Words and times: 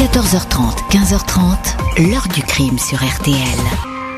14h30, 0.00 0.88
15h30, 0.88 2.08
l'heure 2.10 2.26
du 2.34 2.40
crime 2.42 2.78
sur 2.78 2.96
RTL. 2.96 3.36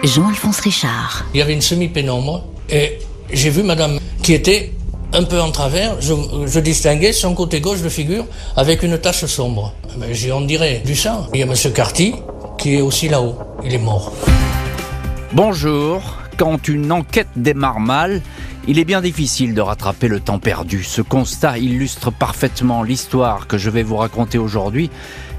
Jean-Alphonse 0.04 0.60
Richard. 0.60 1.24
Il 1.34 1.38
y 1.38 1.42
avait 1.42 1.54
une 1.54 1.60
semi-pénombre 1.60 2.44
et 2.70 3.00
j'ai 3.32 3.50
vu 3.50 3.64
madame 3.64 3.98
qui 4.22 4.32
était 4.32 4.74
un 5.12 5.24
peu 5.24 5.40
en 5.40 5.50
travers. 5.50 6.00
Je, 6.00 6.60
distinguais 6.60 7.12
son 7.12 7.34
côté 7.34 7.60
gauche 7.60 7.82
de 7.82 7.88
figure 7.88 8.26
avec 8.56 8.84
une 8.84 8.96
tache 8.96 9.24
sombre. 9.24 9.74
Ben, 9.96 10.12
j'ai 10.12 10.30
on 10.30 10.42
dirait 10.42 10.82
du 10.86 10.94
sang. 10.94 11.26
Il 11.34 11.40
y 11.40 11.42
a 11.42 11.46
monsieur 11.46 11.70
Carty 11.70 12.14
qui 12.58 12.76
est 12.76 12.80
aussi 12.80 13.08
là-haut. 13.08 13.36
Il 13.64 13.74
est 13.74 13.78
mort. 13.78 14.12
Bonjour. 15.32 16.00
Quand 16.38 16.68
une 16.68 16.92
enquête 16.92 17.28
démarre 17.34 17.80
mal, 17.80 18.22
il 18.68 18.78
est 18.78 18.84
bien 18.84 19.00
difficile 19.00 19.52
de 19.52 19.60
rattraper 19.60 20.06
le 20.06 20.20
temps 20.20 20.38
perdu. 20.38 20.84
Ce 20.84 21.02
constat 21.02 21.58
illustre 21.58 22.12
parfaitement 22.12 22.84
l'histoire 22.84 23.48
que 23.48 23.58
je 23.58 23.68
vais 23.68 23.82
vous 23.82 23.96
raconter 23.96 24.38
aujourd'hui 24.38 24.88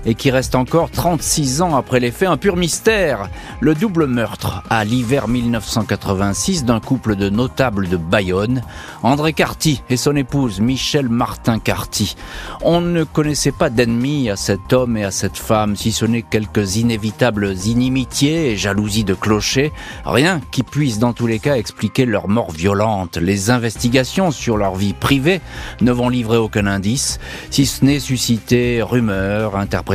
et 0.06 0.16
qui 0.16 0.32
reste 0.32 0.56
encore 0.56 0.92
36 0.92 1.62
ans 1.62 1.76
après 1.76 2.00
les 2.00 2.12
faits 2.12 2.30
un 2.30 2.38
pur 2.38 2.56
mystère. 2.56 3.30
Le 3.60 3.76
double 3.76 4.08
meurtre 4.08 4.64
à 4.70 4.84
l'hiver 4.84 5.28
1986 5.28 6.66
d'un 6.66 6.80
couple 6.80 7.16
de 7.16 7.30
notables 7.30 7.88
de 7.88 7.98
Bayonne, 7.98 8.62
André 9.04 9.34
Carty 9.34 9.82
et 9.90 9.98
son 9.98 10.16
épouse 10.16 10.60
Michel 10.60 11.10
Martin 11.10 11.60
Carty. 11.60 12.16
On 12.62 12.82
ne 12.82 13.04
connaissait 13.04 13.52
pas 13.52 13.70
d'ennemis 13.70 14.30
à 14.30 14.36
cet 14.36 14.74
homme 14.74 14.98
et 14.98 15.04
à 15.04 15.12
cette 15.12 15.38
femme, 15.38 15.76
si 15.76 15.92
ce 15.92 16.06
n'est 16.06 16.22
quelques 16.22 16.78
inévitables 16.78 17.56
inimitiés 17.66 18.52
et 18.52 18.58
jalousies 18.58 19.04
de 19.04 19.14
clocher, 19.14 19.72
rien 20.06 20.42
qui 20.52 20.64
puisse 20.64 21.00
dans 21.00 21.14
tous 21.14 21.28
les 21.28 21.40
cas 21.40 21.56
expliquer 21.56 22.06
leur 22.06 22.28
mort 22.28 22.52
violente. 22.52 23.18
Les 23.18 23.52
investigations 23.52 24.32
sur 24.32 24.58
leur 24.58 24.76
vie 24.76 24.94
privée 24.94 25.40
ne 25.82 25.92
vont 25.92 26.10
livrer 26.10 26.38
aucun 26.38 26.68
indice, 26.68 27.20
si 27.50 27.66
ce 27.66 27.86
n'est 27.86 28.00
susciter 28.00 28.82
rumeurs, 28.82 29.56
interprétations 29.56 29.93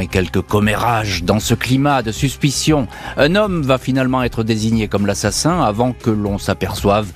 et 0.00 0.06
quelques 0.06 0.40
commérages. 0.40 1.22
Dans 1.22 1.40
ce 1.40 1.54
climat 1.54 2.02
de 2.02 2.10
suspicion, 2.10 2.88
un 3.16 3.34
homme 3.34 3.62
va 3.62 3.78
finalement 3.78 4.22
être 4.22 4.42
désigné 4.42 4.88
comme 4.88 5.06
l'assassin 5.06 5.62
avant 5.62 5.92
que 5.92 6.10
l'on 6.10 6.38
s'aperçoive 6.38 7.08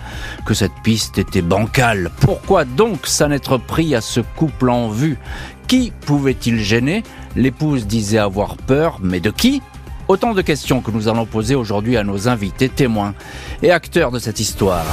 que 0.44 0.54
cette 0.54 0.74
piste 0.82 1.18
était 1.18 1.42
bancale. 1.42 2.10
Pourquoi 2.20 2.64
donc 2.64 3.06
s'en 3.06 3.30
être 3.30 3.56
pris 3.56 3.94
à 3.94 4.00
ce 4.00 4.20
couple 4.20 4.70
en 4.70 4.90
vue? 4.90 5.18
Qui 5.66 5.92
pouvait-il 6.04 6.60
gêner? 6.60 7.02
L'épouse 7.36 7.86
disait 7.86 8.18
avoir 8.18 8.56
peur, 8.56 8.98
mais 9.02 9.20
de 9.20 9.30
qui? 9.30 9.62
Autant 10.08 10.34
de 10.34 10.42
questions 10.42 10.80
que 10.80 10.90
nous 10.90 11.08
allons 11.08 11.26
poser 11.26 11.54
aujourd'hui 11.54 11.96
à 11.96 12.04
nos 12.04 12.28
invités 12.28 12.68
témoins 12.68 13.14
et 13.62 13.70
acteurs 13.70 14.10
de 14.10 14.18
cette 14.18 14.40
histoire. 14.40 14.84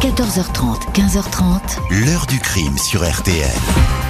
14h30, 0.00 0.92
15h30. 0.92 2.04
L'heure 2.06 2.26
du 2.26 2.38
crime 2.38 2.76
sur 2.78 3.02
RTL. 3.02 4.05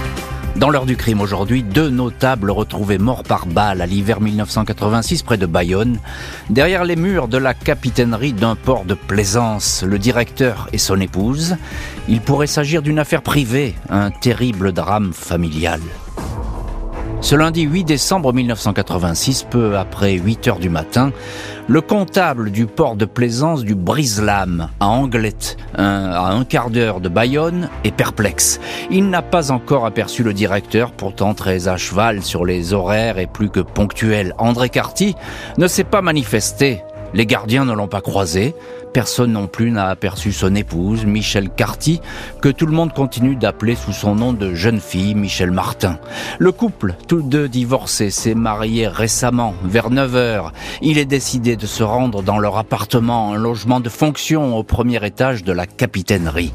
Dans 0.59 0.71
l'heure 0.71 0.87
du 0.87 0.97
crime 0.97 1.21
aujourd'hui, 1.21 1.63
deux 1.63 1.91
notables 1.91 2.51
retrouvés 2.51 2.97
morts 2.97 3.25
par 3.25 3.45
balle 3.45 3.83
à 3.83 3.87
l'hiver 3.87 4.23
1986 4.23 5.23
près 5.23 5.37
de 5.37 5.45
Bayonne, 5.45 5.99
derrière 6.49 6.85
les 6.85 6.97
murs 6.97 7.29
de 7.29 7.37
la 7.37 7.53
capitainerie 7.53 8.33
d'un 8.33 8.55
port 8.55 8.87
de 8.87 8.95
plaisance, 8.95 9.85
le 9.87 9.99
directeur 9.99 10.71
et 10.73 10.79
son 10.79 10.99
épouse. 10.99 11.57
Il 12.09 12.23
pourrait 12.23 12.47
s'agir 12.47 12.81
d'une 12.81 12.99
affaire 12.99 13.21
privée, 13.21 13.75
un 13.91 14.11
terrible 14.11 14.73
drame 14.73 15.13
familial. 15.13 15.81
Ce 17.27 17.35
lundi 17.35 17.63
8 17.63 17.83
décembre 17.83 18.33
1986, 18.33 19.49
peu 19.51 19.77
après 19.77 20.13
8 20.13 20.47
heures 20.47 20.59
du 20.61 20.71
matin, 20.71 21.11
le 21.67 21.81
comptable 21.81 22.53
du 22.53 22.67
port 22.67 22.95
de 22.95 23.05
plaisance 23.05 23.65
du 23.65 23.75
Briselam 23.75 24.69
à 24.79 24.87
Anglette, 24.87 25.57
à 25.75 26.31
un 26.31 26.45
quart 26.45 26.71
d'heure 26.71 27.01
de 27.01 27.09
Bayonne, 27.09 27.69
est 27.83 27.91
perplexe. 27.91 28.61
Il 28.93 29.11
n'a 29.11 29.23
pas 29.23 29.51
encore 29.51 29.87
aperçu 29.87 30.23
le 30.23 30.35
directeur, 30.35 30.93
pourtant 30.93 31.35
très 31.35 31.67
à 31.67 31.77
cheval 31.77 32.23
sur 32.23 32.45
les 32.45 32.73
horaires 32.73 33.19
et 33.19 33.27
plus 33.27 33.51
que 33.51 33.59
ponctuel. 33.59 34.33
André 34.39 34.69
Carty 34.69 35.17
ne 35.59 35.67
s'est 35.67 35.83
pas 35.83 36.03
manifesté. 36.03 36.85
Les 37.17 37.25
gardiens 37.25 37.65
ne 37.65 37.73
l'ont 37.73 37.89
pas 37.89 38.03
croisé. 38.03 38.55
Personne 38.93 39.33
non 39.33 39.47
plus 39.47 39.71
n'a 39.71 39.89
aperçu 39.89 40.33
son 40.33 40.55
épouse, 40.55 41.07
Michel 41.07 41.49
Carty, 41.49 42.03
que 42.43 42.51
tout 42.51 42.67
le 42.67 42.73
monde 42.73 42.93
continue 42.93 43.37
d'appeler 43.37 43.75
sous 43.75 43.95
son 43.95 44.15
nom 44.15 44.35
de 44.35 44.53
jeune 44.53 44.81
fille, 44.81 45.15
Michel 45.15 45.51
Martin. 45.51 45.99
Le 46.39 46.53
couple, 46.53 46.95
tous 47.09 47.23
deux 47.23 47.49
divorcés, 47.49 48.11
s'est 48.11 48.35
marié 48.35 48.87
récemment, 48.87 49.55
vers 49.65 49.89
9 49.89 50.15
heures. 50.15 50.53
Il 50.83 50.99
est 50.99 51.07
décidé 51.07 51.57
de 51.57 51.65
se 51.65 51.83
rendre 51.83 52.23
dans 52.23 52.39
leur 52.39 52.59
appartement, 52.59 53.33
un 53.33 53.39
logement 53.39 53.81
de 53.81 53.89
fonction 53.89 54.55
au 54.55 54.63
premier 54.63 55.03
étage 55.07 55.43
de 55.43 55.53
la 55.53 55.67
capitainerie. 55.67 56.53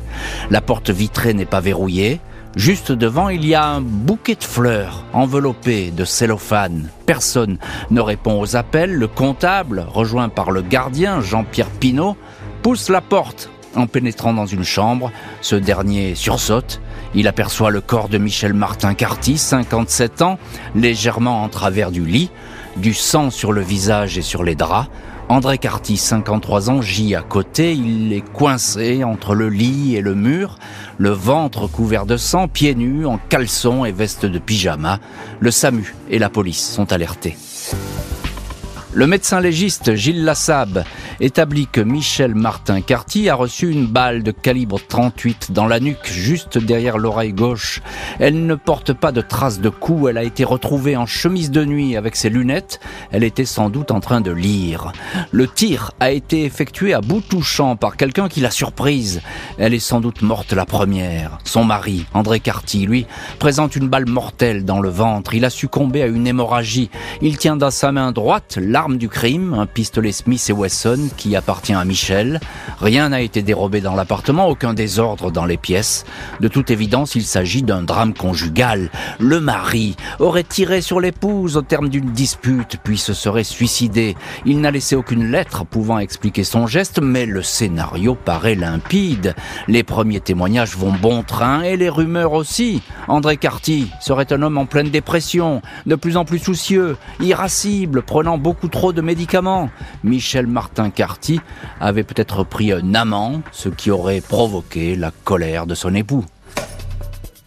La 0.51 0.61
porte 0.61 0.91
vitrée 0.91 1.33
n'est 1.33 1.45
pas 1.45 1.59
verrouillée. 1.59 2.19
Juste 2.55 2.91
devant, 2.91 3.29
il 3.29 3.45
y 3.45 3.55
a 3.55 3.65
un 3.65 3.79
bouquet 3.79 4.35
de 4.35 4.43
fleurs 4.43 5.05
enveloppé 5.13 5.89
de 5.89 6.03
cellophane. 6.03 6.89
Personne 7.05 7.57
ne 7.91 8.01
répond 8.01 8.41
aux 8.41 8.57
appels. 8.57 8.93
Le 8.93 9.07
comptable, 9.07 9.85
rejoint 9.87 10.27
par 10.27 10.51
le 10.51 10.61
gardien 10.61 11.21
Jean-Pierre 11.21 11.69
Pinault, 11.69 12.17
pousse 12.61 12.89
la 12.89 12.99
porte 12.99 13.49
en 13.75 13.87
pénétrant 13.87 14.33
dans 14.33 14.45
une 14.45 14.65
chambre. 14.65 15.13
Ce 15.39 15.55
dernier 15.55 16.13
sursaute. 16.15 16.81
Il 17.15 17.29
aperçoit 17.29 17.71
le 17.71 17.79
corps 17.79 18.09
de 18.09 18.17
Michel 18.17 18.53
Martin 18.53 18.95
Carty, 18.95 19.37
57 19.37 20.21
ans, 20.21 20.37
légèrement 20.75 21.43
en 21.43 21.49
travers 21.49 21.91
du 21.91 22.05
lit, 22.05 22.31
du 22.75 22.93
sang 22.93 23.29
sur 23.29 23.53
le 23.53 23.61
visage 23.61 24.17
et 24.17 24.21
sur 24.21 24.43
les 24.43 24.55
draps. 24.55 24.89
André 25.31 25.57
Carty, 25.57 25.95
53 25.95 26.69
ans, 26.71 26.81
gît 26.81 27.15
à 27.15 27.21
côté. 27.21 27.71
Il 27.73 28.11
est 28.11 28.33
coincé 28.33 29.05
entre 29.05 29.33
le 29.33 29.47
lit 29.47 29.95
et 29.95 30.01
le 30.01 30.13
mur, 30.13 30.57
le 30.97 31.11
ventre 31.11 31.67
couvert 31.67 32.05
de 32.05 32.17
sang, 32.17 32.49
pieds 32.49 32.75
nus, 32.75 33.05
en 33.05 33.17
caleçon 33.17 33.85
et 33.85 33.93
veste 33.93 34.25
de 34.25 34.39
pyjama. 34.39 34.99
Le 35.39 35.49
SAMU 35.49 35.95
et 36.09 36.19
la 36.19 36.27
police 36.27 36.73
sont 36.73 36.91
alertés. 36.91 37.37
Le 38.93 39.07
médecin 39.07 39.39
légiste 39.39 39.95
Gilles 39.95 40.25
Lassab 40.25 40.83
établit 41.21 41.67
que 41.67 41.79
Michel 41.79 42.35
Martin 42.35 42.81
Carty 42.81 43.29
a 43.29 43.35
reçu 43.35 43.71
une 43.71 43.85
balle 43.85 44.21
de 44.21 44.31
calibre 44.31 44.81
38 44.85 45.53
dans 45.53 45.65
la 45.65 45.79
nuque, 45.79 46.11
juste 46.11 46.57
derrière 46.57 46.97
l'oreille 46.97 47.31
gauche. 47.31 47.81
Elle 48.19 48.45
ne 48.45 48.55
porte 48.55 48.91
pas 48.91 49.13
de 49.13 49.21
traces 49.21 49.61
de 49.61 49.69
coup, 49.69 50.09
elle 50.09 50.17
a 50.17 50.23
été 50.23 50.43
retrouvée 50.43 50.97
en 50.97 51.05
chemise 51.05 51.51
de 51.51 51.63
nuit 51.63 51.95
avec 51.95 52.17
ses 52.17 52.29
lunettes. 52.29 52.81
Elle 53.11 53.23
était 53.23 53.45
sans 53.45 53.69
doute 53.69 53.91
en 53.91 54.01
train 54.01 54.19
de 54.19 54.31
lire. 54.31 54.91
Le 55.31 55.47
tir 55.47 55.91
a 56.01 56.11
été 56.11 56.43
effectué 56.43 56.93
à 56.93 56.99
bout 56.99 57.21
touchant 57.21 57.77
par 57.77 57.95
quelqu'un 57.95 58.27
qui 58.27 58.41
l'a 58.41 58.51
surprise. 58.51 59.21
Elle 59.57 59.73
est 59.73 59.79
sans 59.79 60.01
doute 60.01 60.21
morte 60.21 60.51
la 60.51 60.65
première. 60.65 61.37
Son 61.45 61.63
mari, 61.63 62.05
André 62.13 62.41
Carty, 62.41 62.85
lui, 62.85 63.05
présente 63.39 63.77
une 63.77 63.87
balle 63.87 64.09
mortelle 64.09 64.65
dans 64.65 64.81
le 64.81 64.89
ventre. 64.89 65.33
Il 65.33 65.45
a 65.45 65.49
succombé 65.49 66.01
à 66.01 66.07
une 66.07 66.27
hémorragie. 66.27 66.89
Il 67.21 67.37
tient 67.37 67.55
dans 67.55 67.71
sa 67.71 67.93
main 67.93 68.11
droite 68.11 68.57
l'arme 68.81 68.97
du 68.97 69.09
crime, 69.09 69.53
un 69.53 69.67
pistolet 69.67 70.11
Smith 70.11 70.43
et 70.49 70.53
Wesson 70.53 71.09
qui 71.15 71.35
appartient 71.35 71.71
à 71.75 71.85
Michel. 71.85 72.39
Rien 72.79 73.09
n'a 73.09 73.21
été 73.21 73.43
dérobé 73.43 73.79
dans 73.79 73.93
l'appartement, 73.93 74.47
aucun 74.47 74.73
désordre 74.73 75.29
dans 75.29 75.45
les 75.45 75.57
pièces. 75.57 76.03
De 76.39 76.47
toute 76.47 76.71
évidence, 76.71 77.13
il 77.13 77.21
s'agit 77.21 77.61
d'un 77.61 77.83
drame 77.83 78.15
conjugal. 78.15 78.89
Le 79.19 79.39
mari 79.39 79.95
aurait 80.17 80.43
tiré 80.43 80.81
sur 80.81 80.99
l'épouse 80.99 81.57
au 81.57 81.61
terme 81.61 81.89
d'une 81.89 82.09
dispute, 82.09 82.77
puis 82.83 82.97
se 82.97 83.13
serait 83.13 83.43
suicidé. 83.43 84.15
Il 84.47 84.61
n'a 84.61 84.71
laissé 84.71 84.95
aucune 84.95 85.29
lettre 85.29 85.63
pouvant 85.63 85.99
expliquer 85.99 86.43
son 86.43 86.65
geste, 86.65 86.99
mais 86.99 87.27
le 87.27 87.43
scénario 87.43 88.15
paraît 88.15 88.55
limpide. 88.55 89.35
Les 89.67 89.83
premiers 89.83 90.21
témoignages 90.21 90.75
vont 90.75 90.91
bon 90.91 91.21
train 91.21 91.61
et 91.61 91.77
les 91.77 91.89
rumeurs 91.89 92.33
aussi. 92.33 92.81
André 93.07 93.37
Carty 93.37 93.91
serait 93.99 94.33
un 94.33 94.41
homme 94.41 94.57
en 94.57 94.65
pleine 94.65 94.89
dépression, 94.89 95.61
de 95.85 95.93
plus 95.93 96.17
en 96.17 96.25
plus 96.25 96.39
soucieux, 96.39 96.97
irascible, 97.19 98.01
prenant 98.01 98.39
beaucoup 98.39 98.69
trop 98.71 98.93
de 98.93 99.01
médicaments. 99.01 99.69
Michel 100.03 100.47
Martin 100.47 100.89
Carty 100.89 101.39
avait 101.79 102.03
peut-être 102.03 102.43
pris 102.43 102.71
un 102.71 102.95
amant, 102.95 103.41
ce 103.51 103.69
qui 103.69 103.91
aurait 103.91 104.21
provoqué 104.21 104.95
la 104.95 105.11
colère 105.23 105.67
de 105.67 105.75
son 105.75 105.93
époux. 105.93 106.25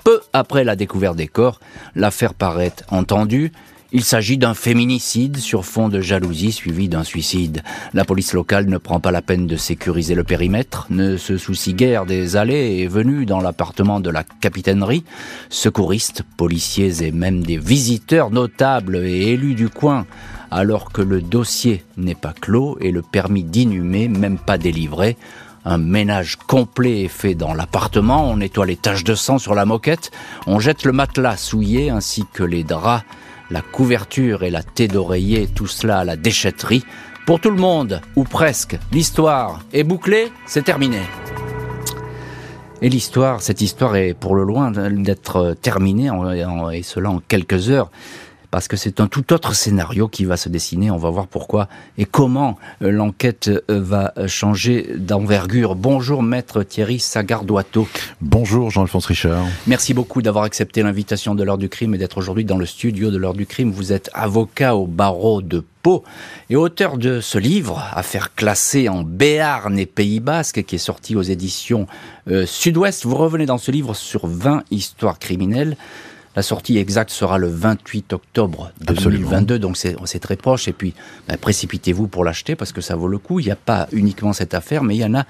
Peu 0.05 0.21
après 0.33 0.65
la 0.65 0.77
découverte 0.77 1.17
des 1.17 1.27
corps, 1.27 1.59
l'affaire 1.97 2.35
paraît 2.35 2.75
entendue. 2.91 3.51
Il 3.91 4.03
s'agit 4.03 4.39
d'un 4.39 4.55
féminicide 4.55 5.37
sur 5.39 5.65
fond 5.65 5.89
de 5.89 6.01
jalousie 6.01 6.51
suivi 6.53 6.89
d'un 6.89 7.05
suicide. 7.05 7.63
La 7.95 8.05
police 8.05 8.33
locale 8.33 8.67
ne 8.67 8.77
prend 8.77 8.99
pas 8.99 9.13
la 9.13 9.23
peine 9.23 9.47
de 9.47 9.57
sécuriser 9.57 10.17
le 10.17 10.25
périmètre, 10.25 10.89
ne 10.91 11.17
se 11.17 11.39
soucie 11.39 11.75
guère 11.75 12.05
des 12.05 12.37
allées 12.37 12.81
et 12.81 12.89
venues 12.89 13.25
dans 13.25 13.41
l'appartement 13.41 14.01
de 14.01 14.11
la 14.11 14.25
capitainerie. 14.25 15.05
Secouristes, 15.49 16.23
policiers 16.37 17.05
et 17.05 17.13
même 17.13 17.45
des 17.45 17.57
visiteurs 17.57 18.31
notables 18.31 18.97
et 18.97 19.33
élus 19.33 19.55
du 19.55 19.69
coin 19.69 20.07
alors 20.55 20.93
que 20.93 21.03
le 21.03 21.21
dossier 21.21 21.83
n'est 21.97 22.15
pas 22.15 22.33
clos 22.33 22.79
et 22.81 22.93
le 22.93 23.03
permis 23.03 23.43
d'inhumer 23.43 24.07
même 24.07 24.39
pas 24.39 24.57
délivré. 24.57 25.17
Un 25.65 25.79
ménage 25.79 26.37
complet 26.37 27.03
est 27.03 27.09
fait 27.09 27.35
dans 27.35 27.55
l'appartement, 27.55 28.31
on 28.31 28.37
nettoie 28.37 28.65
les 28.65 28.77
taches 28.77 29.03
de 29.03 29.17
sang 29.17 29.39
sur 29.39 29.57
la 29.57 29.65
moquette, 29.65 30.13
on 30.47 30.61
jette 30.61 30.85
le 30.85 30.93
matelas 30.93 31.39
souillé 31.39 31.91
ainsi 31.91 32.25
que 32.33 32.45
les 32.45 32.63
draps, 32.63 33.05
la 33.51 33.63
couverture 33.63 34.45
et 34.45 34.51
la 34.51 34.63
thé 34.63 34.87
d'oreiller, 34.87 35.49
tout 35.49 35.67
cela 35.67 35.99
à 35.99 36.05
la 36.05 36.17
déchetterie. 36.17 36.85
Pour 37.27 37.41
tout 37.41 37.51
le 37.51 37.61
monde, 37.61 38.01
ou 38.15 38.23
presque, 38.23 38.79
l'histoire 38.93 39.61
est 39.73 39.83
bouclée, 39.83 40.31
c'est 40.47 40.65
terminé. 40.65 41.01
Et 42.81 42.91
l'histoire, 42.91 43.41
cette 43.41 43.61
histoire 43.61 43.97
est 43.97 44.15
pour 44.15 44.37
le 44.37 44.45
loin 44.45 44.71
d'être 44.71 45.57
terminée, 45.61 46.11
et 46.73 46.83
cela 46.85 47.11
en 47.11 47.19
quelques 47.19 47.71
heures 47.71 47.91
parce 48.55 48.69
que 48.69 48.77
c'est 48.77 49.01
un 49.01 49.09
tout 49.09 49.33
autre 49.33 49.53
scénario 49.53 50.07
qui 50.07 50.25
va 50.25 50.37
se 50.37 50.49
dessiner. 50.49 50.89
On 50.93 50.97
va 50.97 51.11
voir 51.11 51.27
pourquoi 51.27 51.69
et 51.99 52.05
comment 52.05 52.57
euh, 52.83 52.93
l'enquête 52.93 53.49
euh, 53.49 53.63
va 53.69 54.15
changer 54.29 54.95
d'envergure. 54.97 55.75
Bonjour 55.75 56.23
maître 56.23 56.63
Thierry 56.63 57.01
Sagardoato. 57.01 57.89
Bonjour 58.21 58.71
Jean-Alphonse 58.71 59.07
Richard. 59.07 59.45
Merci 59.67 59.93
beaucoup 59.93 60.23
d'avoir 60.23 60.45
accepté 60.45 60.85
l'invitation 60.85 61.35
de 61.35 61.43
l'heure 61.43 61.59
du 61.59 61.69
crime 61.69 61.97
et 61.97 61.99
d'être 61.99 62.17
aujourd'hui 62.17 62.45
dans 62.45 62.57
le 62.57 62.65
studio 62.65 63.11
de 63.11 63.17
l'heure 63.17 63.35
du 63.35 63.45
crime. 63.45 63.73
Vous 63.73 63.93
êtes 63.93 64.09
avocat 64.15 64.77
au 64.77 64.87
barreau 64.87 65.43
de 65.43 65.65
Pau 65.83 66.05
et 66.49 66.55
auteur 66.55 66.97
de 66.97 67.21
ce 67.21 67.39
livre, 67.39 67.83
Affaire 67.93 68.37
classée 68.37 68.89
en 68.89 69.03
Béarn 69.03 69.77
et 69.81 69.85
Pays 69.85 70.21
Basque, 70.21 70.63
qui 70.63 70.77
est 70.77 70.79
sorti 70.79 71.17
aux 71.17 71.23
éditions 71.23 71.89
euh, 72.31 72.47
Sud-Ouest. 72.47 73.05
Vous 73.05 73.17
revenez 73.17 73.47
dans 73.47 73.59
ce 73.59 73.73
livre 73.73 73.95
sur 73.95 74.29
20 74.29 74.63
histoires 74.71 75.19
criminelles. 75.19 75.77
La 76.37 76.43
sortie 76.43 76.79
exacte 76.79 77.11
sera 77.11 77.39
le 77.39 77.49
28 77.49 78.13
octobre 78.13 78.73
2022, 78.81 79.59
donc 79.59 79.77
c'est 79.77 80.19
très 80.19 80.37
proche. 80.37 80.67
Et 80.67 80.73
puis, 80.73 80.95
ben, 81.29 81.37
précipitez-vous 81.37 82.09
pour 82.09 82.25
l'acheter 82.25 82.57
parce 82.57 82.73
que 82.73 82.81
ça 82.81 82.97
vaut 82.97 83.09
le 83.09 83.19
coup. 83.19 83.41
Il 83.41 83.47
n'y 83.47 83.53
a 83.53 83.57
pas 83.57 83.87
uniquement 83.93 84.33
cette 84.33 84.55
affaire, 84.55 84.83
mais 84.83 84.97
il 84.97 85.01
y 85.01 85.05
en 85.05 85.15
a 85.15 85.27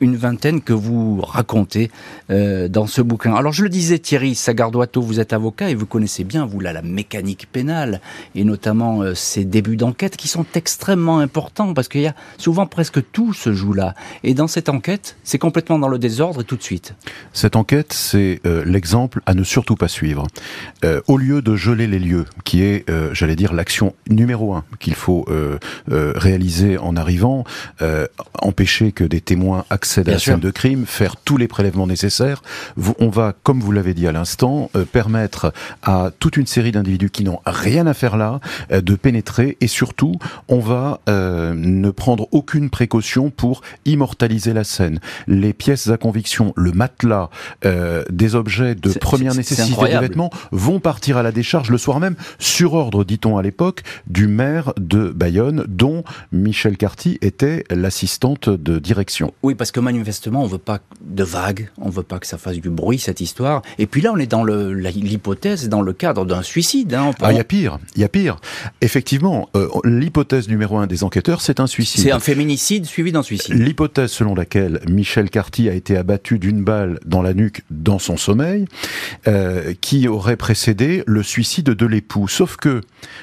une 0.00 0.16
vingtaine 0.16 0.62
que 0.62 0.72
vous 0.72 1.20
racontez 1.20 1.90
euh, 2.30 2.68
dans 2.68 2.86
ce 2.86 3.02
bouquin. 3.02 3.34
Alors, 3.34 3.52
je 3.52 3.62
le 3.62 3.68
disais, 3.68 3.98
Thierry 3.98 4.34
Sagardoato, 4.34 5.02
vous 5.02 5.20
êtes 5.20 5.32
avocat 5.32 5.70
et 5.70 5.74
vous 5.74 5.86
connaissez 5.86 6.24
bien, 6.24 6.46
vous, 6.46 6.60
là, 6.60 6.72
la 6.72 6.82
mécanique 6.82 7.48
pénale 7.50 8.00
et 8.34 8.44
notamment 8.44 9.02
euh, 9.02 9.14
ces 9.14 9.44
débuts 9.44 9.76
d'enquête 9.76 10.16
qui 10.16 10.28
sont 10.28 10.46
extrêmement 10.54 11.18
importants 11.18 11.74
parce 11.74 11.88
qu'il 11.88 12.00
y 12.00 12.06
a 12.06 12.14
souvent 12.38 12.66
presque 12.66 13.00
tout 13.12 13.34
se 13.34 13.52
joue 13.52 13.72
là. 13.72 13.94
Et 14.24 14.34
dans 14.34 14.46
cette 14.46 14.68
enquête, 14.68 15.16
c'est 15.22 15.38
complètement 15.38 15.78
dans 15.78 15.88
le 15.88 15.98
désordre 15.98 16.40
et 16.40 16.44
tout 16.44 16.56
de 16.56 16.62
suite. 16.62 16.94
Cette 17.32 17.56
enquête, 17.56 17.92
c'est 17.92 18.40
euh, 18.46 18.64
l'exemple 18.64 19.20
à 19.26 19.34
ne 19.34 19.44
surtout 19.44 19.76
pas 19.76 19.88
suivre. 19.88 20.26
Euh, 20.84 21.00
au 21.08 21.18
lieu 21.18 21.42
de 21.42 21.56
geler 21.56 21.86
les 21.86 21.98
lieux, 21.98 22.24
qui 22.44 22.62
est, 22.62 22.88
euh, 22.88 23.10
j'allais 23.12 23.36
dire, 23.36 23.52
l'action 23.52 23.94
numéro 24.08 24.54
un 24.54 24.64
qu'il 24.78 24.94
faut 24.94 25.26
euh, 25.28 25.58
réaliser 25.88 26.78
en 26.78 26.96
arrivant, 26.96 27.44
empêcher 28.40 28.92
que 28.92 29.04
des 29.04 29.20
témoins 29.20 29.64
accèdent 29.70 30.08
à 30.08 30.12
la 30.12 30.18
scène 30.18 30.40
de 30.40 30.50
crime, 30.50 30.86
faire 30.86 31.16
tous 31.16 31.36
les 31.36 31.48
prélèvements 31.48 31.86
nécessaires, 31.86 32.42
on 32.98 33.08
va, 33.08 33.34
comme 33.42 33.60
vous 33.60 33.72
l'avez 33.72 33.94
dit 33.94 34.06
à 34.06 34.12
l'instant, 34.12 34.70
permettre 34.92 35.52
à 35.82 36.10
toute 36.18 36.36
une 36.36 36.46
série 36.46 36.72
d'individus 36.72 37.10
qui 37.10 37.24
n'ont 37.24 37.40
rien 37.46 37.86
à 37.86 37.94
faire 37.94 38.16
là 38.16 38.40
de 38.70 38.94
pénétrer 38.94 39.56
et 39.60 39.66
surtout, 39.66 40.14
on 40.48 40.60
va 40.60 41.00
ne 41.06 41.90
prendre 41.90 42.28
aucune 42.32 42.70
précaution 42.70 43.30
pour 43.30 43.62
immortaliser 43.84 44.52
la 44.52 44.64
scène. 44.64 45.00
Les 45.26 45.52
pièces 45.52 45.88
à 45.88 45.96
conviction, 45.96 46.52
le 46.56 46.72
matelas, 46.72 47.30
des 47.62 48.34
objets 48.34 48.74
de 48.74 48.92
première 48.92 49.34
nécessité 49.34 49.90
vont 50.52 50.80
partir 50.80 51.16
à 51.16 51.22
la 51.22 51.32
décharge 51.32 51.70
le 51.70 51.78
soir 51.78 52.00
même, 52.00 52.16
sur 52.38 52.74
ordre, 52.74 53.04
dit-on 53.04 53.38
à 53.38 53.42
l'époque, 53.42 53.82
du 54.06 54.26
maire 54.26 54.74
de 54.76 55.08
Bayonne, 55.08 55.64
dont 55.68 56.04
Michel 56.32 56.76
Carty 56.76 57.18
était 57.22 57.64
l'assistante 57.70 58.50
de 58.50 58.78
direction. 58.78 59.32
Oui, 59.42 59.54
parce 59.54 59.72
que 59.72 59.80
manifestement, 59.80 60.42
on 60.42 60.46
veut 60.46 60.58
pas 60.58 60.80
de 61.00 61.24
vagues, 61.24 61.70
on 61.78 61.88
veut 61.88 62.02
pas 62.02 62.18
que 62.18 62.26
ça 62.26 62.38
fasse 62.38 62.56
du 62.56 62.70
bruit, 62.70 62.98
cette 62.98 63.20
histoire. 63.20 63.62
Et 63.78 63.86
puis 63.86 64.00
là, 64.00 64.12
on 64.12 64.18
est 64.18 64.26
dans 64.26 64.44
l'hypothèse, 64.44 65.68
dans 65.68 65.82
le 65.82 65.92
cadre 65.92 66.24
d'un 66.26 66.42
suicide. 66.42 66.94
Hein, 66.94 67.12
ah, 67.20 67.32
il 67.32 67.36
y 67.36 67.40
a 67.40 67.44
pire, 67.44 67.78
il 67.96 68.02
y 68.02 68.04
a 68.04 68.08
pire. 68.08 68.36
Effectivement, 68.80 69.48
euh, 69.56 69.68
l'hypothèse 69.84 70.48
numéro 70.48 70.76
un 70.78 70.86
des 70.86 71.04
enquêteurs, 71.04 71.40
c'est 71.40 71.60
un 71.60 71.66
suicide. 71.66 72.02
C'est 72.02 72.12
un 72.12 72.20
féminicide 72.20 72.86
suivi 72.86 73.12
d'un 73.12 73.22
suicide. 73.22 73.54
L'hypothèse 73.54 74.10
selon 74.10 74.34
laquelle 74.34 74.80
Michel 74.88 75.30
Carty 75.30 75.68
a 75.68 75.74
été 75.74 75.96
abattu 75.96 76.38
d'une 76.38 76.62
balle 76.62 76.98
dans 77.06 77.22
la 77.22 77.34
nuque 77.34 77.62
dans 77.70 77.98
son 77.98 78.16
sommeil, 78.16 78.66
euh, 79.26 79.74
qui 79.80 80.08
aurait 80.10 80.36
précédé 80.36 81.02
le 81.06 81.22
suicide 81.22 81.70
de 81.70 81.86
l'époux. 81.86 82.28
Sauf 82.28 82.56
que 82.56 82.82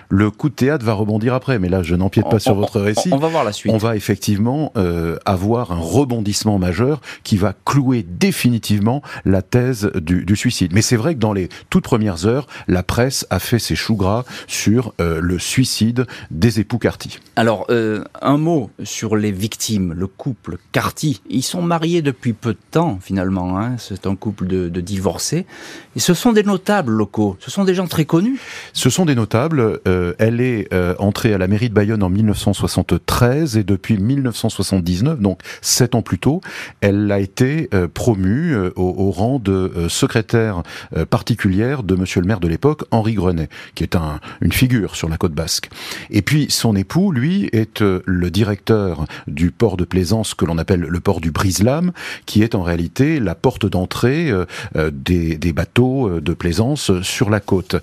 le 0.10 0.32
coup 0.32 0.50
de 0.50 0.56
théâtre 0.56 0.86
va 0.86 0.94
rebondir 0.94 1.34
après, 1.34 1.60
mais 1.60 1.70
là 1.70 1.84
je 1.84 1.96
n'empiète 1.96 2.30
pas 2.30 2.40
sur 2.40 2.56
votre 2.56 2.80
récit. 2.80 3.10
On 3.12 3.18
va 3.18 3.28
voir 3.28 3.44
la 3.44 3.52
suite. 3.52 3.72
On 3.72 3.78
va 3.78 3.96
effectivement 3.96 4.72
euh, 4.78 5.18
avoir 5.26 5.72
un 5.72 5.80
rebondissement 5.80 6.58
majeur 6.58 7.02
qui 7.24 7.38
va 7.38 7.54
clouer 7.66 8.06
définitivement 8.08 9.02
la 9.26 9.42
thèse 9.42 9.92
du, 9.96 10.26
du 10.26 10.36
suicide. 10.36 10.72
Mais 10.74 10.82
c'est 10.82 10.96
vrai 10.96 11.16
que 11.16 11.20
dans 11.20 11.34
les 11.34 11.50
toutes 11.70 11.84
premières 11.84 12.26
heures, 12.26 12.48
la 12.68 12.84
presse 12.84 13.28
a 13.30 13.40
fait 13.40 13.60
ses 13.60 13.76
choux 13.76 13.96
gras 13.96 14.24
sur 14.48 14.94
euh, 15.02 15.20
le 15.22 15.40
suicide 15.40 16.08
des 16.32 16.60
époux 16.60 16.78
Carty. 16.78 17.20
Alors, 17.36 17.66
euh, 17.70 18.04
un 18.22 18.38
mot 18.38 18.70
sur 18.84 19.16
les 19.16 19.32
victimes, 19.32 19.94
le 19.94 20.08
couple 20.08 20.58
Carty. 20.72 21.22
Ils 21.30 21.44
sont 21.44 21.62
mariés 21.62 22.02
depuis 22.02 22.34
peu 22.34 22.54
de 22.54 22.60
temps 22.72 23.00
finalement. 23.02 23.60
Hein. 23.60 23.76
C'est 23.78 24.08
un 24.08 24.16
couple 24.16 24.48
de, 24.48 24.70
de 24.70 24.82
divorcés. 24.82 25.46
Et 25.96 26.00
ce 26.00 26.14
sont 26.14 26.32
des 26.32 26.44
notables 26.44 26.77
locaux. 26.86 27.36
Ce 27.40 27.52
sont 27.52 27.64
des 27.64 27.74
gens 27.74 27.88
très 27.88 28.06
connus. 28.06 28.40
Ce 28.74 28.90
sont 28.90 29.06
des 29.06 29.16
notables. 29.16 29.80
Euh, 29.88 30.14
elle 30.20 30.42
est 30.42 30.72
euh, 30.74 30.96
entrée 31.00 31.34
à 31.34 31.38
la 31.38 31.48
mairie 31.48 31.70
de 31.70 31.74
Bayonne 31.74 32.04
en 32.04 32.10
1973 32.10 33.58
et 33.58 33.64
depuis 33.64 33.98
1979, 33.98 35.20
donc 35.20 35.40
sept 35.62 35.96
ans 35.96 36.02
plus 36.02 36.20
tôt, 36.20 36.42
elle 36.82 37.12
a 37.12 37.20
été 37.20 37.70
euh, 37.74 37.88
promue 37.88 38.56
au, 38.76 39.12
rang 39.12 39.40
de 39.40 39.88
secrétaire 39.88 40.64
particulière 41.10 41.84
de 41.84 41.96
Monsieur 41.96 42.22
le 42.22 42.28
maire 42.28 42.40
de 42.40 42.48
l'époque, 42.48 42.84
Henri 42.92 43.14
Grenet, 43.14 43.50
qui 43.74 43.84
est 43.84 43.96
un, 43.96 44.20
une 44.42 44.52
figure 44.52 44.96
sur 44.96 45.10
la 45.10 45.18
côte 45.18 45.34
basque. 45.34 45.70
Et 46.10 46.22
puis 46.22 46.48
son 46.50 46.76
époux, 46.76 47.12
lui, 47.12 47.50
est 47.54 47.82
le 47.82 48.30
directeur 48.30 49.06
du 49.28 49.52
port 49.52 49.78
de 49.78 49.86
plaisance 49.86 50.34
que 50.34 50.46
l'on 50.46 50.58
appelle 50.58 50.82
le 50.82 51.00
port 51.00 51.22
du 51.22 51.32
Brise-Lame, 51.32 51.94
qui 52.26 52.44
est 52.44 52.54
en 52.54 52.62
réalité 52.62 53.20
la 53.20 53.36
porte 53.36 53.66
d'entrée 53.66 54.32
des, 54.76 55.38
des 55.38 55.54
bateaux 55.54 56.20
de 56.20 56.34
plaisance 56.34 56.67
sur 56.76 57.30
la 57.30 57.40
côte. 57.40 57.76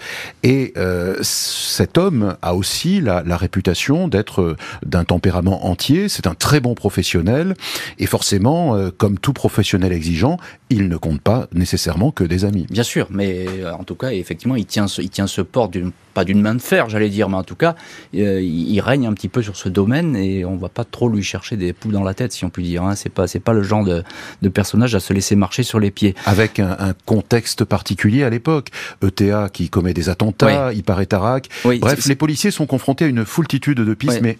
Et 0.43 0.73
euh, 0.77 1.17
cet 1.23 1.99
homme 1.99 2.37
a 2.43 2.55
aussi 2.55 3.01
la, 3.01 3.23
réputation 3.37 4.09
d'être 4.09 4.43
euh, 4.43 4.57
d'un 4.85 5.05
tempérament 5.05 5.67
entier. 5.67 6.09
C'est 6.09 6.27
un 6.27 6.35
très 6.35 6.61
bon 6.61 6.75
professionnel. 6.75 7.55
Et 7.99 8.07
forcément, 8.07 8.77
euh, 8.77 8.91
comme 8.97 9.19
tout 9.19 9.33
professionnel 9.33 9.93
exigeant, 9.93 10.39
il 10.71 10.89
ne 10.89 10.97
compte 10.97 11.21
pas 11.21 11.49
nécessairement 11.53 12.11
que 12.11 12.25
des 12.25 12.45
amis. 12.45 12.67
Bien 12.71 12.83
sûr, 12.83 13.09
mais 13.11 13.47
en 13.67 13.85
tout 13.85 13.95
cas, 13.95 14.11
effectivement, 14.11 14.57
il 14.57 14.67
tient 14.67 14.87
il 14.99 15.11
tient 15.11 15.27
ce 15.27 15.41
port 15.41 15.69
d'une 15.69 15.93
pas 16.15 16.25
d'une 16.25 16.41
main 16.41 16.55
de 16.55 16.63
fer, 16.63 16.89
j'allais 16.89 17.11
dire, 17.11 17.29
mais 17.29 17.37
en 17.37 17.43
tout 17.43 17.57
cas, 17.57 17.75
il 18.13 18.81
règne 18.81 19.07
un 19.07 19.13
petit 19.13 19.29
peu 19.29 19.43
sur 19.43 19.57
ce 19.57 19.69
domaine 19.69 20.17
et 20.17 20.45
on 20.45 20.57
va 20.57 20.69
pas 20.69 20.85
trop 20.85 21.09
lui 21.09 21.23
chercher 21.23 21.57
des 21.57 21.73
poux 21.73 21.91
dans 21.91 22.05
la 22.05 22.15
tête, 22.15 22.33
si 22.33 22.45
on 22.45 22.51
peut 22.51 22.63
dire. 22.63 22.85
Hein. 22.85 22.95
C'est 22.95 23.11
pas, 23.11 23.27
c'est 23.27 23.41
pas 23.41 23.53
le 23.53 23.63
genre 23.63 23.85
de, 23.85 24.03
de, 24.41 24.49
personnage 24.49 24.95
à 24.95 25.01
se 25.01 25.13
laisser 25.13 25.37
marcher 25.37 25.63
sur 25.63 25.81
les 25.81 25.91
pieds. 25.91 26.15
Avec 26.25 26.61
un, 26.61 26.77
un 26.79 26.95
contexte 27.05 27.65
particulier 27.65 28.23
à 28.23 28.31
l'époque. 28.31 28.71
ETA 29.05 29.49
qui 29.53 29.69
commet 29.69 29.93
des 29.93 30.09
attentats, 30.09 30.73
il 30.73 30.85
paraît 30.85 31.07
Tarak. 31.07 31.49
Bref, 31.65 32.07
les 32.07 32.17
policiers 32.17 32.51
sont 32.51 32.67
confrontés 32.67 33.05
à 33.05 33.09
une 33.09 33.25
foultitude 33.25 33.81
de 33.81 33.95
pistes, 33.95 34.21
mais 34.23 34.39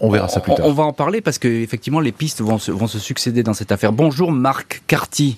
on 0.00 0.10
verra 0.10 0.28
ça 0.28 0.40
plus 0.40 0.54
tard. 0.54 0.66
On 0.66 0.72
va 0.72 0.84
en 0.84 0.92
parler 0.92 1.20
parce 1.20 1.38
que 1.38 1.48
effectivement 1.48 2.00
les 2.00 2.12
pistes 2.12 2.40
vont 2.40 2.58
se, 2.58 2.72
vont 2.72 2.86
se 2.86 2.98
succéder 2.98 3.42
dans 3.42 3.54
cette 3.54 3.70
affaire. 3.70 3.92
Bonjour 3.92 4.32
Marc 4.32 4.82
Carty. 4.86 5.36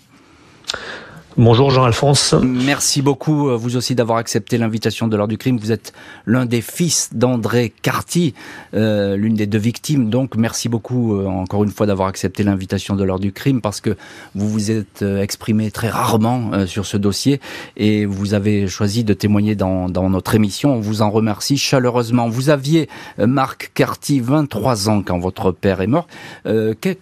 Bonjour 1.38 1.70
Jean-Alphonse. 1.70 2.34
Merci 2.42 3.00
beaucoup, 3.00 3.48
euh, 3.48 3.56
vous 3.56 3.76
aussi, 3.76 3.94
d'avoir 3.94 4.18
accepté 4.18 4.58
l'invitation 4.58 5.08
de 5.08 5.16
l'heure 5.16 5.28
du 5.28 5.38
crime. 5.38 5.56
Vous 5.56 5.72
êtes 5.72 5.94
l'un 6.26 6.44
des 6.44 6.60
fils 6.60 7.08
d'André 7.14 7.72
Carty, 7.80 8.34
euh, 8.74 9.16
l'une 9.16 9.34
des 9.34 9.46
deux 9.46 9.58
victimes. 9.58 10.10
Donc, 10.10 10.36
merci 10.36 10.68
beaucoup, 10.68 11.14
euh, 11.14 11.24
encore 11.26 11.64
une 11.64 11.70
fois, 11.70 11.86
d'avoir 11.86 12.08
accepté 12.08 12.42
l'invitation 12.42 12.96
de 12.96 13.04
l'heure 13.04 13.18
du 13.18 13.32
crime 13.32 13.62
parce 13.62 13.80
que 13.80 13.96
vous 14.34 14.46
vous 14.46 14.70
êtes 14.70 15.00
exprimé 15.00 15.70
très 15.70 15.88
rarement 15.88 16.66
sur 16.66 16.84
ce 16.84 16.98
dossier 16.98 17.40
et 17.78 18.04
vous 18.04 18.34
avez 18.34 18.68
choisi 18.68 19.02
de 19.02 19.14
témoigner 19.14 19.54
dans, 19.54 19.88
dans, 19.88 20.10
notre 20.10 20.34
émission. 20.34 20.74
On 20.74 20.80
vous 20.80 21.00
en 21.00 21.10
remercie 21.10 21.56
chaleureusement. 21.56 22.28
Vous 22.28 22.50
aviez, 22.50 22.90
Marc 23.18 23.70
Carty, 23.72 24.20
23 24.20 24.90
ans 24.90 25.02
quand 25.02 25.18
votre 25.18 25.50
père 25.50 25.80
est 25.80 25.86
mort. 25.86 26.06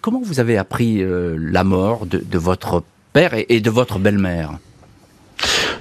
comment 0.01 0.21
vous 0.23 0.39
avez 0.39 0.57
appris 0.57 1.03
la 1.03 1.63
mort 1.65 2.05
de, 2.05 2.19
de 2.19 2.37
votre 2.37 2.79
père 2.79 3.00
père 3.13 3.31
et 3.35 3.61
de 3.61 3.69
votre 3.69 3.99
belle-mère 3.99 4.51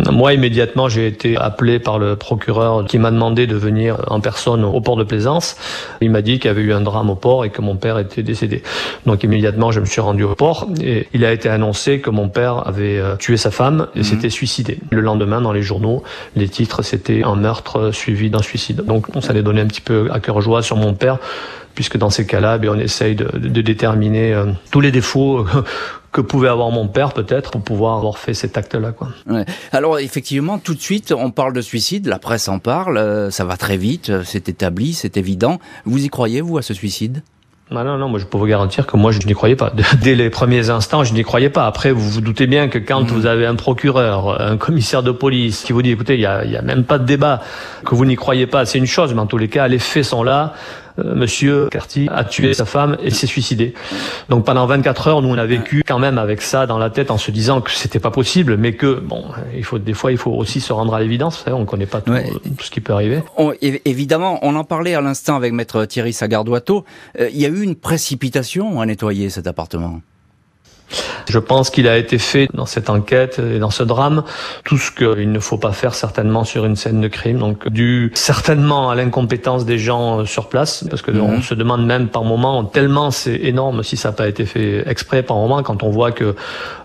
moi, 0.09 0.33
immédiatement, 0.33 0.89
j'ai 0.89 1.07
été 1.07 1.37
appelé 1.37 1.79
par 1.79 1.99
le 1.99 2.17
procureur 2.17 2.85
qui 2.85 2.99
m'a 2.99 3.11
demandé 3.11 3.47
de 3.47 3.57
venir 3.57 3.99
en 4.07 4.21
personne 4.21 4.65
au 4.65 4.81
port 4.81 4.97
de 4.97 5.05
Plaisance. 5.05 5.57
Il 6.01 6.11
m'a 6.11 6.23
dit 6.23 6.39
qu'il 6.39 6.47
y 6.47 6.51
avait 6.51 6.63
eu 6.63 6.73
un 6.73 6.81
drame 6.81 7.11
au 7.11 7.15
port 7.15 7.45
et 7.45 7.51
que 7.51 7.61
mon 7.61 7.77
père 7.77 7.99
était 7.99 8.23
décédé. 8.23 8.63
Donc, 9.07 9.23
immédiatement, 9.25 9.73
je 9.73 9.81
me 9.81 9.85
suis 9.85 10.01
rendu 10.01 10.25
au 10.25 10.35
port 10.35 10.69
et 10.83 11.09
il 11.13 11.25
a 11.25 11.33
été 11.33 11.49
annoncé 11.49 12.01
que 12.01 12.11
mon 12.11 12.29
père 12.29 12.67
avait 12.67 12.99
euh, 12.99 13.17
tué 13.17 13.37
sa 13.37 13.51
femme 13.51 13.89
et 13.95 13.99
mhm. 13.99 14.05
s'était 14.05 14.31
suicidé. 14.31 14.79
Le 14.91 15.01
lendemain, 15.01 15.41
dans 15.41 15.53
les 15.53 15.63
journaux, 15.63 16.03
les 16.37 16.49
titres, 16.49 16.83
c'était 16.83 17.23
un 17.23 17.37
meurtre 17.37 17.91
suivi 17.93 18.31
d'un 18.31 18.43
suicide. 18.43 18.83
Donc, 18.85 19.07
ça 19.21 19.31
allait 19.31 19.43
donner 19.43 19.61
un 19.61 19.67
petit 19.67 19.83
peu 19.83 20.09
à 20.13 20.21
cœur 20.21 20.41
joie 20.41 20.63
sur 20.63 20.77
mon 20.77 20.95
père 20.95 21.19
puisque 21.75 21.97
dans 21.97 22.11
ces 22.11 22.27
cas-là, 22.27 22.59
ben, 22.59 22.71
on 22.71 22.79
essaye 22.79 23.15
de, 23.15 23.27
de 23.39 23.61
déterminer 23.63 24.35
euh, 24.35 24.47
tous 24.71 24.81
les 24.81 24.91
défauts 24.91 25.47
que 26.13 26.21
pouvait 26.21 26.49
avoir 26.49 26.71
mon 26.71 26.89
père 26.89 27.13
peut-être 27.13 27.53
pour 27.53 27.63
pouvoir 27.63 27.97
avoir 27.97 28.19
fait 28.19 28.35
cet 28.35 28.57
acte-là. 28.57 28.93
Quoi. 28.93 29.09
Ouais. 29.29 29.45
Alors 29.73 29.99
effectivement, 29.99 30.59
tout 30.59 30.75
de 30.75 30.81
suite, 30.81 31.13
on 31.17 31.31
parle 31.31 31.53
de 31.53 31.61
suicide, 31.61 32.07
la 32.07 32.19
presse 32.19 32.49
en 32.49 32.59
parle, 32.59 32.99
euh, 32.99 33.31
ça 33.31 33.45
va 33.45 33.57
très 33.57 33.77
vite, 33.77 34.11
euh, 34.11 34.23
c'est 34.25 34.49
établi, 34.49 34.93
c'est 34.93 35.17
évident. 35.17 35.59
Vous 35.85 36.05
y 36.05 36.09
croyez, 36.09 36.41
vous, 36.41 36.59
à 36.59 36.63
ce 36.63 36.75
suicide? 36.75 37.23
Ah 37.73 37.85
non, 37.85 37.99
non, 37.99 38.09
moi 38.09 38.19
je 38.19 38.25
peux 38.25 38.37
vous 38.37 38.47
garantir 38.47 38.85
que 38.85 38.97
moi 38.97 39.13
je 39.13 39.21
n'y 39.21 39.33
croyais 39.33 39.55
pas. 39.55 39.73
Dès 40.03 40.17
les 40.17 40.29
premiers 40.29 40.71
instants, 40.71 41.05
je 41.05 41.15
n'y 41.15 41.23
croyais 41.23 41.51
pas. 41.51 41.67
Après, 41.67 41.93
vous 41.93 42.11
vous 42.11 42.21
doutez 42.21 42.49
bien 42.49 42.67
que 42.67 42.79
quand 42.79 43.03
mmh. 43.03 43.15
vous 43.15 43.27
avez 43.27 43.47
un 43.47 43.55
procureur, 43.55 44.41
un 44.41 44.57
commissaire 44.57 45.05
de 45.05 45.13
police 45.13 45.63
qui 45.63 45.73
vous 45.73 45.83
dit, 45.83 45.93
écoutez, 45.93 46.15
il 46.15 46.21
n'y 46.21 46.27
a, 46.27 46.45
y 46.45 46.57
a 46.57 46.63
même 46.63 46.83
pas 46.83 46.99
de 46.99 47.05
débat, 47.05 47.43
que 47.85 47.95
vous 47.95 48.05
n'y 48.05 48.17
croyez 48.17 48.49
pas, 48.49 48.67
c'est 48.67 48.79
une 48.79 48.87
chose, 48.87 49.15
mais 49.15 49.21
en 49.21 49.27
tous 49.27 49.39
les 49.39 49.49
cas, 49.49 49.69
les 49.69 49.79
faits 49.79 50.05
sont 50.05 50.25
là. 50.25 50.55
Euh, 51.05 51.15
monsieur 51.15 51.69
Carty 51.71 52.09
a 52.11 52.25
tué 52.25 52.55
sa 52.55 52.65
femme 52.65 52.97
et 53.03 53.11
s'est 53.11 53.27
suicidé. 53.27 53.75
Donc 54.29 54.45
pendant 54.45 54.67
24 54.67 55.09
heures, 55.09 55.23
nous 55.23 55.29
on 55.29 55.39
a 55.39 55.47
vécu 55.47 55.83
quand 55.87 55.99
même 55.99 56.19
avec 56.19 56.43
ça 56.43 56.67
dans 56.67 56.79
la 56.79 56.91
tête 56.91 57.11
en 57.11 57.19
se 57.19 57.31
disant 57.31 57.61
que 57.61 57.71
c'était 57.71 57.99
pas 57.99 58.11
possible, 58.11 58.57
mais 58.57 58.73
que 58.73 58.95
bon, 59.01 59.25
il 59.55 59.65
faut 59.65 59.79
des 59.79 59.95
fois 59.95 60.13
il 60.13 60.19
faut 60.19 60.33
aussi 60.33 60.61
se 60.61 60.73
rendre 60.73 60.95
à 60.95 61.01
l'évidence. 61.01 61.45
On 61.47 61.61
ne 61.61 61.65
connaît 61.65 61.87
pas 61.87 62.01
tout, 62.01 62.13
ce 62.61 62.71
qui 62.71 62.81
peut 62.81 62.93
arriver. 62.93 63.23
évidemment, 63.61 64.39
on 64.43 64.55
en 64.57 64.65
parlait 64.65 64.95
à 64.95 65.01
l'instant 65.01 65.37
avec 65.37 65.53
maître 65.53 65.85
Thierry 65.85 66.13
Sagardoato. 66.13 66.85
Euh, 67.19 67.29
il 67.33 67.41
y 67.41 67.47
a 67.47 67.49
eu 67.49 67.63
une 67.63 67.77
précipitation 67.77 68.81
à 68.81 68.87
nettoyer 68.87 69.31
cet 69.31 69.47
appartement. 69.47 70.01
Je 71.29 71.39
pense 71.39 71.71
qu'il 71.71 71.89
a 71.89 71.97
été 71.97 72.19
fait 72.19 72.49
dans 72.55 72.67
cette 72.67 72.91
enquête 72.91 73.39
et 73.39 73.59
dans 73.59 73.71
ce 73.71 73.83
drame 73.83 74.25
tout 74.65 74.79
ce 74.79 74.91
qu'il 74.91 75.31
ne 75.31 75.39
faut 75.39 75.59
pas 75.59 75.73
faire 75.73 75.95
certainement 75.95 76.45
sur 76.45 76.65
une 76.65 76.77
scène 76.77 77.01
de 77.01 77.09
crime. 77.09 77.39
Donc 77.39 77.69
dû 77.69 78.11
certainement 78.15 78.91
à 78.91 78.95
l'incompétence 78.95 79.65
des 79.65 79.79
gens 79.79 80.21
euh, 80.21 80.25
sur 80.25 80.49
place, 80.49 80.85
parce 80.89 81.03
que 81.03 81.11
on 81.11 81.37
mhm. 81.37 81.43
se 81.43 81.55
demande 81.55 81.85
même 81.87 82.09
par 82.09 82.25
moment 82.25 82.65
tellement 82.65 83.11
c'est 83.11 83.37
énorme 83.37 83.83
si 83.83 83.97
ça 83.97 84.11
n'a 84.11 84.15
pas 84.15 84.29
été 84.29 84.45
fait 84.47 84.89
exprès 84.89 85.23
par 85.23 85.37
moment 85.37 85.63
quand 85.63 85.83
on 85.83 85.91
voit 85.91 86.13
que 86.13 86.35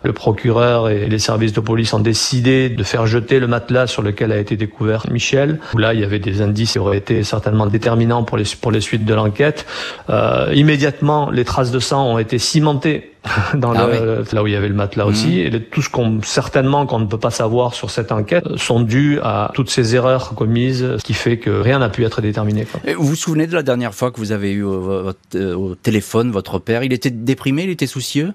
le 0.03 0.13
procureur 0.13 0.89
et 0.89 1.07
les 1.07 1.19
services 1.19 1.53
de 1.53 1.59
police 1.59 1.93
ont 1.93 2.00
décidé 2.00 2.69
de 2.69 2.83
faire 2.83 3.07
jeter 3.07 3.39
le 3.39 3.47
matelas 3.47 3.88
sur 3.88 4.01
lequel 4.01 4.31
a 4.31 4.38
été 4.38 4.55
découvert 4.55 5.05
Michel. 5.12 5.59
Où 5.74 5.77
là 5.77 5.93
il 5.93 6.00
y 6.00 6.03
avait 6.03 6.19
des 6.19 6.41
indices 6.41 6.74
qui 6.74 6.79
auraient 6.79 6.97
été 6.97 7.24
certainement 7.24 7.67
déterminants 7.67 8.24
pour 8.24 8.38
les 8.38 8.45
pour 8.59 8.71
les 8.71 8.81
suites 8.81 9.05
de 9.05 9.13
l'enquête. 9.13 9.65
Euh, 10.09 10.51
immédiatement 10.53 11.29
les 11.29 11.45
traces 11.45 11.71
de 11.71 11.79
sang 11.79 12.05
ont 12.05 12.19
été 12.19 12.38
cimentées 12.38 13.14
dans 13.55 13.74
ah 13.74 13.88
le, 13.88 14.24
là 14.32 14.44
où 14.44 14.48
il 14.48 14.53
y 14.53 14.55
avait 14.55 14.67
le 14.67 14.75
matelas 14.75 15.05
aussi. 15.05 15.27
Mmh. 15.27 15.55
Et 15.55 15.62
tout 15.62 15.82
ce 15.82 15.89
qu'on 15.89 16.22
certainement 16.22 16.86
qu'on 16.86 17.00
ne 17.00 17.05
peut 17.05 17.17
pas 17.17 17.32
savoir 17.32 17.74
sur 17.74 17.89
cette 17.89 18.12
enquête 18.12 18.46
sont 18.58 18.79
dus 18.79 19.20
à 19.22 19.51
toutes 19.53 19.70
ces 19.70 19.96
erreurs 19.96 20.36
commises, 20.36 20.98
ce 20.98 21.03
qui 21.03 21.13
fait 21.13 21.38
que 21.38 21.50
rien 21.50 21.79
n'a 21.79 21.89
pu 21.89 22.03
être 22.05 22.22
déterminé. 22.22 22.65
Quoi. 22.65 22.94
Vous 22.96 23.05
vous 23.05 23.15
souvenez 23.15 23.48
de 23.48 23.53
la 23.53 23.63
dernière 23.63 23.94
fois 23.94 24.12
que 24.12 24.17
vous 24.17 24.32
avez 24.32 24.51
eu 24.51 24.63
au, 24.63 25.12
au 25.34 25.75
téléphone 25.75 26.32
votre 26.32 26.60
père? 26.60 26.84
Il 26.84 26.94
était 26.94 27.10
déprimé, 27.10 27.63
il 27.63 27.70
était 27.70 27.88
soucieux? 27.88 28.32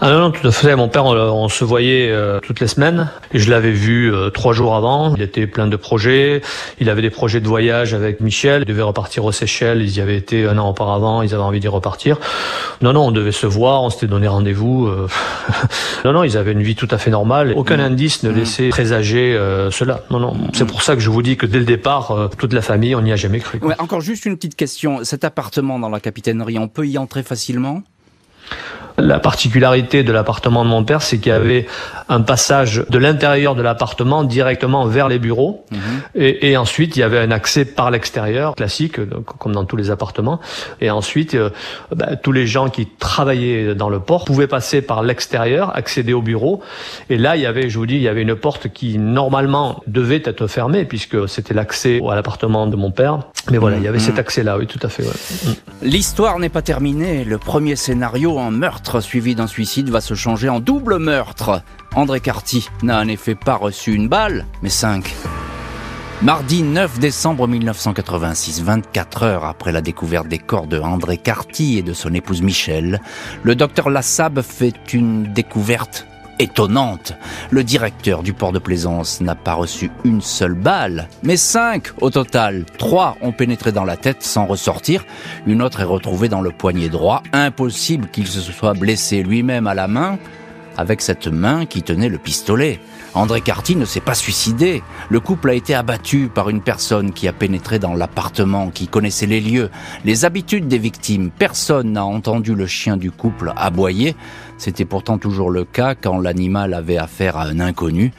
Ah 0.00 0.10
non, 0.10 0.18
non, 0.18 0.30
tout 0.30 0.46
à 0.46 0.50
fait. 0.50 0.74
Mon 0.74 0.88
père, 0.88 1.04
on, 1.04 1.48
se 1.48 1.64
voyait 1.64 2.10
euh, 2.10 2.40
toutes 2.40 2.60
les 2.60 2.66
semaines. 2.66 3.10
Et 3.32 3.38
je 3.38 3.50
l'avais 3.50 3.70
vu 3.70 4.12
euh, 4.12 4.30
trois 4.30 4.52
jours 4.52 4.74
avant. 4.74 5.14
Il 5.14 5.22
était 5.22 5.46
plein 5.46 5.66
de 5.66 5.76
projets. 5.76 6.42
Il 6.80 6.90
avait 6.90 7.02
des 7.02 7.10
projets 7.10 7.40
de 7.40 7.46
voyage 7.46 7.94
avec 7.94 8.20
Michel. 8.20 8.62
Il 8.62 8.68
devait 8.68 8.82
repartir 8.82 9.24
aux 9.24 9.32
Seychelles. 9.32 9.82
Ils 9.82 9.96
y 9.96 10.00
avaient 10.00 10.16
été 10.16 10.46
un 10.46 10.58
an 10.58 10.68
auparavant. 10.68 11.22
Ils 11.22 11.34
avaient 11.34 11.42
envie 11.42 11.60
d'y 11.60 11.68
repartir. 11.68 12.18
Non, 12.80 12.92
non, 12.92 13.06
on 13.06 13.10
devait 13.12 13.32
se 13.32 13.46
voir. 13.46 13.82
On 13.82 13.90
s'était 13.90 14.06
donné 14.06 14.28
rendez-vous. 14.28 14.86
Euh. 14.86 15.08
non, 16.04 16.12
non, 16.12 16.24
ils 16.24 16.36
avaient 16.36 16.52
une 16.52 16.62
vie 16.62 16.74
tout 16.74 16.88
à 16.90 16.98
fait 16.98 17.10
normale. 17.10 17.52
Aucun 17.56 17.76
mm. 17.76 17.80
indice 17.80 18.22
ne 18.24 18.30
mm. 18.30 18.36
laissait 18.36 18.68
présager 18.70 19.38
cela. 19.70 20.02
Non, 20.10 20.18
non. 20.18 20.36
C'est 20.52 20.66
pour 20.66 20.82
ça 20.82 20.94
que 20.96 21.00
je 21.00 21.10
vous 21.10 21.22
dis 21.22 21.36
que 21.36 21.46
dès 21.46 21.58
le 21.58 21.64
départ, 21.64 22.30
toute 22.38 22.52
la 22.52 22.62
famille, 22.62 22.94
on 22.94 23.02
n'y 23.02 23.12
a 23.12 23.16
jamais 23.16 23.40
cru. 23.40 23.58
Ouais, 23.62 23.74
encore 23.78 24.00
juste 24.00 24.26
une 24.26 24.36
petite 24.36 24.56
question. 24.56 25.04
Cet 25.04 25.24
appartement 25.24 25.78
dans 25.78 25.88
la 25.88 26.00
capitainerie, 26.00 26.58
on 26.58 26.68
peut 26.68 26.86
y 26.86 26.98
entrer 26.98 27.22
facilement? 27.22 27.82
La 28.98 29.18
particularité 29.18 30.02
de 30.02 30.12
l'appartement 30.12 30.64
de 30.64 30.70
mon 30.70 30.84
père, 30.84 31.02
c'est 31.02 31.18
qu'il 31.18 31.30
y 31.30 31.34
avait 31.34 31.66
un 32.08 32.20
passage 32.20 32.84
de 32.88 32.98
l'intérieur 32.98 33.54
de 33.54 33.62
l'appartement 33.62 34.24
directement 34.24 34.86
vers 34.86 35.08
les 35.08 35.18
bureaux. 35.18 35.64
Mhm. 35.70 35.78
Et, 36.14 36.56
ensuite, 36.56 36.96
il 36.96 37.00
y 37.00 37.02
avait 37.02 37.18
un 37.18 37.30
accès 37.30 37.64
par 37.64 37.90
l'extérieur, 37.90 38.54
classique, 38.54 38.96
comme 39.38 39.52
dans 39.52 39.64
tous 39.64 39.76
les 39.76 39.90
appartements. 39.90 40.40
Et 40.80 40.90
ensuite, 40.90 41.34
euh, 41.34 41.50
bah, 41.94 42.16
tous 42.16 42.32
les 42.32 42.46
gens 42.46 42.68
qui 42.68 42.86
travaillaient 42.86 43.74
dans 43.74 43.88
le 43.88 44.00
port 44.00 44.24
pouvaient 44.24 44.46
passer 44.46 44.82
par 44.82 45.02
l'extérieur, 45.02 45.74
accéder 45.76 46.12
au 46.12 46.22
bureau. 46.22 46.60
Et 47.08 47.16
là, 47.16 47.36
il 47.36 47.42
y 47.42 47.46
avait, 47.46 47.70
je 47.70 47.78
vous 47.78 47.86
dis, 47.86 47.96
il 47.96 48.02
y 48.02 48.08
avait 48.08 48.22
une 48.22 48.36
porte 48.36 48.68
qui, 48.68 48.98
normalement, 48.98 49.82
devait 49.86 50.22
être 50.24 50.46
fermée, 50.46 50.84
puisque 50.84 51.28
c'était 51.28 51.54
l'accès 51.54 52.00
à 52.08 52.14
l'appartement 52.14 52.66
de 52.66 52.76
mon 52.76 52.90
père. 52.90 53.20
Mais 53.50 53.58
voilà, 53.58 53.78
il 53.78 53.82
y 53.82 53.88
avait 53.88 53.98
mhm. 53.98 54.04
cet 54.04 54.18
accès-là, 54.18 54.58
oui, 54.58 54.66
tout 54.66 54.80
à 54.82 54.88
fait. 54.88 55.04
L'histoire 55.82 56.38
n'est 56.38 56.48
pas 56.48 56.62
terminée. 56.62 57.24
Le 57.24 57.38
premier 57.38 57.76
scénario 57.76 58.38
en 58.38 58.50
meurtre 58.50 58.81
suivi 59.00 59.34
d'un 59.34 59.46
suicide 59.46 59.90
va 59.90 60.00
se 60.00 60.14
changer 60.14 60.48
en 60.48 60.60
double 60.60 60.98
meurtre. 60.98 61.62
André 61.94 62.20
Carty 62.20 62.68
n'a 62.82 63.00
en 63.00 63.08
effet 63.08 63.34
pas 63.34 63.54
reçu 63.54 63.94
une 63.94 64.08
balle, 64.08 64.46
mais 64.62 64.68
cinq. 64.68 65.14
Mardi 66.22 66.62
9 66.62 67.00
décembre 67.00 67.48
1986, 67.48 68.62
24 68.62 69.22
heures 69.24 69.44
après 69.44 69.72
la 69.72 69.82
découverte 69.82 70.28
des 70.28 70.38
corps 70.38 70.68
de 70.68 70.78
André 70.78 71.18
Carty 71.18 71.78
et 71.78 71.82
de 71.82 71.92
son 71.92 72.14
épouse 72.14 72.42
Michel, 72.42 73.00
le 73.42 73.56
docteur 73.56 73.90
Lassab 73.90 74.40
fait 74.40 74.92
une 74.92 75.32
découverte 75.32 76.06
étonnante. 76.38 77.14
Le 77.50 77.64
directeur 77.64 78.22
du 78.22 78.32
port 78.32 78.52
de 78.52 78.58
Plaisance 78.58 79.20
n'a 79.20 79.34
pas 79.34 79.54
reçu 79.54 79.90
une 80.04 80.20
seule 80.20 80.54
balle, 80.54 81.08
mais 81.22 81.36
cinq 81.36 81.92
au 82.00 82.10
total. 82.10 82.64
Trois 82.78 83.16
ont 83.20 83.32
pénétré 83.32 83.72
dans 83.72 83.84
la 83.84 83.96
tête 83.96 84.22
sans 84.22 84.46
ressortir. 84.46 85.04
Une 85.46 85.62
autre 85.62 85.80
est 85.80 85.84
retrouvée 85.84 86.28
dans 86.28 86.42
le 86.42 86.50
poignet 86.50 86.88
droit. 86.88 87.22
Impossible 87.32 88.08
qu'il 88.08 88.26
se 88.26 88.40
soit 88.40 88.74
blessé 88.74 89.22
lui-même 89.22 89.66
à 89.66 89.74
la 89.74 89.88
main 89.88 90.18
avec 90.76 91.02
cette 91.02 91.28
main 91.28 91.66
qui 91.66 91.82
tenait 91.82 92.08
le 92.08 92.18
pistolet. 92.18 92.80
André 93.14 93.42
Carty 93.42 93.76
ne 93.76 93.84
s'est 93.84 94.00
pas 94.00 94.14
suicidé. 94.14 94.82
Le 95.10 95.20
couple 95.20 95.50
a 95.50 95.54
été 95.54 95.74
abattu 95.74 96.30
par 96.34 96.48
une 96.48 96.62
personne 96.62 97.12
qui 97.12 97.28
a 97.28 97.32
pénétré 97.32 97.78
dans 97.78 97.94
l'appartement, 97.94 98.70
qui 98.70 98.88
connaissait 98.88 99.26
les 99.26 99.40
lieux, 99.40 99.70
les 100.04 100.24
habitudes 100.24 100.66
des 100.66 100.78
victimes. 100.78 101.30
Personne 101.30 101.92
n'a 101.92 102.06
entendu 102.06 102.54
le 102.54 102.66
chien 102.66 102.96
du 102.96 103.10
couple 103.10 103.52
aboyer. 103.56 104.16
C'était 104.62 104.84
pourtant 104.84 105.18
toujours 105.18 105.50
le 105.50 105.64
cas 105.64 105.96
quand 105.96 106.20
l'animal 106.20 106.72
avait 106.72 106.96
affaire 106.96 107.36
à 107.36 107.46
un 107.46 107.58
inconnu. 107.58 108.12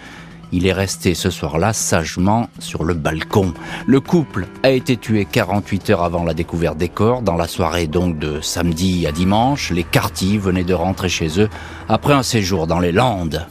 Il 0.52 0.68
est 0.68 0.74
resté 0.74 1.14
ce 1.14 1.30
soir-là 1.30 1.72
sagement 1.72 2.50
sur 2.60 2.84
le 2.84 2.96
balcon. 2.96 3.54
Le 3.88 4.02
couple 4.02 4.48
a 4.62 4.72
été 4.72 4.98
tué 4.98 5.24
48 5.24 5.92
heures 5.92 6.04
avant 6.04 6.26
la 6.26 6.34
découverte 6.34 6.78
des 6.78 6.90
corps. 6.90 7.22
Dans 7.22 7.38
la 7.38 7.48
soirée 7.48 7.88
donc 7.88 8.20
de 8.20 8.42
samedi 8.42 9.08
à 9.08 9.14
dimanche, 9.14 9.72
les 9.72 9.86
Carty 9.86 10.38
venaient 10.38 10.66
de 10.66 10.74
rentrer 10.74 11.08
chez 11.08 11.40
eux 11.40 11.48
après 11.88 12.12
un 12.12 12.24
séjour 12.24 12.68
dans 12.68 12.82
les 12.82 12.92
Landes. 12.92 13.48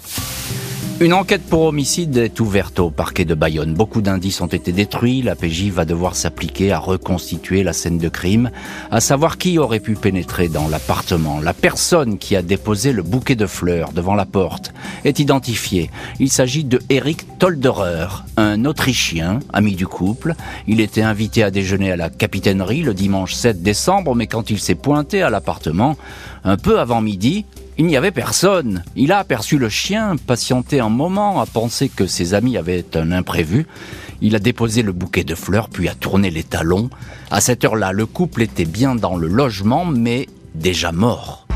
Une 1.02 1.14
enquête 1.14 1.42
pour 1.42 1.62
homicide 1.62 2.16
est 2.16 2.38
ouverte 2.38 2.78
au 2.78 2.88
parquet 2.88 3.25
de 3.25 3.35
Bayonne. 3.35 3.75
Beaucoup 3.75 4.02
d'indices 4.02 4.40
ont 4.40 4.47
été 4.47 4.71
détruits. 4.71 5.21
La 5.21 5.35
PJ 5.35 5.64
va 5.64 5.85
devoir 5.85 6.14
s'appliquer 6.14 6.71
à 6.71 6.78
reconstituer 6.78 7.64
la 7.64 7.73
scène 7.73 7.99
de 7.99 8.09
crime, 8.09 8.52
à 8.92 9.00
savoir 9.00 9.37
qui 9.37 9.59
aurait 9.59 9.80
pu 9.80 9.97
pénétrer 9.97 10.47
dans 10.47 10.68
l'appartement. 10.68 11.40
La 11.40 11.54
personne 11.54 12.18
qui 12.18 12.37
a 12.37 12.42
déposé 12.42 12.92
le 12.92 13.02
bouquet 13.02 13.35
de 13.35 13.47
fleurs 13.47 13.90
devant 13.90 14.14
la 14.14 14.26
porte 14.26 14.73
est 15.04 15.18
identifiée. 15.18 15.90
Il 16.21 16.30
s'agit 16.30 16.62
de 16.62 16.78
Eric 16.88 17.26
Tolderer, 17.40 18.23
un 18.37 18.64
Autrichien, 18.64 19.40
ami 19.52 19.75
du 19.75 19.88
couple. 19.88 20.37
Il 20.68 20.80
était 20.80 21.02
invité 21.02 21.42
à 21.42 21.50
déjeuner 21.50 21.90
à 21.90 21.97
la 21.97 22.11
capitainerie 22.11 22.82
le 22.82 22.94
dimanche 22.94 23.35
7 23.35 23.61
décembre, 23.61 24.14
mais 24.14 24.28
quand 24.28 24.50
il 24.50 24.61
s'est 24.61 24.76
pointé 24.76 25.21
à 25.21 25.30
l'appartement, 25.30 25.97
un 26.44 26.56
peu 26.56 26.78
avant 26.78 27.00
midi, 27.00 27.44
il 27.79 27.87
n'y 27.87 27.97
avait 27.97 28.11
personne. 28.11 28.85
Il 28.97 29.12
a 29.12 29.19
aperçu 29.19 29.59
le 29.59 29.69
chien, 29.69 30.17
patienté 30.26 30.81
un 30.81 30.88
moment, 30.88 31.41
a 31.41 31.47
pensé 31.47 31.88
que 31.88 32.07
ses 32.07 32.35
amis 32.35 32.57
avaient 32.57 32.85
un 32.95 33.12
imprévu. 33.12 33.67
Il 34.21 34.37
a 34.37 34.38
déposé 34.38 34.83
le 34.83 34.93
bouquet 34.93 35.25
de 35.25 35.35
fleurs, 35.35 35.69
puis 35.69 35.88
a 35.88 35.95
tourné 35.95 36.31
les 36.31 36.45
talons. 36.45 36.91
À 37.31 37.41
cette 37.41 37.64
heure-là, 37.64 37.93
le 37.93 38.07
couple 38.07 38.43
était 38.43 38.67
bien 38.67 38.95
dans 38.95 39.17
le 39.17 39.26
logement, 39.26 39.85
mais 39.87 40.29
déjà 40.55 40.93
mort. 40.93 41.47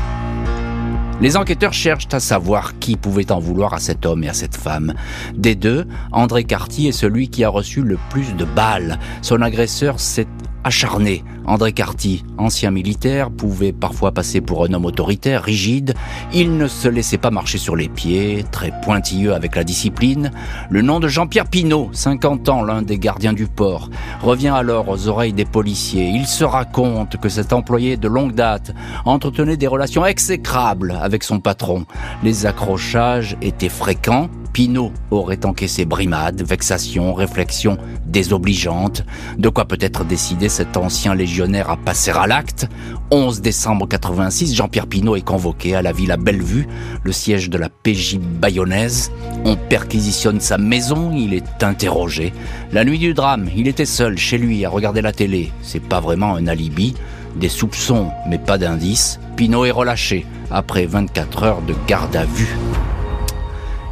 Les 1.19 1.35
enquêteurs 1.35 1.73
cherchent 1.73 2.09
à 2.11 2.19
savoir 2.19 2.77
qui 2.77 2.95
pouvait 2.95 3.31
en 3.31 3.39
vouloir 3.39 3.73
à 3.73 3.79
cet 3.79 4.05
homme 4.05 4.23
et 4.23 4.29
à 4.29 4.33
cette 4.33 4.55
femme. 4.55 4.93
Des 5.35 5.55
deux, 5.55 5.87
André 6.11 6.43
Carty 6.43 6.87
est 6.87 6.91
celui 6.91 7.29
qui 7.29 7.43
a 7.43 7.49
reçu 7.49 7.81
le 7.81 7.97
plus 8.11 8.35
de 8.35 8.45
balles. 8.45 8.99
Son 9.23 9.41
agresseur 9.41 9.99
s'est 9.99 10.27
acharné. 10.63 11.23
André 11.45 11.71
Carty, 11.71 12.25
ancien 12.37 12.71
militaire, 12.71 13.31
pouvait 13.31 13.71
parfois 13.71 14.11
passer 14.11 14.41
pour 14.41 14.65
un 14.65 14.73
homme 14.73 14.85
autoritaire, 14.85 15.43
rigide. 15.43 15.93
Il 16.33 16.57
ne 16.57 16.67
se 16.67 16.87
laissait 16.87 17.17
pas 17.17 17.31
marcher 17.31 17.57
sur 17.57 17.75
les 17.75 17.87
pieds, 17.87 18.45
très 18.51 18.73
pointilleux 18.83 19.33
avec 19.33 19.55
la 19.55 19.63
discipline. 19.63 20.31
Le 20.69 20.81
nom 20.81 20.99
de 20.99 21.07
Jean-Pierre 21.07 21.47
Pinault, 21.47 21.89
50 21.93 22.49
ans, 22.49 22.63
l'un 22.63 22.81
des 22.81 22.99
gardiens 22.99 23.33
du 23.33 23.47
port, 23.47 23.89
revient 24.21 24.49
alors 24.49 24.89
aux 24.89 25.07
oreilles 25.07 25.33
des 25.33 25.45
policiers. 25.45 26.09
Il 26.09 26.27
se 26.27 26.43
raconte 26.43 27.17
que 27.17 27.29
cet 27.29 27.53
employé 27.53 27.95
de 27.95 28.07
longue 28.07 28.33
date 28.33 28.73
entretenait 29.05 29.57
des 29.57 29.67
relations 29.67 30.05
exécrables 30.05 30.97
avec 31.01 31.23
son 31.23 31.39
patron. 31.39 31.85
Les 32.23 32.45
accrochages 32.45 33.37
étaient 33.41 33.69
fréquents, 33.69 34.29
Pinault 34.57 34.91
aurait 35.11 35.45
encaissé 35.45 35.85
brimades, 35.85 36.41
vexations, 36.41 37.13
réflexions 37.13 37.77
désobligeantes, 38.07 39.03
de 39.37 39.49
quoi 39.49 39.65
peut-être 39.65 40.03
décider 40.03 40.49
cet 40.49 40.77
ancien 40.77 41.13
légionnaire 41.13 41.69
à 41.69 41.77
passer 41.77 42.09
à 42.09 42.25
l'acte. 42.25 42.67
11 43.11 43.41
décembre 43.41 43.87
86, 43.87 44.55
Jean-Pierre 44.55 44.87
Pinault 44.87 45.15
est 45.15 45.21
convoqué 45.21 45.75
à 45.75 45.83
la 45.83 45.91
Villa 45.91 46.17
Bellevue, 46.17 46.67
le 47.03 47.11
siège 47.11 47.51
de 47.51 47.59
la 47.59 47.69
PJ 47.69 48.17
bayonnaise. 48.17 49.11
On 49.45 49.55
perquisitionne 49.55 50.39
sa 50.39 50.57
maison, 50.57 51.11
il 51.15 51.35
est 51.35 51.63
interrogé. 51.63 52.33
La 52.71 52.83
nuit 52.83 52.97
du 52.97 53.13
drame, 53.13 53.51
il 53.55 53.67
était 53.67 53.85
seul 53.85 54.17
chez 54.17 54.39
lui 54.39 54.65
à 54.65 54.71
regarder 54.71 55.03
la 55.03 55.11
télé. 55.11 55.51
C'est 55.61 55.83
pas 55.83 55.99
vraiment 55.99 56.35
un 56.35 56.47
alibi. 56.47 56.95
Des 57.35 57.49
soupçons, 57.49 58.09
mais 58.27 58.39
pas 58.39 58.57
d'indices. 58.57 59.19
Pinot 59.35 59.65
est 59.65 59.71
relâché 59.71 60.25
après 60.49 60.87
24 60.87 61.43
heures 61.43 61.61
de 61.61 61.75
garde 61.87 62.15
à 62.15 62.25
vue. 62.25 62.57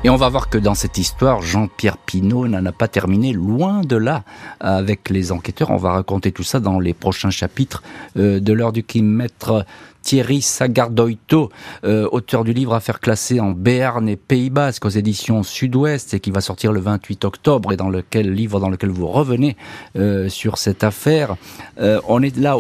Et 0.06 0.10
on 0.12 0.18
va 0.18 0.30
voir 0.30 0.50
que 0.50 0.60
dans 0.60 0.76
cette 0.76 1.00
histoire, 1.00 1.42
Jean-Pierre 1.42 1.98
Pinault 1.98 2.48
n'en 2.48 2.64
a 2.68 2.72
pas 2.72 2.88
terminé, 2.88 3.34
loin 3.34 3.82
de 3.82 3.96
là, 3.96 4.24
avec 4.60 5.10
les 5.10 5.32
enquêteurs. 5.32 5.72
On 5.72 5.78
va 5.78 5.94
raconter 5.94 6.32
tout 6.32 6.44
ça 6.44 6.60
dans 6.60 6.80
les 6.80 6.94
prochains 6.94 7.32
chapitres 7.32 7.82
euh, 8.16 8.40
de 8.40 8.54
l'heure 8.54 8.72
du 8.72 8.84
crime. 8.84 9.08
Maître 9.08 9.66
Thierry 10.06 10.44
Sagardoito, 10.44 11.50
euh, 11.84 12.08
auteur 12.12 12.44
du 12.44 12.54
livre 12.54 12.76
à 12.76 12.80
faire 12.80 13.00
classer 13.00 13.40
en 13.40 13.52
Béarn 13.52 14.08
et 14.08 14.16
Pays 14.16 14.52
Basque 14.52 14.86
aux 14.86 14.90
éditions 14.90 15.42
Sud-Ouest 15.42 16.14
et 16.14 16.20
qui 16.20 16.30
va 16.30 16.42
sortir 16.42 16.72
le 16.72 16.80
28 16.80 17.26
octobre 17.26 17.74
et 17.74 17.76
dans 17.76 17.90
lequel 17.90 18.32
livre 18.32 18.60
dans 18.60 18.70
lequel 18.70 18.92
vous 18.92 19.08
revenez 19.08 19.58
euh, 19.98 20.30
sur 20.30 20.60
cette 20.60 20.84
affaire. 20.84 21.38
Euh, 21.80 22.00
on 22.08 22.22
est 22.22 22.38
là 22.38 22.56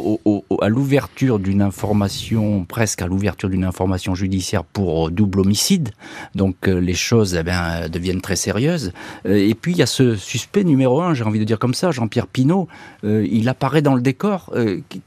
à 0.59 0.69
l'ouverture 0.69 1.37
d'une 1.37 1.61
information, 1.61 2.65
presque 2.65 3.03
à 3.03 3.07
l'ouverture 3.07 3.47
d'une 3.47 3.63
information 3.63 4.15
judiciaire 4.15 4.63
pour 4.63 5.11
double 5.11 5.41
homicide. 5.41 5.91
Donc 6.33 6.65
les 6.65 6.95
choses 6.95 7.35
eh 7.39 7.89
deviennent 7.89 8.21
très 8.21 8.35
sérieuses. 8.35 8.91
Et 9.25 9.53
puis 9.53 9.73
il 9.73 9.77
y 9.77 9.83
a 9.83 9.85
ce 9.85 10.15
suspect 10.15 10.63
numéro 10.63 10.99
un, 10.99 11.13
j'ai 11.13 11.23
envie 11.23 11.39
de 11.39 11.43
dire 11.43 11.59
comme 11.59 11.75
ça, 11.75 11.91
Jean-Pierre 11.91 12.25
Pinault. 12.25 12.67
il 13.03 13.47
apparaît 13.49 13.83
dans 13.83 13.93
le 13.93 14.01
décor. 14.01 14.51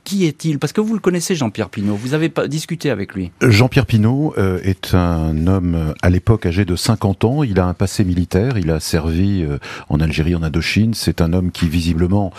qui 0.05 0.25
est-il? 0.25 0.61
Parce 0.61 0.73
que 0.73 0.81
vous 0.81 0.95
le 0.95 1.01
connaissez, 1.01 1.35
Jean-Pierre 1.35 1.69
Pinault. 1.69 1.97
Vous 1.97 2.15
avez 2.15 2.28
discuté 2.49 2.91
avec 2.91 3.15
lui 3.15 3.31
Jean-Pierre 3.41 3.87
Pinault 3.87 4.35
euh, 4.39 4.61
est 4.63 4.95
un 4.95 5.47
homme 5.47 5.75
euh, 5.75 5.93
à 6.03 6.11
l'époque 6.11 6.47
âgé 6.47 6.65
de 6.65 6.77
50 6.77 7.25
ans. 7.25 7.43
Il 7.43 7.59
a 7.61 7.67
un 7.67 7.75
passé 7.75 8.05
militaire. 8.05 8.59
Il 8.59 8.71
a 8.71 8.81
servi 8.81 9.43
euh, 9.43 9.59
en 9.89 10.01
Algérie, 10.01 10.35
en 10.35 10.43
Indochine. 10.43 10.95
C'est 10.95 11.21
un 11.21 11.33
homme 11.33 11.51
qui 11.51 11.69
visiblement 11.69 12.33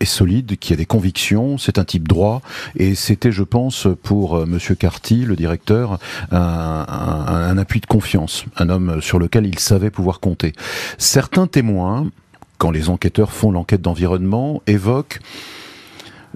est 0.00 0.04
solide, 0.04 0.56
qui 0.58 0.72
a 0.72 0.76
des 0.76 0.86
convictions. 0.86 1.58
C'est 1.58 1.78
un 1.78 1.84
type 1.84 2.08
droit. 2.08 2.42
Et 2.76 2.94
c'était, 2.94 3.32
je 3.32 3.42
pense, 3.42 3.88
pour 4.02 4.46
Monsieur 4.46 4.74
Carty, 4.74 5.24
le 5.24 5.36
directeur, 5.36 5.98
un, 6.30 6.86
un 6.88 7.58
appui 7.58 7.80
de 7.80 7.86
confiance. 7.86 8.44
Un 8.56 8.68
homme 8.68 9.00
sur 9.00 9.18
lequel 9.18 9.46
il 9.46 9.58
savait 9.58 9.90
pouvoir 9.90 10.20
compter. 10.20 10.52
Certains 10.98 11.46
témoins, 11.46 12.10
quand 12.58 12.70
les 12.70 12.88
enquêteurs 12.88 13.32
font 13.32 13.50
l'enquête 13.50 13.82
d'environnement, 13.82 14.62
évoquent 14.66 15.20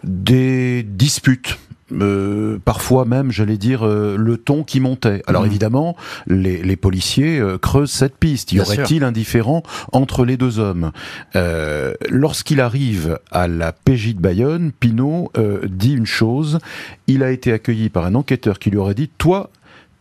des 0.05 0.83
disputes 0.83 1.59
euh, 1.93 2.59
parfois 2.65 3.05
même, 3.05 3.31
j'allais 3.31 3.57
dire, 3.57 3.87
euh, 3.87 4.17
le 4.17 4.37
ton 4.37 4.65
qui 4.65 4.81
montait. 4.81 5.23
Alors 5.27 5.43
mmh. 5.43 5.47
évidemment, 5.47 5.97
les, 6.27 6.63
les 6.63 6.77
policiers 6.77 7.39
euh, 7.39 7.59
creusent 7.59 7.91
cette 7.91 8.17
piste. 8.17 8.53
Y 8.53 8.61
aurait-il 8.61 9.05
un 9.05 9.13
différend 9.13 9.63
entre 9.93 10.25
les 10.25 10.37
deux 10.37 10.59
hommes? 10.59 10.93
Euh, 11.37 11.95
Lorsqu'il 12.11 12.61
arrive 12.61 13.19
à 13.31 13.49
la 13.49 13.73
PJ 13.73 14.15
de 14.15 14.21
Bayonne, 14.21 14.73
Pinot 14.73 15.33
dit 15.69 15.95
une 15.95 16.07
chose. 16.07 16.59
Il 17.07 17.23
a 17.23 17.31
été 17.31 17.53
accueilli 17.53 17.89
par 17.89 18.05
un 18.07 18.15
enquêteur 18.15 18.59
qui 18.59 18.71
lui 18.71 18.79
aurait 18.79 18.95
dit, 18.95 19.09
toi, 19.19 19.51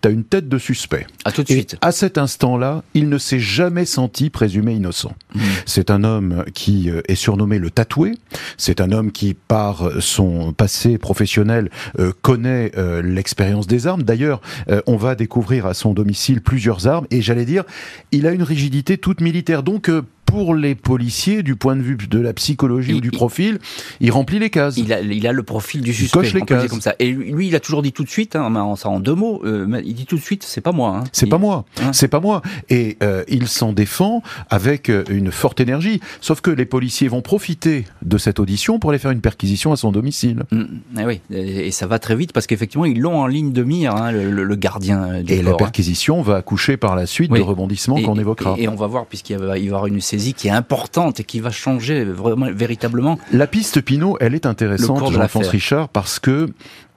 t'as 0.02 0.12
une 0.12 0.24
tête 0.24 0.50
de 0.50 0.58
suspect. 0.58 1.08
À 1.26 1.32
tout 1.32 1.44
de 1.44 1.48
suite. 1.48 1.78
à 1.82 1.92
cet 1.92 2.18
instant-là, 2.18 2.84
il 2.94 3.10
ne 3.10 3.18
s'est 3.18 3.40
jamais 3.40 3.86
senti 3.86 4.30
présumé 4.30 4.74
innocent. 4.74 5.14
Mmh. 5.34 5.40
C'est 5.66 5.92
un 5.92 6.04
homme 6.04 6.46
qui 6.54 6.90
euh, 6.90 7.02
est 7.08 7.16
surnommé 7.16 7.60
le 7.60 7.70
tatoué. 7.70 8.14
C'est 8.58 8.82
un 8.82 8.92
homme 8.92 9.12
qui, 9.12 9.34
par 9.34 9.90
son 10.02 10.54
passé 10.54 10.98
professionnel, 10.98 11.70
euh, 12.00 12.12
connaît 12.22 12.72
euh, 12.78 13.02
l'expérience 13.02 13.68
des 13.68 13.88
armes. 13.88 14.04
D'ailleurs, 14.04 14.42
euh, 14.70 14.82
on 14.88 14.98
va 14.98 15.16
découvrir 15.16 15.66
à 15.66 15.74
son 15.74 15.94
domicile 15.94 16.42
plusieurs 16.42 16.88
armes. 16.88 17.08
Et 17.12 17.22
j'allais 17.22 17.46
dire, 17.46 17.64
il 18.12 18.28
a 18.28 18.32
une 18.32 18.44
rigidité 18.44 18.98
toute 18.98 19.22
militaire. 19.22 19.64
Donc, 19.64 19.90
pour 20.28 20.54
les 20.54 20.76
policiers, 20.76 21.42
du 21.42 21.56
point 21.56 21.76
de 21.76 21.82
vue 21.82 21.96
de 21.98 22.20
la 22.20 22.34
psychologie 22.34 22.92
il, 22.92 22.96
ou 22.98 23.02
du 23.02 23.12
profil, 23.12 23.60
il 24.02 24.12
remplit 24.12 24.40
les 24.40 24.50
cases. 24.50 24.78
Il 24.78 24.94
a, 24.94 25.00
il 25.00 25.26
a 25.26 25.32
le 25.32 25.42
profil 25.42 25.82
du 25.82 25.94
suspect. 25.94 26.20
Il 26.20 26.22
coche 26.22 26.34
les 26.34 26.42
cases. 26.42 26.68
Comme 26.68 26.82
ça. 26.82 26.94
Et 27.00 27.12
lui, 27.12 27.48
il 27.48 27.56
a 27.56 27.60
toujours 27.60 27.82
dit 27.82 27.94
tout 27.94 28.04
de 28.04 28.10
suite, 28.10 28.36
hein, 28.36 28.54
en, 28.54 28.76
en 28.76 29.00
deux 29.00 29.16
mots, 29.16 29.42
euh, 29.46 29.82
il 29.86 29.96
dit 29.96 30.06
tout 30.06 30.18
de 30.18 30.22
suite, 30.22 30.44
c'est 30.44 30.62
pas 30.62 30.74
moi. 30.74 30.98
Hein. 30.98 31.04
C'est 31.14 31.28
pas 31.28 31.38
moi. 31.38 31.66
Hein. 31.82 31.94
C'est 31.94 32.10
pas 32.10 32.20
moi. 32.20 32.42
Et 32.70 32.98
euh, 33.02 33.24
il 33.30 33.48
s'en 33.48 33.72
défend 33.72 34.22
avec 34.50 34.90
euh, 34.90 35.06
une 35.10 35.32
forte 35.32 35.62
énergie. 35.62 36.02
Sauf 36.20 36.42
que 36.42 36.52
les 36.52 36.66
policiers 36.66 37.08
vont 37.08 37.22
profiter 37.22 37.86
de 38.02 38.18
cette 38.18 38.40
audition 38.40 38.80
pour 38.80 38.90
aller 38.90 39.00
faire 39.00 39.12
une 39.12 39.22
perquisition 39.22 39.72
à 39.72 39.78
son 39.78 39.94
domicile. 39.94 40.44
Mmh, 40.52 41.00
et 41.00 41.06
oui, 41.06 41.22
et 41.32 41.72
ça 41.72 41.88
va 41.88 42.00
très 42.00 42.18
vite 42.18 42.34
parce 42.34 42.48
qu'effectivement, 42.48 42.86
ils 42.86 43.00
l'ont 43.00 43.22
en 43.22 43.28
ligne 43.28 43.54
de 43.54 43.64
mire, 43.64 43.96
hein, 43.96 44.12
le, 44.12 44.30
le, 44.30 44.44
le, 44.44 44.56
gardien 44.56 45.22
du 45.24 45.34
Et 45.34 45.42
corps, 45.42 45.52
la 45.52 45.58
perquisition 45.58 46.22
va 46.22 46.36
accoucher 46.36 46.76
par 46.76 46.98
la 46.98 47.06
suite 47.06 47.32
oui. 47.32 47.40
de 47.40 47.44
rebondissements 47.44 48.02
qu'on 48.02 48.20
évoquera. 48.20 48.56
Et, 48.58 48.64
et, 48.64 48.68
on 48.68 48.76
va 48.76 48.88
voir, 48.88 49.06
puisqu'il 49.06 49.38
va 49.38 49.58
y 49.58 49.68
avoir 49.68 49.88
une 49.88 50.02
saisie 50.18 50.34
qui 50.34 50.48
est 50.48 50.52
importante 50.52 51.20
et 51.20 51.24
qui 51.24 51.40
va 51.40 51.52
changer 51.52 52.04
vraiment 52.04 52.52
véritablement. 52.52 53.20
La 53.32 53.48
piste 53.48 53.82
Pinot, 53.82 54.18
elle 54.20 54.36
est 54.36 54.46
intéressante, 54.46 55.12
Jean-Alphonse 55.12 55.50
Richard, 55.50 55.90
parce 55.90 56.20
que 56.20 56.50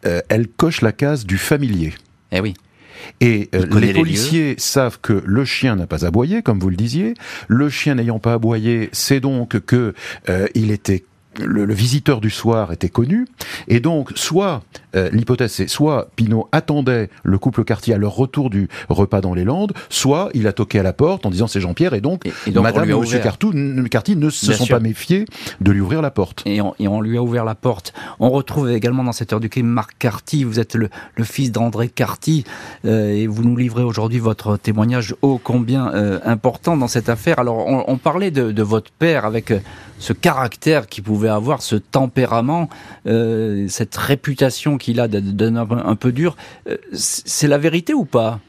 euh, 0.06 0.20
elle 0.28 0.48
coche 0.48 0.80
la 0.80 0.92
case 0.92 1.26
du 1.26 1.38
familier. 1.38 1.92
Eh 2.32 2.40
oui. 2.40 2.54
Et 3.20 3.48
euh, 3.54 3.66
les 3.78 3.92
policiers 3.92 4.54
savent 4.58 4.98
que 5.00 5.22
le 5.24 5.44
chien 5.44 5.76
n'a 5.76 5.86
pas 5.86 6.04
aboyé, 6.04 6.42
comme 6.42 6.58
vous 6.58 6.70
le 6.70 6.76
disiez. 6.76 7.14
Le 7.48 7.68
chien 7.68 7.94
n'ayant 7.94 8.18
pas 8.18 8.34
aboyé, 8.34 8.88
c'est 8.92 9.20
donc 9.20 9.58
que 9.60 9.94
euh, 10.28 10.46
il 10.54 10.70
était 10.70 11.04
le, 11.38 11.64
le, 11.64 11.74
visiteur 11.74 12.20
du 12.20 12.30
soir 12.30 12.72
était 12.72 12.88
connu, 12.88 13.26
et 13.68 13.80
donc 13.80 14.10
soit 14.14 14.62
euh, 14.96 15.08
l'hypothèse 15.12 15.52
c'est 15.52 15.68
soit 15.68 16.08
Pinot 16.16 16.48
attendait 16.52 17.08
le 17.22 17.38
couple 17.38 17.64
Cartier 17.64 17.94
à 17.94 17.98
leur 17.98 18.14
retour 18.14 18.50
du 18.50 18.68
repas 18.88 19.20
dans 19.20 19.34
les 19.34 19.44
Landes, 19.44 19.72
soit 19.88 20.30
il 20.34 20.46
a 20.46 20.52
toqué 20.52 20.80
à 20.80 20.82
la 20.82 20.92
porte 20.92 21.26
en 21.26 21.30
disant 21.30 21.46
c'est 21.46 21.60
Jean-Pierre, 21.60 21.94
et 21.94 22.00
donc, 22.00 22.26
et, 22.26 22.32
et 22.46 22.50
donc 22.50 22.64
Madame 22.64 22.90
et 22.90 22.94
Monsieur 22.94 23.20
Cartou, 23.20 23.52
Cartier 23.90 24.16
ne 24.16 24.30
se 24.30 24.46
Bien 24.46 24.56
sont 24.56 24.64
sûr. 24.64 24.76
pas 24.76 24.80
méfiés 24.80 25.26
de 25.60 25.70
lui 25.70 25.80
ouvrir 25.80 26.02
la 26.02 26.10
porte. 26.10 26.42
Et 26.46 26.60
on, 26.60 26.74
et 26.78 26.88
on, 26.88 27.00
lui 27.00 27.16
a 27.16 27.22
ouvert 27.22 27.44
la 27.44 27.54
porte. 27.54 27.92
On 28.18 28.30
retrouve 28.30 28.70
également 28.70 29.04
dans 29.04 29.12
cette 29.12 29.32
heure 29.32 29.40
du 29.40 29.48
crime 29.48 29.66
Marc 29.66 29.96
Carty, 29.98 30.44
vous 30.44 30.58
êtes 30.58 30.74
le, 30.74 30.88
le 31.16 31.24
fils 31.24 31.52
d'André 31.52 31.88
Carty, 31.88 32.44
euh, 32.84 33.10
et 33.10 33.26
vous 33.26 33.44
nous 33.44 33.56
livrez 33.56 33.82
aujourd'hui 33.82 34.18
votre 34.18 34.56
témoignage 34.56 35.14
ô 35.22 35.38
combien 35.42 35.92
euh, 35.92 36.18
important 36.24 36.76
dans 36.76 36.88
cette 36.88 37.08
affaire. 37.08 37.38
Alors 37.38 37.66
on, 37.66 37.84
on 37.86 37.96
parlait 37.98 38.30
de, 38.30 38.52
de, 38.52 38.62
votre 38.62 38.90
père 38.90 39.24
avec 39.24 39.52
ce 39.98 40.12
caractère 40.12 40.86
qui 40.86 41.00
pouvait 41.00 41.19
avoir, 41.28 41.62
ce 41.62 41.76
tempérament, 41.76 42.68
euh, 43.06 43.66
cette 43.68 43.96
réputation 43.96 44.78
qu'il 44.78 45.00
a 45.00 45.08
d'un 45.08 45.56
un 45.56 45.96
peu 45.96 46.12
dur. 46.12 46.36
Euh, 46.68 46.76
c'est 46.92 47.48
la 47.48 47.58
vérité 47.58 47.94
ou 47.94 48.04
pas? 48.04 48.40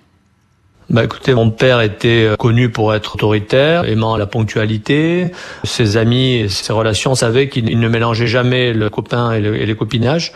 Bah 0.90 1.06
écoutez, 1.06 1.34
mon 1.34 1.52
père 1.52 1.80
était 1.80 2.32
connu 2.38 2.70
pour 2.70 2.94
être 2.94 3.16
autoritaire, 3.16 3.86
aimant 3.86 4.18
la 4.18 4.26
ponctualité. 4.26 5.32
Ses 5.64 5.96
amis 5.96 6.34
et 6.34 6.50
ses 6.50 6.74
relations 6.74 7.16
savaient 7.16 7.48
qu'il 7.48 7.80
ne 7.80 7.88
mélangeait 7.88 8.28
jamais 8.28 8.74
le 8.74 8.90
copain 8.90 9.32
et, 9.32 9.40
le, 9.40 9.54
les 9.54 9.76
copinages. 9.76 10.34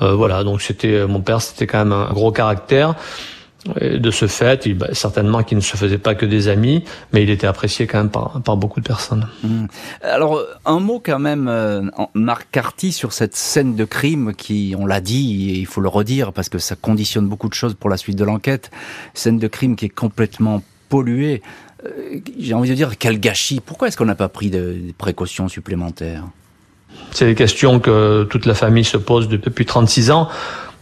Euh, 0.00 0.14
voilà, 0.14 0.42
donc 0.42 0.60
c'était 0.60 1.06
mon 1.06 1.20
père, 1.20 1.40
c'était 1.40 1.68
quand 1.68 1.78
même 1.78 1.92
un 1.92 2.12
gros 2.12 2.32
caractère. 2.32 2.96
Et 3.80 3.98
de 3.98 4.10
ce 4.10 4.26
fait, 4.26 4.66
il, 4.66 4.76
bah, 4.76 4.88
certainement 4.92 5.42
qu'il 5.42 5.56
ne 5.56 5.62
se 5.62 5.76
faisait 5.76 5.98
pas 5.98 6.14
que 6.14 6.26
des 6.26 6.48
amis, 6.48 6.84
mais 7.12 7.22
il 7.22 7.30
était 7.30 7.46
apprécié 7.46 7.86
quand 7.86 7.98
même 7.98 8.10
par, 8.10 8.40
par 8.42 8.56
beaucoup 8.56 8.80
de 8.80 8.86
personnes. 8.86 9.28
Mmh. 9.44 9.66
Alors, 10.02 10.42
un 10.64 10.80
mot 10.80 11.00
quand 11.04 11.20
même, 11.20 11.46
euh, 11.48 11.82
Marc 12.14 12.48
Carty, 12.50 12.90
sur 12.90 13.12
cette 13.12 13.36
scène 13.36 13.76
de 13.76 13.84
crime 13.84 14.34
qui, 14.36 14.74
on 14.76 14.84
l'a 14.84 15.00
dit, 15.00 15.50
et 15.50 15.58
il 15.58 15.66
faut 15.66 15.80
le 15.80 15.88
redire, 15.88 16.32
parce 16.32 16.48
que 16.48 16.58
ça 16.58 16.74
conditionne 16.74 17.28
beaucoup 17.28 17.48
de 17.48 17.54
choses 17.54 17.74
pour 17.74 17.88
la 17.88 17.96
suite 17.96 18.16
de 18.16 18.24
l'enquête, 18.24 18.70
scène 19.14 19.38
de 19.38 19.48
crime 19.48 19.76
qui 19.76 19.84
est 19.84 19.90
complètement 19.90 20.62
polluée. 20.88 21.40
Euh, 21.86 22.18
J'ai 22.38 22.54
envie 22.54 22.70
de 22.70 22.74
dire, 22.74 22.98
quel 22.98 23.20
gâchis 23.20 23.60
Pourquoi 23.64 23.88
est-ce 23.88 23.96
qu'on 23.96 24.06
n'a 24.06 24.16
pas 24.16 24.28
pris 24.28 24.50
de, 24.50 24.58
de 24.58 24.92
précautions 24.96 25.48
supplémentaires? 25.48 26.24
C'est 27.12 27.26
des 27.26 27.34
questions 27.34 27.78
que 27.78 28.24
toute 28.24 28.46
la 28.46 28.54
famille 28.54 28.84
se 28.84 28.96
pose 28.96 29.28
depuis 29.28 29.66
36 29.66 30.10
ans. 30.10 30.28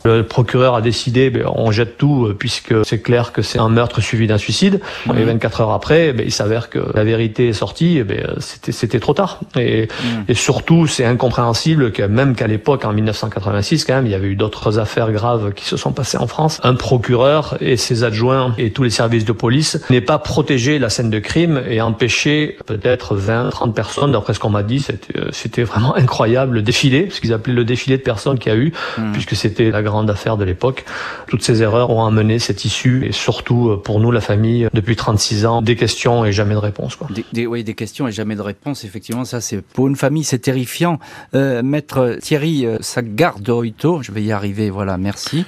Le 0.04 0.22
procureur 0.22 0.74
a 0.74 0.80
décidé, 0.80 1.30
ben, 1.30 1.44
on 1.54 1.70
jette 1.70 1.98
tout 1.98 2.26
euh, 2.26 2.36
puisque 2.38 2.74
c'est 2.84 3.00
clair 3.00 3.32
que 3.32 3.42
c'est 3.42 3.58
un 3.58 3.68
meurtre 3.68 4.00
suivi 4.00 4.26
d'un 4.26 4.38
suicide. 4.38 4.80
Mmh. 5.06 5.18
Et 5.18 5.24
24 5.24 5.60
heures 5.60 5.72
après, 5.72 6.12
ben, 6.12 6.24
il 6.26 6.32
s'avère 6.32 6.70
que 6.70 6.78
la 6.94 7.04
vérité 7.04 7.48
est 7.48 7.52
sortie. 7.52 8.02
Ben, 8.02 8.34
c'était, 8.38 8.72
c'était 8.72 9.00
trop 9.00 9.12
tard. 9.12 9.40
Et, 9.56 9.86
mmh. 9.86 10.06
et 10.28 10.34
surtout, 10.34 10.86
c'est 10.86 11.04
incompréhensible 11.04 11.92
que 11.92 12.02
même 12.02 12.34
qu'à 12.34 12.46
l'époque, 12.46 12.84
en 12.84 12.92
1986, 12.92 13.84
quand 13.84 13.94
même, 13.94 14.06
il 14.06 14.12
y 14.12 14.14
avait 14.14 14.28
eu 14.28 14.36
d'autres 14.36 14.78
affaires 14.78 15.12
graves 15.12 15.52
qui 15.52 15.64
se 15.66 15.76
sont 15.76 15.92
passées 15.92 16.18
en 16.18 16.26
France. 16.26 16.60
Un 16.62 16.74
procureur 16.74 17.56
et 17.60 17.76
ses 17.76 18.02
adjoints 18.04 18.54
et 18.56 18.70
tous 18.70 18.82
les 18.82 18.90
services 18.90 19.26
de 19.26 19.32
police 19.32 19.80
n'aient 19.90 20.00
pas 20.00 20.18
protégé 20.18 20.78
la 20.78 20.88
scène 20.88 21.10
de 21.10 21.18
crime 21.18 21.60
et 21.68 21.80
empêché 21.82 22.56
peut-être 22.64 23.16
20, 23.16 23.50
30 23.50 23.74
personnes. 23.74 24.12
D'après 24.12 24.32
ce 24.32 24.40
qu'on 24.40 24.50
m'a 24.50 24.62
dit, 24.62 24.80
c'était, 24.80 25.20
c'était 25.32 25.62
vraiment 25.62 25.94
incroyable 25.94 26.54
le 26.54 26.62
défilé, 26.62 27.08
ce 27.10 27.20
qu'ils 27.20 27.34
appelaient 27.34 27.54
le 27.54 27.64
défilé 27.64 27.98
de 27.98 28.02
personnes 28.02 28.38
qu'il 28.38 28.52
y 28.52 28.54
a 28.54 28.58
eu, 28.58 28.72
mmh. 28.96 29.12
puisque 29.12 29.36
c'était 29.36 29.70
la 29.70 29.82
grande 29.90 30.10
affaire 30.10 30.36
de 30.36 30.44
l'époque. 30.44 30.84
Toutes 31.28 31.42
ces 31.42 31.62
erreurs 31.62 31.90
ont 31.90 32.04
amené 32.04 32.38
cette 32.38 32.64
issue 32.64 33.06
et 33.06 33.12
surtout 33.12 33.78
pour 33.84 34.00
nous, 34.00 34.10
la 34.10 34.20
famille, 34.20 34.68
depuis 34.72 34.96
36 34.96 35.46
ans, 35.46 35.62
des 35.62 35.76
questions 35.76 36.24
et 36.24 36.32
jamais 36.32 36.54
de 36.54 36.60
réponse. 36.60 36.96
Quoi. 36.96 37.08
Des, 37.32 37.46
oui, 37.46 37.64
des 37.64 37.74
questions 37.74 38.08
et 38.08 38.12
jamais 38.12 38.36
de 38.36 38.42
réponse. 38.42 38.84
Effectivement, 38.84 39.24
ça, 39.24 39.40
c'est 39.40 39.60
pour 39.60 39.88
une 39.88 39.96
famille, 39.96 40.24
c'est 40.24 40.38
terrifiant. 40.38 40.98
Euh, 41.34 41.62
Maître 41.62 42.18
Thierry 42.20 42.66
euh, 42.66 42.78
Sagardoito, 42.80 44.02
je 44.02 44.12
vais 44.12 44.22
y 44.22 44.32
arriver. 44.32 44.70
Voilà, 44.70 44.96
merci. 44.96 45.44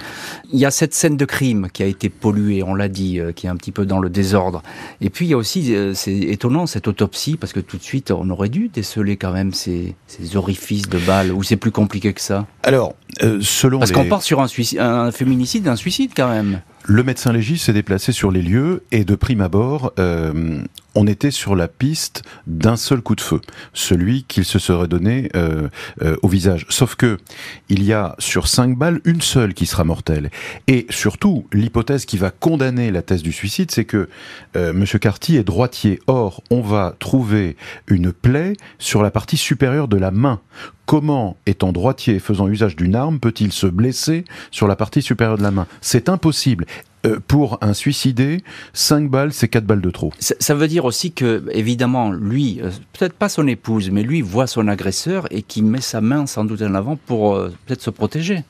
Il 0.53 0.59
y 0.59 0.67
a 0.67 0.71
cette 0.71 0.95
scène 0.95 1.17
de 1.17 1.25
crime 1.25 1.69
qui 1.73 1.83
a 1.83 1.87
été 1.87 2.09
polluée, 2.09 2.63
on 2.63 2.75
l'a 2.75 2.89
dit, 2.89 3.19
euh, 3.19 3.33
qui 3.33 3.47
est 3.47 3.51
un 3.51 3.57
petit 3.57 3.73
peu 3.73 3.87
dans 3.87 3.99
le 3.99 4.11
désordre. 4.11 4.63
Et 5.01 5.11
puis 5.11 5.27
il 5.27 5.31
y 5.31 5.35
a 5.35 5.37
aussi, 5.37 5.75
euh, 5.75 5.95
c'est 5.95 6.17
étonnant 6.17 6.67
cette 6.67 6.89
autopsie 6.89 7.37
parce 7.37 7.53
que 7.53 7.61
tout 7.61 7.77
de 7.77 7.83
suite, 7.83 8.11
on 8.11 8.29
aurait 8.31 8.49
dû 8.49 8.69
déceler 8.69 9.17
quand 9.17 9.33
même 9.33 9.53
ces, 9.53 9.95
ces 10.07 10.37
orifices 10.37 10.89
de 10.89 10.99
balles. 10.99 11.33
Ou 11.33 11.43
c'est 11.43 11.57
plus 11.57 11.71
compliqué 11.71 12.13
que 12.13 12.21
ça? 12.21 12.47
Alors, 12.63 12.95
selon 13.41 13.79
parce 13.79 13.93
qu'on 13.93 14.09
part 14.09 14.23
sur 14.23 14.32
un, 14.41 15.11
féminicide, 15.13 15.69
un 15.69 15.77
suicide 15.77 16.13
quand 16.17 16.29
même. 16.29 16.61
Le 16.85 17.05
médecin 17.05 17.33
légiste 17.33 17.67
s'est 17.67 17.73
déplacé 17.73 18.13
sur 18.13 18.31
les 18.31 18.43
lieux 18.43 18.83
et 18.91 19.05
de 19.05 19.15
prime 19.15 19.41
abord, 19.41 19.93
euh, 19.99 20.63
on 20.95 21.07
était 21.07 21.31
sur 21.31 21.57
la 21.57 21.69
piste 21.69 22.23
d'un 22.47 22.77
seul 22.77 23.01
coup 23.01 23.15
de 23.15 23.21
feu, 23.21 23.41
celui 23.73 24.25
qu'il 24.25 24.45
se 24.45 24.59
serait 24.59 24.89
donné 24.89 25.31
euh, 25.37 25.69
euh, 26.03 26.17
au 26.23 26.29
visage. 26.29 26.67
Sauf 26.69 26.97
que 26.97 27.19
il 27.69 27.83
y 27.83 27.93
a 27.93 28.15
sur 28.19 28.49
cinq 28.49 28.77
balles 28.77 29.01
une 29.05 29.21
seule 29.21 29.55
qui 29.55 29.67
sera 29.67 29.85
mortelle. 29.85 30.31
Et 30.67 30.87
surtout, 30.91 31.47
l'hypothèse 31.53 32.05
qui 32.05 32.19
va 32.19 32.31
condamner 32.31 32.91
la 32.91 33.03
thèse 33.03 33.23
du 33.23 33.33
suicide, 33.33 33.71
c'est 33.71 33.85
que 33.85 34.09
euh, 34.57 34.73
Monsieur 34.73 34.99
Carty 34.99 35.37
est 35.37 35.45
droitier. 35.45 35.99
Or, 36.07 36.43
on 36.51 36.61
va 36.61 36.95
trouver 36.99 37.57
une 37.87 38.13
plaie 38.13 38.55
sur 38.79 39.03
la 39.03 39.11
partie 39.11 39.37
supérieure 39.37 39.89
de 39.89 39.97
la 39.97 40.11
main. 40.11 40.41
Comment, 40.87 41.37
étant 41.47 41.73
droitier 41.73 42.17
et 42.17 42.19
faisant 42.19 42.49
usage 42.49 42.77
d'une 42.77 42.95
arme, 42.95 43.21
peut-il 43.21 43.53
se 43.53 43.67
blesser 43.67 44.25
sur 44.51 44.67
la 44.67 44.77
partie 44.77 45.03
supérieure 45.03 45.39
de 45.39 45.43
la 45.43 45.51
main? 45.51 45.67
C'est 45.81 46.09
impossible. 46.09 46.67
Euh, 47.05 47.19
pour 47.27 47.59
un 47.63 47.75
suicidé, 47.75 48.45
5 48.75 49.11
balles, 49.11 49.33
c'est 49.33 49.49
4 49.49 49.65
balles 49.65 49.81
de 49.81 49.91
trop. 49.91 50.13
Ça, 50.21 50.55
veut 50.55 50.69
dire 50.69 50.85
aussi 50.85 51.13
que, 51.13 51.45
évidemment, 51.51 52.13
lui, 52.13 52.61
euh, 52.63 52.71
peut-être 52.93 53.15
pas 53.15 53.29
son 53.29 53.49
épouse, 53.49 53.91
mais 53.91 54.03
lui 54.03 54.23
voit 54.23 54.47
son 54.47 54.69
agresseur 54.69 55.27
et 55.33 55.43
qui 55.43 55.63
met 55.63 55.81
sa 55.81 56.01
main 56.01 56.27
sans 56.27 56.45
doute 56.45 56.63
en 56.63 56.75
avant 56.75 56.97
pour 56.97 57.35
euh, 57.35 57.53
peut-être 57.67 57.83
se 57.83 57.91
protéger. 57.91 58.45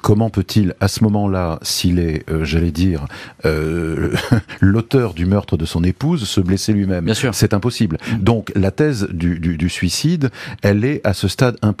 Comment 0.00 0.30
peut-il, 0.30 0.74
à 0.80 0.88
ce 0.88 1.04
moment-là, 1.04 1.60
s'il 1.62 2.00
est, 2.00 2.24
j'allais 2.42 2.72
dire, 2.72 3.06
l'auteur 4.60 5.14
du 5.14 5.26
meurtre 5.26 5.56
de 5.56 5.64
son 5.64 5.84
épouse, 5.84 6.24
se 6.24 6.40
blesser 6.40 6.72
lui-même? 6.72 7.04
Bien 7.04 7.14
sûr. 7.14 7.32
C'est 7.34 7.54
impossible. 7.54 7.98
Mm. 8.10 8.16
Donc 8.18 8.52
la 8.56 8.72
thèse 8.72 9.06
du, 9.12 9.38
du 9.38 9.68
suicide, 9.68 10.30
elle 10.62 10.84
est 10.84 11.00
à 11.04 11.14
ce 11.14 11.28
stade 11.28 11.56
impossible. 11.62 11.71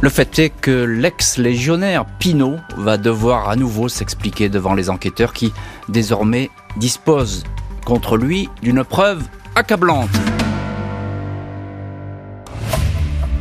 Le 0.00 0.08
fait 0.08 0.38
est 0.38 0.50
que 0.50 0.84
l'ex-légionnaire 0.84 2.06
Pinault 2.20 2.58
va 2.76 2.98
devoir 2.98 3.48
à 3.48 3.56
nouveau 3.56 3.88
s'expliquer 3.88 4.48
devant 4.48 4.74
les 4.74 4.90
enquêteurs 4.90 5.32
qui, 5.32 5.52
désormais, 5.88 6.50
disposent 6.76 7.42
contre 7.84 8.16
lui 8.16 8.48
d'une 8.62 8.84
preuve 8.84 9.24
accablante. 9.56 10.10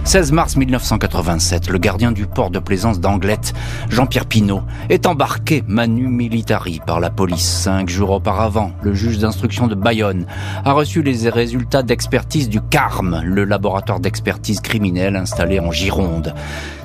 16 0.08 0.32
mars 0.32 0.56
1987, 0.56 1.70
le 1.70 1.80
gardien 1.80 2.14
du 2.14 2.28
port 2.28 2.50
de 2.50 2.60
plaisance 2.60 3.02
d'Anglette, 3.02 3.54
Jean-Pierre 3.90 4.26
Pinault, 4.26 4.64
est 4.88 5.06
embarqué 5.06 5.66
manu 5.68 6.08
militari 6.08 6.80
par 6.88 7.02
la 7.02 7.10
police. 7.10 7.46
Cinq 7.46 7.90
jours 7.90 8.12
auparavant, 8.12 8.72
le 8.84 8.94
juge 8.94 9.18
d'instruction 9.18 9.68
de 9.68 9.76
Bayonne 9.76 10.26
a 10.64 10.72
reçu 10.72 11.04
les 11.04 11.28
résultats 11.30 11.84
d'expertise 11.84 12.48
du 12.48 12.62
CARM, 12.62 13.22
le 13.26 13.44
laboratoire 13.44 14.00
d'expertise 14.00 14.62
criminelle 14.62 15.18
installé 15.18 15.60
en 15.60 15.74
Gironde. 15.74 16.34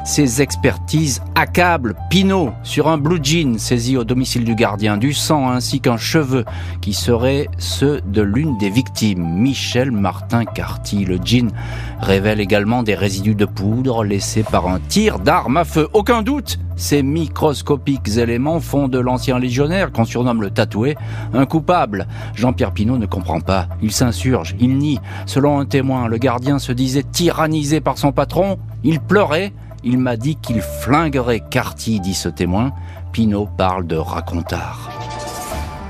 Ces 0.05 0.43
expertises 0.43 1.23
accablent 1.37 1.95
Pinot 2.11 2.53
sur 2.65 2.89
un 2.89 2.99
blue 2.99 3.21
jean 3.23 3.59
saisi 3.59 3.97
au 3.97 4.03
domicile 4.03 4.45
du 4.45 4.57
gardien, 4.57 4.97
du 4.97 5.13
sang 5.13 5.49
ainsi 5.49 5.81
qu'un 5.81 5.97
cheveu 5.97 6.45
qui 6.81 6.93
serait 6.93 7.47
ceux 7.59 8.01
de 8.01 8.21
l'une 8.21 8.59
des 8.59 8.69
victimes, 8.69 9.25
Michel 9.25 9.93
Martin 9.93 10.45
Carty. 10.45 11.05
Le 11.05 11.19
jean 11.25 11.53
révèle 12.01 12.41
également 12.41 12.83
des 12.83 12.97
résidus 12.97 13.37
de 13.37 13.45
poudre 13.45 14.03
laissés 14.03 14.43
par 14.43 14.67
un 14.67 14.81
tir 14.81 15.21
d'arme 15.21 15.57
à 15.57 15.65
feu. 15.65 15.89
Aucun 15.93 16.23
doute, 16.23 16.59
ces 16.75 17.05
microscopiques 17.05 18.17
éléments 18.17 18.59
font 18.59 18.89
de 18.89 18.99
l'ancien 18.99 19.39
légionnaire, 19.39 19.93
qu'on 19.93 20.05
surnomme 20.05 20.43
le 20.43 20.51
tatoué, 20.51 20.97
un 21.33 21.47
coupable. 21.47 22.09
Jean-Pierre 22.35 22.73
Pinot 22.73 22.99
ne 22.99 23.07
comprend 23.07 23.41
pas. 23.41 23.69
Il 23.81 23.93
s'insurge, 23.93 24.57
il 24.59 24.79
nie. 24.79 24.99
Selon 25.27 25.61
un 25.61 25.65
témoin, 25.65 26.09
le 26.09 26.19
gardien 26.19 26.59
se 26.59 26.73
disait 26.73 27.05
tyrannisé 27.05 27.81
par 27.81 27.99
son 27.99 28.11
patron, 28.11 28.59
il 28.83 28.99
pleurait, 28.99 29.53
il 29.85 29.99
m'a 29.99 30.17
dit 30.17 30.37
qu'il 30.37 30.61
flinguerait 30.61 31.43
Carty, 31.51 32.01
dit 32.01 32.15
ce 32.15 32.29
témoin. 32.29 32.73
Pinot 33.13 33.49
parle 33.57 33.87
de 33.87 33.97
racontard. 33.97 34.91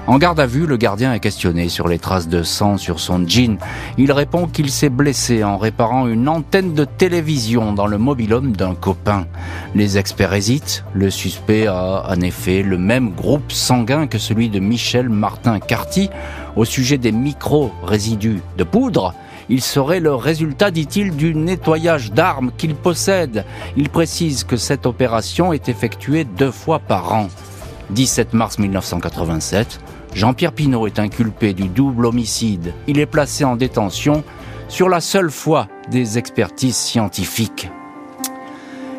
En 0.08 0.18
garde 0.18 0.40
à 0.40 0.46
vue, 0.46 0.66
le 0.66 0.76
gardien 0.76 1.14
est 1.14 1.20
questionné 1.20 1.68
sur 1.68 1.86
les 1.86 2.00
traces 2.00 2.26
de 2.26 2.42
sang 2.42 2.76
sur 2.76 2.98
son 2.98 3.24
jean. 3.26 3.58
Il 3.98 4.10
répond 4.10 4.48
qu'il 4.48 4.68
s'est 4.68 4.88
blessé 4.88 5.44
en 5.44 5.58
réparant 5.58 6.08
une 6.08 6.28
antenne 6.28 6.74
de 6.74 6.84
télévision 6.84 7.72
dans 7.72 7.86
le 7.86 7.98
mobilhome 7.98 8.50
d'un 8.50 8.74
copain. 8.74 9.26
Les 9.76 9.98
experts 9.98 10.34
hésitent. 10.34 10.84
Le 10.92 11.08
suspect 11.08 11.68
a 11.68 12.04
en 12.08 12.20
effet 12.20 12.62
le 12.62 12.78
même 12.78 13.12
groupe 13.12 13.52
sanguin 13.52 14.08
que 14.08 14.18
celui 14.18 14.50
de 14.50 14.58
Michel 14.58 15.08
Martin 15.08 15.60
Carty 15.60 16.10
au 16.56 16.64
sujet 16.64 16.98
des 16.98 17.12
micro-résidus 17.12 18.42
de 18.58 18.64
poudre 18.64 19.14
il 19.52 19.60
serait 19.60 20.00
le 20.00 20.14
résultat, 20.14 20.70
dit-il, 20.70 21.14
du 21.14 21.34
nettoyage 21.34 22.10
d'armes 22.10 22.52
qu'il 22.56 22.74
possède. 22.74 23.44
Il 23.76 23.90
précise 23.90 24.44
que 24.44 24.56
cette 24.56 24.86
opération 24.86 25.52
est 25.52 25.68
effectuée 25.68 26.24
deux 26.24 26.50
fois 26.50 26.78
par 26.78 27.12
an. 27.12 27.28
17 27.90 28.32
mars 28.32 28.58
1987, 28.58 29.78
Jean-Pierre 30.14 30.52
Pinault 30.52 30.86
est 30.86 30.98
inculpé 30.98 31.52
du 31.52 31.68
double 31.68 32.06
homicide. 32.06 32.72
Il 32.86 32.98
est 32.98 33.04
placé 33.04 33.44
en 33.44 33.56
détention 33.56 34.24
sur 34.68 34.88
la 34.88 35.02
seule 35.02 35.30
foi 35.30 35.68
des 35.90 36.16
expertises 36.16 36.76
scientifiques. 36.76 37.68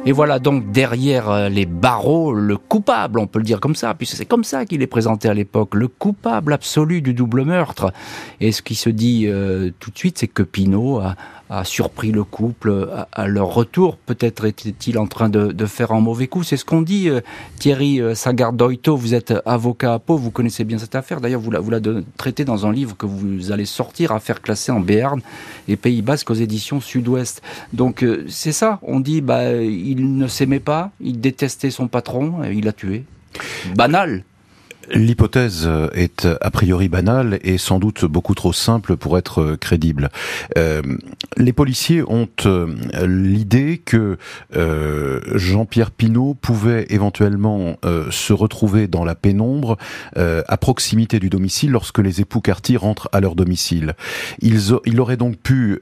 Et 0.06 0.12
voilà 0.12 0.40
donc 0.40 0.70
derrière 0.72 1.30
euh, 1.30 1.48
les 1.48 1.66
barreaux 1.66 2.34
le 2.34 2.58
coupable, 2.58 3.20
on 3.20 3.28
peut 3.28 3.40
le 3.40 3.46
dire 3.46 3.62
comme 3.62 3.74
ça, 3.74 3.94
puisque 3.94 4.18
c'est 4.18 4.26
comme 4.26 4.44
ça 4.44 4.66
qu'il 4.66 4.82
est 4.82 4.88
présenté 4.88 5.30
à 5.30 5.34
l'époque, 5.34 5.76
le 5.76 5.88
coupable 5.88 6.52
absolu 6.52 7.02
du 7.02 7.14
double 7.14 7.46
meurtre. 7.46 7.94
Et 8.42 8.52
ce 8.52 8.62
qui 8.62 8.76
se 8.76 8.90
dit 8.90 9.28
euh, 9.28 9.72
tout 9.80 9.92
de 9.92 9.98
suite, 9.98 10.18
c'est 10.18 10.28
que 10.28 10.44
Pinot 10.44 11.00
a, 11.00 11.16
a 11.50 11.64
surpris 11.64 12.12
le 12.12 12.24
couple 12.24 12.90
à, 13.12 13.28
leur 13.28 13.54
retour. 13.54 13.98
Peut-être 13.98 14.46
était-il 14.46 14.98
en 14.98 15.08
train 15.08 15.30
de, 15.30 15.66
faire 15.66 15.92
un 15.92 16.00
mauvais 16.00 16.28
coup. 16.28 16.44
C'est 16.44 16.58
ce 16.58 16.66
qu'on 16.66 16.82
dit. 16.82 17.10
Euh, 17.10 17.22
Thierry 17.60 18.02
euh, 18.02 18.16
Sagardoito, 18.16 18.96
vous 18.96 19.14
êtes 19.14 19.34
avocat 19.46 19.94
à 19.94 20.00
Pau, 20.00 20.18
vous 20.18 20.32
connaissez 20.32 20.64
bien 20.64 20.78
cette 20.78 20.96
affaire. 20.96 21.22
D'ailleurs, 21.22 21.42
vous 21.42 21.52
la, 21.52 21.60
vous 21.60 21.70
la 21.70 21.80
traitez 22.18 22.46
dans 22.46 22.66
un 22.66 22.72
livre 22.72 22.98
que 22.98 23.06
vous 23.06 23.52
allez 23.52 23.66
sortir, 23.66 24.12
Affaire 24.12 24.42
classée 24.42 24.72
en 24.72 24.80
Béarn 24.80 25.22
et 25.68 25.76
Pays 25.76 26.02
Basque 26.02 26.30
aux 26.30 26.36
éditions 26.36 26.82
Sud-Ouest. 26.82 27.42
Donc 27.72 28.04
euh, 28.04 28.26
c'est 28.28 28.52
ça. 28.52 28.80
On 28.82 29.00
dit, 29.00 29.22
bah, 29.22 29.54
il 29.54 30.18
ne 30.18 30.28
s'aimait 30.28 30.60
pas, 30.60 30.92
il 31.02 31.20
détestait 31.20 31.72
son 31.72 31.88
patron, 31.88 32.44
il 32.44 32.66
l'a 32.66 32.74
tué. 32.74 33.06
Banal. 33.76 34.24
L'hypothèse 34.92 35.70
est 35.94 36.28
a 36.42 36.52
priori 36.52 36.90
banale 36.90 37.40
et 37.44 37.58
sans 37.58 37.80
doute 37.80 38.06
beaucoup 38.06 38.36
trop 38.36 38.54
simple 38.54 38.98
pour 38.98 39.18
être 39.18 39.56
crédible. 39.56 40.10
Euh, 40.58 40.82
les 41.38 41.54
policiers 41.54 42.04
ont 42.08 42.28
euh, 42.46 42.68
l'idée 43.06 43.82
que 43.84 44.18
euh, 44.56 45.20
Jean-Pierre 45.34 45.92
Pinault 45.92 46.36
pouvait 46.40 46.86
éventuellement 46.90 47.78
se 48.10 48.34
retrouver 48.34 48.88
dans 48.88 49.04
la 49.04 49.16
pénombre 49.16 49.78
à 50.16 50.58
proximité 50.58 51.20
du 51.20 51.30
domicile 51.30 51.72
lorsque 51.72 52.00
les 52.00 52.22
époux 52.22 52.42
Cartier 52.42 52.78
rentrent 52.78 53.10
à 53.12 53.20
leur 53.20 53.36
domicile. 53.36 53.96
Ils, 54.42 54.74
il 54.86 55.00
aurait 55.00 55.18
donc 55.18 55.38
pu 55.38 55.80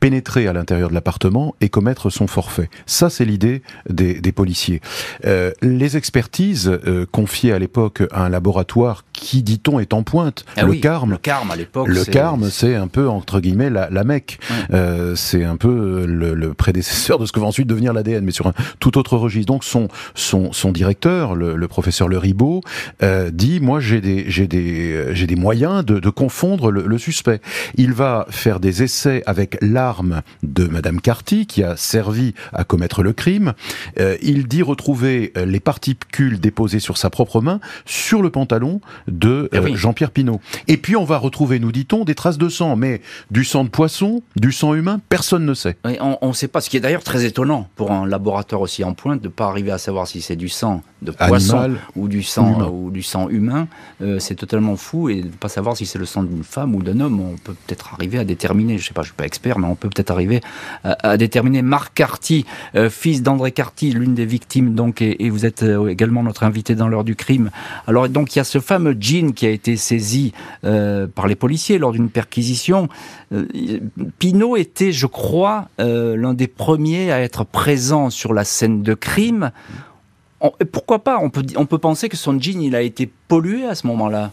pénétrer 0.00 0.46
à 0.46 0.52
l'intérieur 0.52 0.88
de 0.90 0.94
l'appartement 0.94 1.54
et 1.60 1.68
commettre 1.68 2.10
son 2.10 2.26
forfait. 2.26 2.70
Ça, 2.86 3.10
c'est 3.10 3.24
l'idée 3.24 3.62
des, 3.88 4.20
des, 4.20 4.32
policiers. 4.32 4.80
Euh, 5.24 5.52
les 5.62 5.96
expertises 5.96 6.68
euh, 6.68 7.06
confiées 7.10 7.52
à 7.52 7.58
l'époque 7.58 8.02
à 8.12 8.24
un 8.24 8.28
laboratoire 8.28 9.04
qui, 9.12 9.42
dit-on, 9.42 9.80
est 9.80 9.92
en 9.92 10.02
pointe, 10.02 10.44
ah 10.56 10.62
le 10.62 10.70
oui, 10.70 10.80
CARM. 10.80 11.12
Le 11.12 11.18
CARM, 11.18 11.50
à 11.50 11.56
l'époque. 11.56 11.88
Le 11.88 12.04
CARM, 12.04 12.48
c'est 12.50 12.74
un 12.74 12.86
peu, 12.86 13.08
entre 13.08 13.40
guillemets, 13.40 13.70
la, 13.70 13.90
la 13.90 14.04
Mecque. 14.04 14.38
Euh, 14.70 15.16
c'est 15.16 15.44
un 15.44 15.56
peu 15.56 16.06
le, 16.06 16.34
le, 16.34 16.54
prédécesseur 16.54 17.18
de 17.18 17.26
ce 17.26 17.32
que 17.32 17.40
va 17.40 17.46
ensuite 17.46 17.66
devenir 17.66 17.92
l'ADN, 17.92 18.24
mais 18.24 18.32
sur 18.32 18.46
un 18.46 18.54
tout 18.78 18.98
autre 18.98 19.16
registre. 19.16 19.52
Donc, 19.52 19.64
son, 19.64 19.88
son, 20.14 20.52
son 20.52 20.72
directeur, 20.72 21.34
le, 21.34 21.56
le 21.56 21.68
professeur 21.68 22.08
Le 22.08 22.18
Ribot, 22.18 22.60
euh, 23.02 23.30
dit, 23.30 23.60
moi, 23.60 23.80
j'ai 23.80 24.00
des, 24.00 24.24
j'ai 24.28 24.46
des, 24.46 25.14
j'ai 25.14 25.26
des 25.26 25.36
moyens 25.36 25.84
de, 25.84 25.98
de 25.98 26.10
confondre 26.10 26.70
le, 26.70 26.86
le 26.86 26.98
suspect. 26.98 27.40
Il 27.76 27.92
va 27.92 28.26
faire 28.30 28.60
des 28.60 28.82
essais 28.82 29.22
avec 29.26 29.58
l'arme 29.60 29.87
l'arme 29.88 30.20
de 30.42 30.64
Madame 30.66 31.00
Carty 31.00 31.46
qui 31.46 31.62
a 31.62 31.74
servi 31.76 32.34
à 32.52 32.64
commettre 32.64 33.02
le 33.02 33.14
crime. 33.14 33.54
Euh, 33.98 34.18
il 34.20 34.46
dit 34.46 34.60
retrouver 34.62 35.32
euh, 35.38 35.46
les 35.46 35.60
particules 35.60 36.38
déposées 36.38 36.78
sur 36.78 36.98
sa 36.98 37.08
propre 37.08 37.40
main 37.40 37.58
sur 37.86 38.20
le 38.20 38.28
pantalon 38.28 38.82
de 39.06 39.48
Eh 39.52 39.60
oui. 39.60 39.76
Jean-Pierre 39.76 40.10
Pinault. 40.10 40.42
Et 40.66 40.76
puis 40.76 40.94
on 40.94 41.04
va 41.04 41.16
retrouver, 41.16 41.58
nous 41.58 41.72
dit-on, 41.72 42.04
des 42.04 42.14
traces 42.14 42.36
de 42.36 42.50
sang, 42.50 42.76
mais 42.76 43.00
du 43.30 43.44
sang 43.44 43.64
de 43.64 43.70
poisson, 43.70 44.22
du 44.36 44.52
sang 44.52 44.74
humain, 44.74 45.00
personne 45.08 45.46
ne 45.46 45.54
sait. 45.54 45.78
Oui, 45.86 45.96
on 46.00 46.28
ne 46.28 46.32
sait 46.34 46.48
pas, 46.48 46.60
ce 46.60 46.68
qui 46.68 46.76
est 46.76 46.80
d'ailleurs 46.80 47.04
très 47.04 47.24
étonnant 47.24 47.70
pour 47.74 47.90
un 47.90 48.06
laboratoire 48.06 48.60
aussi 48.60 48.84
en 48.84 48.92
pointe, 48.92 49.22
de 49.22 49.28
ne 49.28 49.32
pas 49.32 49.46
arriver 49.46 49.70
à 49.70 49.78
savoir 49.78 50.06
si 50.06 50.20
c'est 50.20 50.36
du 50.36 50.50
sang 50.50 50.82
de 51.00 51.12
poisson 51.12 51.58
Animal 51.58 51.80
ou 51.96 52.08
du 52.08 52.22
sang 52.22 52.56
humain. 52.56 52.68
ou 52.70 52.90
du 52.90 53.02
sang 53.02 53.28
humain. 53.30 53.68
Euh, 54.02 54.18
c'est 54.18 54.34
totalement 54.34 54.76
fou 54.76 55.08
et 55.08 55.22
de 55.22 55.28
ne 55.28 55.32
pas 55.32 55.48
savoir 55.48 55.76
si 55.78 55.86
c'est 55.86 55.98
le 55.98 56.04
sang 56.04 56.24
d'une 56.24 56.44
femme 56.44 56.74
ou 56.74 56.82
d'un 56.82 57.00
homme. 57.00 57.20
On 57.20 57.36
peut 57.36 57.54
peut-être 57.66 57.94
arriver 57.94 58.18
à 58.18 58.24
déterminer, 58.24 58.76
je 58.76 58.86
sais 58.86 58.94
pas, 58.94 59.02
je 59.02 59.08
suis 59.08 59.16
pas 59.16 59.24
expert, 59.24 59.58
mais 59.58 59.66
on 59.66 59.76
peut 59.78 59.88
peut-être 59.88 60.10
arriver 60.10 60.40
à, 60.84 61.16
déterminer. 61.16 61.62
Marc 61.62 61.94
Carty, 61.94 62.44
euh, 62.74 62.90
fils 62.90 63.22
d'André 63.22 63.52
Carty, 63.52 63.92
l'une 63.92 64.14
des 64.14 64.26
victimes, 64.26 64.74
donc, 64.74 65.02
et, 65.02 65.30
vous 65.30 65.46
êtes 65.46 65.62
euh, 65.62 65.88
également 65.88 66.22
notre 66.22 66.42
invité 66.42 66.74
dans 66.74 66.88
l'heure 66.88 67.04
du 67.04 67.16
crime. 67.16 67.50
Alors 67.86 68.08
donc 68.08 68.34
il 68.34 68.38
y 68.38 68.40
a 68.40 68.44
ce 68.44 68.60
fameux 68.60 68.96
jean 68.98 69.32
qui 69.32 69.46
a 69.46 69.50
été 69.50 69.76
saisi 69.76 70.32
euh, 70.64 71.06
par 71.06 71.26
les 71.26 71.34
policiers 71.34 71.78
lors 71.78 71.92
d'une 71.92 72.10
perquisition. 72.10 72.88
Pinault 74.18 74.56
était, 74.56 74.92
je 74.92 75.06
crois, 75.06 75.68
l'un 75.78 76.34
des 76.34 76.46
premiers 76.46 77.12
à 77.12 77.20
être 77.20 77.44
présent 77.44 78.10
sur 78.10 78.32
la 78.32 78.44
scène 78.44 78.82
de 78.82 78.94
crime. 78.94 79.50
On- 80.40 80.52
pourquoi 80.72 81.00
pas? 81.00 81.18
On 81.20 81.30
peut, 81.30 81.44
on 81.56 81.66
peut 81.66 81.78
penser 81.78 82.08
que 82.08 82.16
son 82.16 82.40
jean 82.40 82.62
il 82.62 82.74
a 82.74 82.82
été 82.82 83.10
pollué 83.28 83.66
à 83.66 83.74
ce 83.74 83.86
moment-là. 83.88 84.32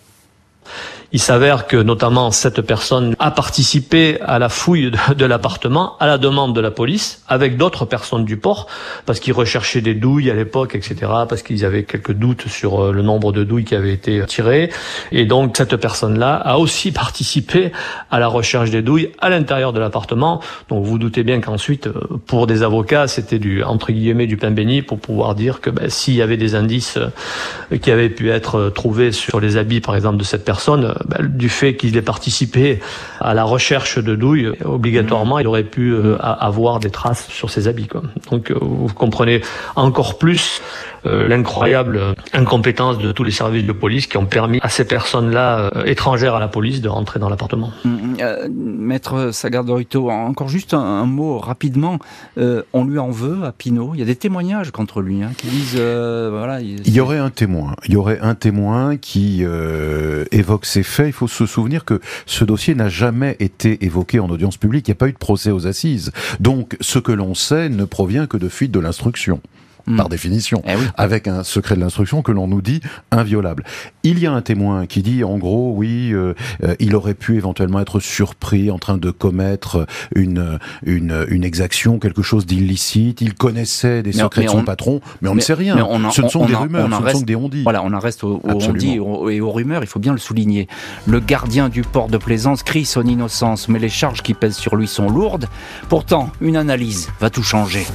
Il 1.15 1.21
s'avère 1.21 1.65
que 1.65 1.77
notamment 1.77 2.29
cette 2.29 2.59
personne 2.59 3.15
a 3.19 3.31
participé 3.31 4.19
à 4.19 4.37
la 4.37 4.49
fouille 4.49 4.91
de, 5.15 5.25
l'appartement 5.25 5.95
à 6.01 6.07
la 6.07 6.17
demande 6.17 6.53
de 6.53 6.59
la 6.59 6.71
police 6.71 7.23
avec 7.29 7.55
d'autres 7.55 7.85
personnes 7.85 8.25
du 8.25 8.35
port 8.35 8.67
parce 9.05 9.21
qu'ils 9.21 9.31
recherchaient 9.31 9.79
des 9.79 9.93
douilles 9.93 10.29
à 10.29 10.33
l'époque, 10.33 10.75
etc. 10.75 10.95
Parce 11.29 11.41
qu'ils 11.41 11.63
avaient 11.63 11.85
quelques 11.85 12.11
doutes 12.11 12.49
sur 12.49 12.83
euh, 12.83 12.91
le 12.91 13.01
nombre 13.01 13.31
de 13.31 13.45
douilles 13.45 13.63
qui 13.63 13.75
avaient 13.75 13.93
été 13.93 14.25
tirées. 14.25 14.69
Et 15.13 15.23
donc 15.23 15.55
cette 15.55 15.77
personne-là 15.77 16.35
a 16.35 16.57
aussi 16.57 16.91
participé 17.05 17.71
à 18.11 18.19
la 18.19 18.27
recherche 18.27 18.69
des 18.69 18.81
douilles 18.81 19.11
à 19.21 19.29
l'intérieur 19.29 19.71
de 19.71 19.79
l'appartement. 19.79 20.41
Donc 20.67 20.83
vous 20.83 20.97
doutez 20.97 21.23
bien 21.23 21.39
qu'ensuite, 21.39 21.87
euh, 21.87 21.93
pour 22.25 22.45
des 22.45 22.61
avocats, 22.61 23.07
c'était 23.07 23.39
du 23.39 23.63
entre 23.63 23.93
guillemets 23.93 24.27
du 24.27 24.35
pain 24.35 24.51
béni 24.51 24.81
pour 24.81 24.99
pouvoir 24.99 25.33
dire 25.33 25.61
que 25.61 25.69
ben, 25.69 25.89
s'il 25.89 26.15
y 26.15 26.21
avait 26.21 26.35
des 26.35 26.55
indices 26.55 26.97
euh, 26.97 27.77
qui 27.77 27.89
avaient 27.89 28.09
pu 28.09 28.31
être 28.31 28.69
trouvés 28.75 29.13
sur 29.13 29.39
les 29.39 29.55
habits, 29.55 29.79
par 29.79 29.95
exemple, 29.95 30.17
de 30.17 30.25
cette 30.25 30.43
personne, 30.43 30.93
euh, 31.13 31.17
ben, 31.17 31.27
du 31.27 31.49
fait 31.49 31.75
qu'il 31.75 31.95
ait 31.97 32.01
participé 32.01 32.79
à 33.19 33.33
la 33.33 33.43
recherche 33.43 33.99
de 33.99 34.15
douilles, 34.15 34.47
euh, 34.47 34.55
obligatoirement, 34.65 35.39
il 35.39 35.47
aurait 35.47 35.63
pu 35.63 35.91
euh, 35.93 36.17
avoir 36.19 36.79
des 36.79 36.89
traces 36.89 37.27
sur 37.29 37.49
ses 37.49 37.67
habits. 37.67 37.87
Quoi. 37.87 38.03
Donc 38.31 38.51
euh, 38.51 38.57
vous 38.59 38.87
comprenez 38.93 39.41
encore 39.75 40.17
plus 40.17 40.61
euh, 41.05 41.27
l'incroyable 41.27 42.15
incompétence 42.33 42.97
de 42.97 43.11
tous 43.11 43.23
les 43.23 43.31
services 43.31 43.65
de 43.65 43.71
police 43.71 44.07
qui 44.07 44.17
ont 44.17 44.25
permis 44.25 44.59
à 44.61 44.69
ces 44.69 44.85
personnes-là, 44.85 45.71
euh, 45.75 45.83
étrangères 45.85 46.35
à 46.35 46.39
la 46.39 46.47
police, 46.47 46.81
de 46.81 46.89
rentrer 46.89 47.19
dans 47.19 47.29
l'appartement. 47.29 47.71
Hum, 47.85 48.17
euh, 48.21 48.47
Maître 48.49 49.31
Sagardorito, 49.31 50.09
encore 50.09 50.47
juste 50.47 50.73
un, 50.73 50.79
un 50.79 51.05
mot 51.05 51.37
rapidement. 51.37 51.99
Euh, 52.37 52.63
on 52.73 52.85
lui 52.85 52.99
en 52.99 53.11
veut 53.11 53.43
à 53.43 53.51
Pinault. 53.51 53.91
Il 53.93 53.99
y 53.99 54.03
a 54.03 54.05
des 54.05 54.15
témoignages 54.15 54.71
contre 54.71 55.01
lui 55.01 55.23
hein, 55.23 55.31
qui 55.37 55.47
disent 55.47 55.77
euh, 55.77 56.29
voilà. 56.31 56.61
Il 56.61 56.89
y 56.89 56.99
aurait 56.99 57.17
un 57.17 57.29
témoin. 57.29 57.75
Il 57.87 57.93
y 57.93 57.97
aurait 57.97 58.19
un 58.21 58.35
témoin 58.35 58.97
qui 58.97 59.43
euh, 59.43 60.25
évoque 60.31 60.65
ces 60.65 60.83
faits. 60.85 61.07
Il 61.07 61.13
faut 61.13 61.27
se 61.27 61.45
souvenir 61.45 61.85
que 61.85 61.99
ce 62.25 62.43
dossier 62.45 62.75
n'a 62.75 62.89
jamais 62.89 63.35
été 63.39 63.83
évoqué 63.85 64.19
en 64.19 64.29
audience 64.29 64.57
publique. 64.57 64.87
Il 64.87 64.91
n'y 64.91 64.95
a 64.95 64.99
pas 64.99 65.07
eu 65.07 65.13
de 65.13 65.17
procès 65.17 65.51
aux 65.51 65.67
assises. 65.67 66.11
Donc, 66.39 66.77
ce 66.81 66.99
que 66.99 67.11
l'on 67.11 67.33
sait 67.33 67.69
ne 67.69 67.85
provient 67.85 68.27
que 68.27 68.37
de 68.37 68.49
fuite 68.49 68.71
de 68.71 68.79
l'instruction. 68.79 69.41
Hmm. 69.87 69.97
Par 69.97 70.09
définition, 70.09 70.61
Eh 70.65 70.75
oui. 70.75 70.81
avec 70.97 71.27
un 71.27 71.43
secret 71.43 71.75
de 71.75 71.79
l'instruction 71.79 72.21
que 72.23 72.31
l'on 72.31 72.47
nous 72.47 72.61
dit 72.63 72.81
inviolable. 73.11 73.63
Il 74.03 74.17
y 74.19 74.25
a 74.25 74.31
un 74.31 74.41
témoin 74.41 74.87
qui 74.87 75.03
dit, 75.03 75.23
en 75.23 75.37
gros, 75.37 75.73
oui, 75.75 76.11
euh, 76.11 76.33
euh, 76.63 76.73
il 76.79 76.95
aurait 76.95 77.13
pu 77.13 77.37
éventuellement 77.37 77.79
être 77.79 77.99
surpris 77.99 78.71
en 78.71 78.79
train 78.79 78.97
de 78.97 79.11
commettre 79.11 79.85
une 80.15 80.57
une, 80.85 81.25
une 81.29 81.43
exaction, 81.43 81.99
quelque 81.99 82.21
chose 82.23 82.45
d'illicite. 82.47 83.21
Il 83.21 83.35
connaissait 83.35 84.01
des 84.01 84.11
Mais- 84.11 84.21
secrets 84.23 84.41
mais 84.41 84.47
de 84.47 84.51
son 84.51 84.57
on- 84.59 84.63
patron, 84.63 85.01
mais 85.21 85.29
on 85.29 85.33
mais- 85.33 85.37
ne 85.41 85.41
sait 85.43 85.53
rien. 85.53 85.77
on 85.87 86.03
en- 86.03 86.11
ce 86.11 86.21
ne 86.21 86.29
sont 86.29 86.39
on 86.41 86.45
des 86.47 86.55
rumeurs, 86.55 86.87
on 86.89 86.91
en 86.91 86.95
ce 86.97 87.01
ne 87.01 87.05
reste- 87.05 87.17
sont 87.19 87.25
que 87.47 87.51
des. 87.51 87.63
Voilà, 87.63 87.83
on 87.83 87.93
en 87.93 87.99
reste 87.99 88.23
au, 88.23 88.41
au 88.43 88.49
Absolument. 88.49 88.69
on-dit 88.69 88.93
et 88.95 88.99
au- 88.99 89.29
et 89.29 89.41
aux 89.41 89.51
rumeurs, 89.51 89.83
il 89.83 89.87
faut 89.87 89.99
bien 89.99 90.13
le 90.13 90.17
souligner. 90.19 90.67
Le 91.05 91.19
gardien 91.19 91.69
du 91.69 91.81
port 91.83 92.07
de 92.07 92.17
Plaisance 92.17 92.63
crie 92.63 92.85
son 92.85 93.03
innocence, 93.03 93.69
mais 93.69 93.77
les 93.79 93.89
charges 93.89 94.21
qui 94.23 94.33
pèsent 94.33 94.57
sur 94.57 94.75
lui 94.77 94.87
sont 94.87 95.09
lourdes. 95.09 95.45
Pourtant, 95.89 96.31
une 96.41 96.57
analyse 96.57 97.09
va 97.19 97.29
tout 97.29 97.43
changer. 97.43 97.85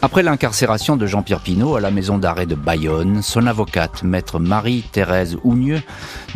Après 0.00 0.22
l'incarcération 0.22 0.96
de 0.96 1.06
Jean-Pierre 1.06 1.40
Pinault 1.40 1.74
à 1.74 1.80
la 1.80 1.90
maison 1.90 2.18
d'arrêt 2.18 2.46
de 2.46 2.54
Bayonne, 2.54 3.20
son 3.20 3.48
avocate, 3.48 4.04
maître 4.04 4.38
Marie-Thérèse 4.38 5.36
Ougneux, 5.42 5.82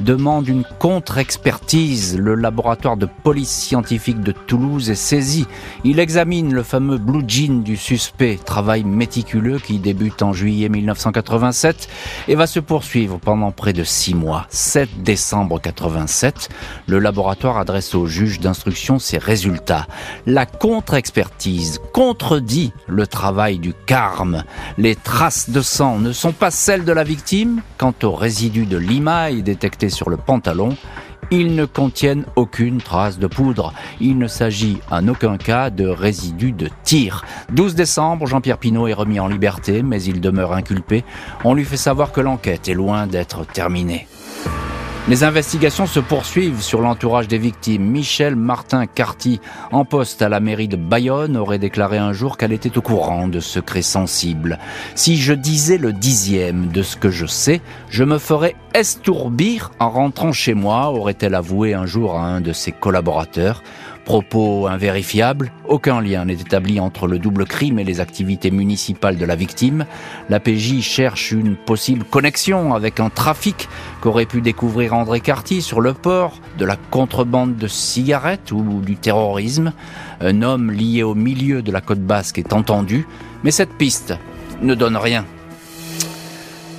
demande 0.01 0.49
une 0.49 0.65
contre-expertise. 0.81 2.19
Le 2.19 2.35
laboratoire 2.35 2.97
de 2.97 3.07
police 3.07 3.53
scientifique 3.53 4.21
de 4.21 4.33
Toulouse 4.33 4.91
est 4.91 4.97
saisi. 4.97 5.47
Il 5.85 6.01
examine 6.01 6.53
le 6.53 6.65
fameux 6.65 6.99
blue 6.99 7.23
jean 7.29 7.63
du 7.63 7.77
suspect, 7.77 8.37
travail 8.45 8.83
méticuleux 8.83 9.61
qui 9.61 9.79
débute 9.79 10.23
en 10.23 10.33
juillet 10.33 10.69
1987 10.69 11.89
et 12.27 12.35
va 12.35 12.49
se 12.49 12.59
poursuivre 12.59 13.21
pendant 13.21 13.53
près 13.53 13.73
de 13.73 13.85
six 13.85 14.15
mois. 14.15 14.45
7 14.49 15.05
décembre 15.05 15.61
87, 15.61 16.49
le 16.89 16.99
laboratoire 16.99 17.59
adresse 17.59 17.95
au 17.95 18.07
juge 18.07 18.41
d'instruction 18.41 18.99
ses 18.99 19.19
résultats. 19.19 19.87
La 20.27 20.47
contre-expertise 20.47 21.79
contredit 21.93 22.73
le 22.89 23.07
travail 23.07 23.52
du 23.59 23.75
carme. 23.87 24.45
Les 24.79 24.95
traces 24.95 25.51
de 25.51 25.61
sang 25.61 25.99
ne 25.99 26.13
sont 26.13 26.33
pas 26.33 26.51
celles 26.51 26.85
de 26.85 26.93
la 26.93 27.05
victime. 27.05 27.63
Quant 27.79 27.95
aux 28.03 28.15
résidus 28.15 28.67
de 28.67 28.77
limaille 28.77 29.43
détectés 29.43 29.91
sur 29.91 30.11
le 30.11 30.17
pantalon, 30.17 30.77
ils 31.31 31.55
ne 31.55 31.65
contiennent 31.65 32.27
aucune 32.37 32.83
trace 32.83 33.19
de 33.19 33.27
poudre. 33.27 33.73
Il 34.01 34.19
ne 34.19 34.27
s'agit 34.27 34.81
en 34.91 35.09
aucun 35.09 35.39
cas 35.39 35.71
de 35.71 35.87
résidus 35.87 36.53
de 36.53 36.69
tir. 36.85 37.25
12 37.53 37.75
décembre, 37.75 38.27
Jean-Pierre 38.27 38.59
Pinault 38.59 38.87
est 38.87 38.93
remis 38.93 39.19
en 39.19 39.29
liberté, 39.29 39.83
mais 39.83 40.03
il 40.03 40.21
demeure 40.21 40.53
inculpé. 40.53 41.05
On 41.45 41.55
lui 41.55 41.65
fait 41.65 41.79
savoir 41.79 42.13
que 42.13 42.21
l'enquête 42.21 42.69
est 42.69 42.75
loin 42.75 43.07
d'être 43.07 43.47
terminée. 43.47 44.07
Les 45.09 45.25
investigations 45.25 45.87
se 45.87 45.99
poursuivent 45.99 46.63
sur 46.63 46.81
l'entourage 46.81 47.27
des 47.27 47.37
victimes. 47.37 47.83
Michel 47.83 48.37
Martin 48.37 48.87
Carty, 48.87 49.41
en 49.73 49.85
poste 49.85 50.23
à 50.23 50.29
la 50.29 50.39
mairie 50.39 50.69
de 50.69 50.77
Bayonne, 50.77 51.37
aurait 51.37 51.59
déclaré 51.59 51.99
un 51.99 52.13
jour 52.13 52.37
qu'elle 52.37 52.53
était 52.53 52.79
au 52.79 52.83
courant 52.83 53.27
de 53.27 53.41
secrets 53.41 53.83
sensibles. 53.83 54.61
Si 54.95 55.17
je 55.17 55.33
disais 55.33 55.77
le 55.77 55.93
dixième 55.93 56.69
de 56.69 56.85
ce 56.85 56.97
que 56.97 57.11
je 57.11 57.27
sais, 57.27 57.61
je 57.91 58.05
me 58.05 58.19
ferais 58.19 58.55
estourbir 58.75 59.73
en 59.81 59.91
rentrant 59.91 60.33
chez 60.33 60.55
moi, 60.55 60.93
aurait-elle 60.93 61.35
avoué 61.35 61.75
un 61.75 61.85
jour 61.85 62.15
à 62.17 62.23
un 62.23 62.41
de 62.41 62.53
ses 62.53 62.71
collaborateurs. 62.71 63.65
Propos 64.05 64.67
invérifiables, 64.67 65.53
aucun 65.69 66.01
lien 66.01 66.25
n'est 66.25 66.35
établi 66.35 66.81
entre 66.81 67.07
le 67.07 67.21
double 67.21 67.45
crime 67.45 67.79
et 67.79 67.85
les 67.85 68.01
activités 68.01 68.51
municipales 68.51 69.17
de 69.17 69.25
la 69.25 69.37
victime. 69.37 69.87
La 70.29 70.41
PJ 70.41 70.81
cherche 70.81 71.31
une 71.31 71.55
possible 71.55 72.05
connexion 72.05 72.75
avec 72.75 72.99
un 72.99 73.11
trafic 73.11 73.69
qu'aurait 74.01 74.27
pu 74.27 74.41
découvrir 74.41 74.95
André 74.95 75.21
Carty 75.21 75.63
sur 75.63 75.81
le 75.81 75.95
port, 75.95 76.41
de 76.59 76.65
la 76.65 76.77
contrebande 76.77 77.57
de 77.57 77.69
cigarettes 77.69 78.51
ou 78.51 78.81
du 78.81 78.97
terrorisme. 78.97 79.73
Un 80.21 80.43
homme 80.43 80.73
lié 80.73 81.05
au 81.05 81.15
milieu 81.15 81.63
de 81.63 81.71
la 81.71 81.81
côte 81.81 82.03
basque 82.03 82.39
est 82.39 82.53
entendu, 82.53 83.07
mais 83.45 83.53
cette 83.53 83.75
piste 83.75 84.15
ne 84.63 84.75
donne 84.75 84.97
rien. 84.97 85.25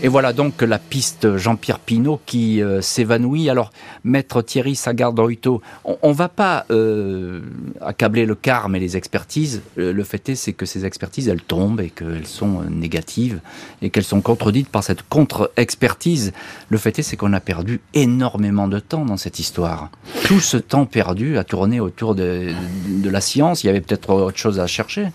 Et 0.05 0.09
voilà 0.09 0.33
donc 0.33 0.61
la 0.61 0.79
piste 0.79 1.37
Jean-Pierre 1.37 1.79
Pinault 1.79 2.19
qui 2.25 2.61
euh, 2.61 2.81
s'évanouit. 2.81 3.49
Alors, 3.49 3.71
maître 4.03 4.41
Thierry 4.41 4.75
Sagard-Roito, 4.75 5.61
on, 5.85 5.97
on 6.01 6.11
va 6.11 6.27
pas 6.27 6.65
euh, 6.71 7.39
accabler 7.79 8.25
le 8.25 8.35
carme 8.35 8.75
et 8.75 8.81
les 8.81 8.97
expertises. 8.97 9.61
Euh, 9.77 9.93
le 9.93 10.03
fait 10.03 10.27
est, 10.27 10.35
c'est 10.35 10.51
que 10.51 10.65
ces 10.65 10.85
expertises, 10.85 11.29
elles 11.29 11.41
tombent 11.41 11.79
et 11.79 11.89
qu'elles 11.89 12.27
sont 12.27 12.63
négatives 12.69 13.39
et 13.81 13.89
qu'elles 13.91 14.03
sont 14.03 14.19
contredites 14.19 14.67
par 14.67 14.83
cette 14.83 15.07
contre-expertise. 15.07 16.33
Le 16.67 16.77
fait 16.77 16.99
est, 16.99 17.03
c'est 17.03 17.15
qu'on 17.15 17.31
a 17.31 17.39
perdu 17.39 17.79
énormément 17.93 18.67
de 18.67 18.79
temps 18.79 19.05
dans 19.05 19.15
cette 19.15 19.39
histoire. 19.39 19.89
Tout 20.25 20.41
ce 20.41 20.57
temps 20.57 20.85
perdu 20.85 21.37
a 21.37 21.45
tourné 21.45 21.79
autour 21.79 22.13
de, 22.13 22.51
la 23.05 23.21
science. 23.21 23.63
Il 23.63 23.67
y 23.67 23.69
avait 23.69 23.79
peut-être 23.79 24.09
autre 24.09 24.37
chose 24.37 24.59
à 24.59 24.67
chercher. 24.67 25.07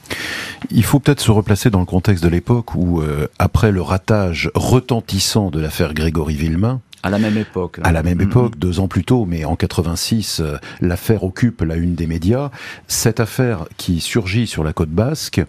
Il 0.70 0.84
faut 0.84 0.98
peut-être 0.98 1.20
se 1.20 1.30
replacer 1.30 1.68
dans 1.68 1.80
le 1.80 1.86
contexte 1.86 2.24
de 2.24 2.30
l'époque 2.30 2.74
où, 2.74 3.02
après 3.38 3.70
le 3.70 3.82
ratage 3.82 4.50
retentissant 4.78 5.50
de 5.50 5.58
l'affaire 5.58 5.92
Grégory 5.92 6.36
Villemain, 6.36 6.80
À 7.02 7.10
la 7.10 7.18
même 7.18 7.36
époque. 7.36 7.80
À 7.82 7.90
la 7.90 8.04
même 8.04 8.20
époque, 8.20 8.58
deux 8.58 8.78
ans 8.78 8.86
plus 8.86 9.04
tôt, 9.04 9.24
mais 9.24 9.44
en 9.44 9.56
86, 9.56 10.40
euh, 10.40 10.56
l'affaire 10.80 11.24
occupe 11.24 11.62
la 11.62 11.74
une 11.74 11.96
des 11.96 12.06
médias. 12.06 12.50
Cette 12.86 13.18
affaire 13.18 13.66
qui 13.76 14.00
surgit 14.00 14.46
sur 14.46 14.62
la 14.62 14.72
côte 14.72 14.90
basque 14.90 15.40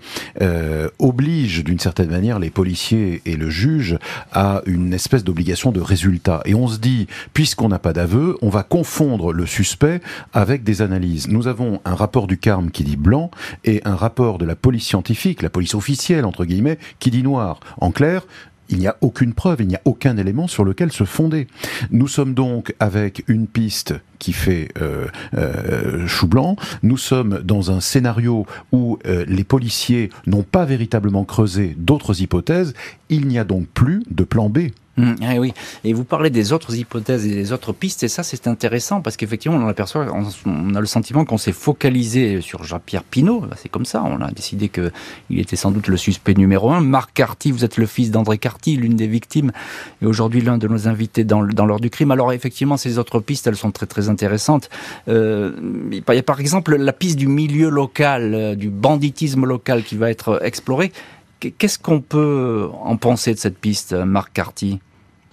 euh, 0.41 0.89
oblige 0.97 1.63
d'une 1.63 1.79
certaine 1.79 2.09
manière 2.09 2.39
les 2.39 2.49
policiers 2.49 3.21
et 3.25 3.35
le 3.35 3.51
juge 3.51 3.99
à 4.31 4.61
une 4.65 4.93
espèce 4.93 5.23
d'obligation 5.23 5.71
de 5.71 5.81
résultat. 5.81 6.41
Et 6.45 6.55
on 6.55 6.67
se 6.67 6.79
dit, 6.79 7.05
puisqu'on 7.33 7.69
n'a 7.69 7.79
pas 7.79 7.93
d'aveu, 7.93 8.35
on 8.41 8.49
va 8.49 8.63
confondre 8.63 9.31
le 9.31 9.45
suspect 9.45 10.01
avec 10.33 10.63
des 10.63 10.81
analyses. 10.81 11.27
Nous 11.27 11.47
avons 11.47 11.81
un 11.85 11.95
rapport 11.95 12.25
du 12.25 12.39
CARM 12.39 12.71
qui 12.71 12.83
dit 12.83 12.97
blanc 12.97 13.29
et 13.63 13.81
un 13.85 13.95
rapport 13.95 14.39
de 14.39 14.45
la 14.45 14.55
police 14.55 14.85
scientifique, 14.85 15.43
la 15.43 15.51
police 15.51 15.75
officielle 15.75 16.25
entre 16.25 16.45
guillemets, 16.45 16.79
qui 16.99 17.11
dit 17.11 17.23
noir. 17.23 17.59
En 17.79 17.91
clair, 17.91 18.23
il 18.69 18.79
n'y 18.79 18.88
a 18.88 18.97
aucune 19.01 19.34
preuve, 19.34 19.62
il 19.62 19.67
n'y 19.67 19.75
a 19.75 19.82
aucun 19.86 20.17
élément 20.17 20.47
sur 20.47 20.63
lequel 20.63 20.91
se 20.91 21.03
fonder. 21.03 21.47
Nous 21.91 22.08
sommes 22.08 22.34
donc 22.34 22.73
avec 22.79 23.23
une 23.27 23.47
piste 23.47 23.95
qui 24.19 24.34
fait 24.34 24.69
euh, 24.82 25.08
euh, 25.34 26.05
chou 26.08 26.27
blanc. 26.27 26.55
Nous 26.84 26.97
sommes 26.97 27.41
dans 27.43 27.71
un 27.71 27.79
scénario 27.79 28.45
où 28.71 28.99
euh, 29.05 29.25
les 29.27 29.43
policiers 29.43 30.10
n'ont 30.27 30.43
pas 30.43 30.65
véritablement 30.65 31.25
creusé 31.25 31.75
d'autres 31.77 32.21
hypothèses. 32.21 32.73
Il 33.10 33.27
n'y 33.27 33.39
a 33.39 33.43
donc 33.43 33.67
plus 33.67 34.03
de 34.12 34.23
plan 34.23 34.49
B. 34.49 34.69
Mmh, 34.99 35.15
ah 35.21 35.35
oui, 35.39 35.53
et 35.85 35.93
vous 35.93 36.03
parlez 36.03 36.29
des 36.29 36.51
autres 36.51 36.75
hypothèses 36.75 37.25
et 37.25 37.33
des 37.33 37.53
autres 37.53 37.71
pistes, 37.71 38.03
et 38.03 38.09
ça 38.09 38.21
c'est 38.21 38.47
intéressant 38.47 38.99
parce 38.99 39.15
qu'effectivement 39.15 39.57
on 39.57 39.67
aperçoit, 39.67 40.07
on, 40.45 40.75
a 40.75 40.79
le 40.79 40.85
sentiment 40.85 41.23
qu'on 41.23 41.38
s'est 41.38 41.53
focalisé 41.53 42.41
sur 42.41 42.65
Jean-Pierre 42.65 43.03
Pinault, 43.03 43.39
bah, 43.39 43.55
c'est 43.55 43.69
comme 43.69 43.85
ça, 43.85 44.03
on 44.03 44.21
a 44.21 44.29
décidé 44.31 44.67
que 44.67 44.91
il 45.29 45.39
était 45.39 45.55
sans 45.55 45.71
doute 45.71 45.88
le 45.88 45.95
suspect 45.95 46.33
numéro 46.33 46.69
un. 46.71 46.81
Marc 46.81 47.13
Carty, 47.13 47.51
vous 47.53 47.63
êtes 47.63 47.77
le 47.77 47.85
fils 47.85 48.12
d'André 48.12 48.38
Carty, 48.38 48.75
l'une 48.75 48.97
des 48.97 49.07
victimes, 49.07 49.53
et 50.01 50.05
aujourd'hui 50.05 50.41
l'un 50.41 50.57
de 50.57 50.67
nos 50.67 50.89
invités 50.89 51.23
dans, 51.23 51.45
dans 51.45 51.65
l'heure 51.65 51.79
du 51.79 51.89
crime. 51.89 52.12
Alors 52.12 52.33
effectivement 52.33 52.75
ces 52.75 52.97
autres 52.97 53.21
pistes, 53.21 53.47
elles 53.47 53.55
sont 53.55 53.71
très 53.71 53.85
très 53.85 54.09
intéressantes. 54.09 54.69
Euh, 55.07 55.53
il 55.91 56.03
y 56.05 56.17
a 56.17 56.23
par 56.23 56.41
exemple 56.41 56.75
la 56.75 56.93
piste 56.93 57.17
du 57.17 57.27
milieu 57.27 57.69
local, 57.69 58.33
euh, 58.33 58.55
du 58.55 58.69
banditisme 58.69 59.45
local 59.45 59.83
qui 59.83 59.95
va 59.95 60.12
être 60.12 60.41
exploré. 60.43 60.91
Qu'est-ce 61.39 61.79
qu'on 61.79 62.01
peut 62.01 62.67
en 62.81 62.97
penser 62.97 63.33
de 63.33 63.39
cette 63.39 63.57
piste, 63.57 63.93
Marc 63.93 64.33
Carty? 64.33 64.81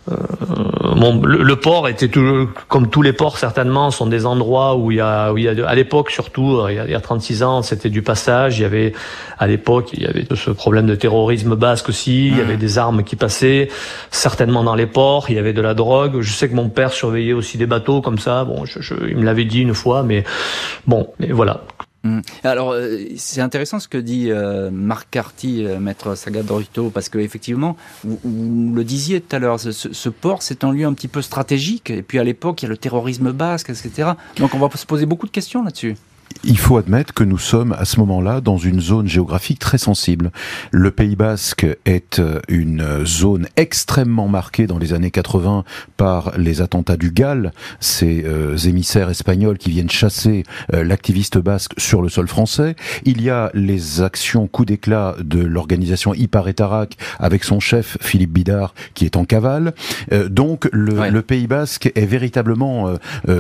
Bon, 0.09 1.21
le, 1.25 1.57
port 1.57 1.89
était 1.89 2.09
tout, 2.09 2.49
comme 2.69 2.89
tous 2.89 3.03
les 3.03 3.13
ports 3.13 3.39
certainement, 3.39 3.91
sont 3.91 4.07
des 4.07 4.27
endroits 4.27 4.77
où 4.77 4.91
il 4.91 4.99
y 4.99 5.01
a, 5.01 5.33
où 5.33 5.39
il 5.39 5.45
y 5.45 5.49
a 5.49 5.69
à 5.69 5.75
l'époque 5.75 6.11
surtout, 6.11 6.59
euh, 6.59 6.73
il 6.73 6.77
y, 6.77 6.79
a, 6.79 6.85
il 6.85 6.91
y 6.91 6.95
a 6.95 7.01
36 7.01 7.43
ans, 7.43 7.63
c'était 7.63 7.91
du 7.91 8.03
passage. 8.03 8.59
Il 8.59 8.63
y 8.63 8.65
avait 8.65 8.93
à 9.39 9.47
l'époque, 9.47 9.91
il 9.93 10.03
y 10.03 10.07
avait 10.07 10.27
ce 10.35 10.51
problème 10.51 10.87
de 10.87 10.95
terrorisme 10.95 11.55
basque 11.57 11.89
aussi. 11.89 12.29
Il 12.29 12.37
y 12.37 12.41
avait 12.41 12.57
des 12.57 12.79
armes 12.79 13.03
qui 13.03 13.17
passaient, 13.17 13.69
certainement 14.11 14.65
dans 14.65 14.75
les 14.75 14.87
ports. 14.87 15.27
Il 15.29 15.37
y 15.37 15.39
avait 15.39 15.53
de 15.53 15.63
la 15.63 15.75
drogue. 15.75 16.21
Je 16.21 16.33
sais 16.33 16.49
que 16.49 16.55
mon 16.55 16.69
père 16.69 16.93
surveillait 16.93 17.33
aussi 17.33 17.59
des 17.59 17.67
bateaux 17.67 18.01
comme 18.01 18.19
ça. 18.19 18.45
Bon, 18.45 18.65
je, 18.65 18.81
je, 18.81 18.95
il 19.09 19.17
me 19.17 19.25
l'avait 19.25 19.45
dit 19.45 19.61
une 19.61 19.75
fois, 19.75 20.03
mais 20.03 20.25
bon, 20.87 21.09
mais 21.19 21.29
voilà. 21.29 21.63
Mm. 22.07 22.21
Alors, 22.45 22.73
euh, 22.73 22.99
c'est 23.17 23.41
intéressant 23.41 23.81
ce 23.81 23.89
que 23.89 23.99
dit 23.99 24.31
euh, 24.31 24.71
Marc 24.71 25.09
Carty, 25.11 25.65
euh, 25.65 25.79
maître 25.79 26.15
Sagadorito, 26.15 26.91
parce 26.91 27.09
que 27.09 27.19
effectivement, 27.19 27.77
vous, 28.05 28.73
le 28.75 28.85
disiez 28.85 29.21
tout 29.21 29.35
à 29.35 29.39
l'heure, 29.39 29.59
ce, 29.59 30.09
port, 30.09 30.43
c'est 30.43 30.65
un 30.65 30.73
lieu 30.73 30.87
un 30.87 30.95
petit 30.95 31.09
peu 31.09 31.23
stratégique. 31.23 31.91
Et 31.91 32.03
puis 32.03 32.19
à 32.19 32.25
l'époque, 32.25 32.63
il 32.63 32.67
y 32.67 32.69
a 32.69 32.71
le 32.71 32.77
terrorisme 32.77 33.33
basque, 33.33 33.71
etc. 33.71 34.11
Donc 34.37 34.55
on 34.55 34.59
va 34.59 34.69
se 34.77 34.87
poser 34.87 35.07
beaucoup 35.07 35.27
de 35.27 35.33
questions 35.33 35.63
là-dessus 35.63 35.97
il 36.45 36.59
faut 36.59 36.77
admettre 36.77 37.13
que 37.13 37.25
nous 37.25 37.39
sommes 37.39 37.75
à 37.79 37.85
ce 37.85 37.99
moment-là 38.01 38.41
dans 38.41 38.57
une 38.57 38.81
zone 38.81 39.09
géographique 39.09 39.59
très 39.59 39.79
sensible. 39.79 40.31
Le 40.71 40.91
Pays 40.91 41.17
Basque 41.17 41.67
est 41.85 42.21
euh, 42.21 42.41
une 42.49 43.05
zone 43.05 43.49
extrêmement 43.57 44.29
marquée 44.29 44.67
dans 44.67 44.79
les 44.79 44.93
années 44.93 45.11
80 45.11 45.65
par 45.97 46.39
les 46.39 46.61
attentats 46.61 46.97
du 46.97 47.11
Galles, 47.11 47.53
ces 47.81 48.25
euh, 48.25 48.57
émissaires 48.59 49.11
espagnols 49.11 49.59
qui 49.59 49.71
viennent 49.71 49.91
chasser 49.91 50.45
euh, 50.73 50.85
l'activiste 50.85 51.39
basque 51.39 51.73
sur 51.79 52.01
le 52.01 52.09
sol 52.09 52.29
français. 52.29 52.77
Il 53.05 53.23
y 53.23 53.31
a 53.31 53.51
les 53.55 54.01
actions 54.01 54.47
coup 54.47 54.65
d'éclat 54.65 55.17
de 55.19 55.41
l'organisation 55.41 56.15
Iparetarac 56.15 56.97
avec 57.19 57.43
son 57.43 57.61
chef 57.61 57.99
Philippe 58.01 58.33
Bidard 58.33 58.75
qui 58.95 59.05
est 59.05 59.17
en 59.17 59.25
cavale. 59.25 59.75
donc 60.29 60.69
le, 60.73 61.11
le, 61.11 61.23
Pays 61.23 61.47
Basque 61.47 61.91
est 61.95 62.07
véritablement 62.07 62.95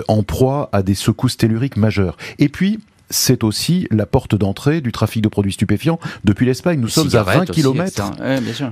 en 0.09 0.22
proie 0.22 0.68
à 0.72 0.83
des 0.83 0.94
secousses 0.94 1.37
telluriques 1.37 1.77
majeures. 1.77 2.16
Et 2.38 2.49
puis 2.49 2.75
c'est 3.10 3.44
aussi 3.44 3.86
la 3.90 4.06
porte 4.06 4.34
d'entrée 4.34 4.80
du 4.80 4.92
trafic 4.92 5.22
de 5.22 5.28
produits 5.28 5.52
stupéfiants 5.52 5.98
depuis 6.24 6.46
l'Espagne. 6.46 6.80
Nous 6.80 6.88
sommes 6.88 7.14
à 7.14 7.22
20 7.22 7.46
km. 7.46 8.12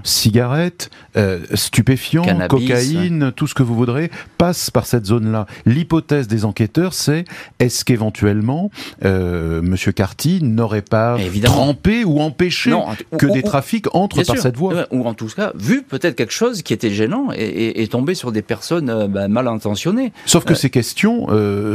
Cigarettes, 0.03 0.91
euh, 1.17 1.41
stupéfiants, 1.55 2.25
cocaïne, 2.49 3.33
tout 3.35 3.47
ce 3.47 3.55
que 3.55 3.63
vous 3.63 3.75
voudrez, 3.75 4.11
passe 4.39 4.71
par 4.71 4.87
cette 4.87 5.07
zone-là. 5.07 5.47
L'hypothèse 5.67 6.27
des 6.27 6.45
enquêteurs, 6.45 6.95
c'est 6.95 7.25
est-ce 7.59 7.85
qu'éventuellement 7.85 8.71
euh, 9.05 9.63
Monsieur 9.63 9.93
Carty 9.93 10.41
n'aurait 10.43 10.83
pas 10.83 11.17
trempé 11.43 12.05
ou 12.05 12.21
empêché 12.21 12.75
que 13.19 13.27
des 13.27 13.43
trafics 13.43 13.87
entrent 13.95 14.25
par 14.25 14.39
cette 14.39 14.57
voie? 14.57 14.87
Ou 14.91 15.07
en 15.07 15.15
tout 15.15 15.29
cas, 15.29 15.53
vu 15.55 15.83
peut-être 15.83 16.17
quelque 16.17 16.33
chose 16.33 16.63
qui 16.63 16.73
était 16.73 16.91
gênant 16.91 17.29
et, 17.35 17.83
et, 17.83 17.89
tombé 17.89 18.15
sur 18.15 18.33
des 18.33 18.43
personnes 18.43 18.91
euh, 18.91 19.07
bah, 19.07 19.29
mal 19.29 19.47
intentionnées. 19.47 20.13
Sauf 20.27 20.45
que 20.45 20.55
ces 20.55 20.71
questions 20.71 21.27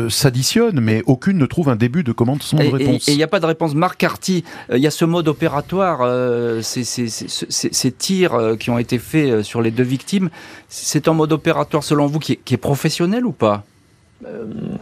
s'additionnent, 0.10 0.80
mais 0.80 1.04
aucune 1.06 1.38
ne 1.38 1.46
trouve 1.46 1.70
un 1.70 1.76
début 1.76 2.04
de 2.04 2.12
commande 2.12 2.44
et 2.54 3.00
il 3.08 3.18
n'y 3.18 3.24
a 3.24 3.28
pas 3.28 3.40
de 3.40 3.46
réponse. 3.46 3.74
Marc 3.76 3.98
Carty, 3.98 4.44
euh, 4.72 4.78
il 4.78 4.84
y 4.84 4.88
a 4.88 4.92
ce 4.92 5.06
mode 5.06 5.28
opératoire, 5.28 6.00
euh, 6.02 6.62
ces, 6.62 7.92
tirs 7.92 8.34
euh, 8.34 8.56
qui 8.56 8.70
ont 8.70 8.78
été 8.78 9.00
faits 9.00 9.44
sur 9.44 9.62
les 9.62 9.72
deux 9.72 9.84
victimes. 9.84 10.30
C'est 10.68 11.08
un 11.08 11.14
mode 11.14 11.32
opératoire, 11.32 11.84
selon 11.84 12.08
vous, 12.08 12.20
qui 12.20 12.34
est 12.34 12.58
professionnel 12.58 13.26
ou 13.26 13.32
pas? 13.32 13.64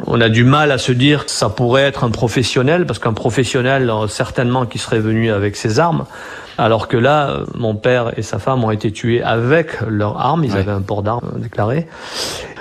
On 0.08 0.20
a 0.20 0.30
du 0.30 0.44
mal 0.44 0.72
à 0.72 0.78
se 0.78 0.92
dire 0.92 1.26
que 1.26 1.32
ça 1.32 1.50
pourrait 1.50 1.84
être 1.84 2.04
un 2.04 2.10
professionnel, 2.10 2.86
parce 2.86 3.00
qu'un 3.00 3.14
professionnel, 3.14 3.92
certainement, 4.08 4.66
qui 4.66 4.78
serait 4.80 5.00
venu 5.00 5.32
avec 5.32 5.56
ses 5.56 5.80
armes, 5.80 6.06
alors 6.58 6.88
que 6.88 6.98
là, 6.98 7.42
mon 7.54 7.76
père 7.76 8.18
et 8.18 8.24
sa 8.24 8.40
femme 8.40 8.64
ont 8.64 8.72
été 8.72 8.92
tués 8.92 9.22
avec 9.22 9.80
leurs 9.88 10.20
armes. 10.20 10.44
Ils 10.44 10.58
avaient 10.58 10.72
un 10.72 10.82
port 10.82 11.04
d'armes 11.04 11.34
déclaré. 11.38 11.88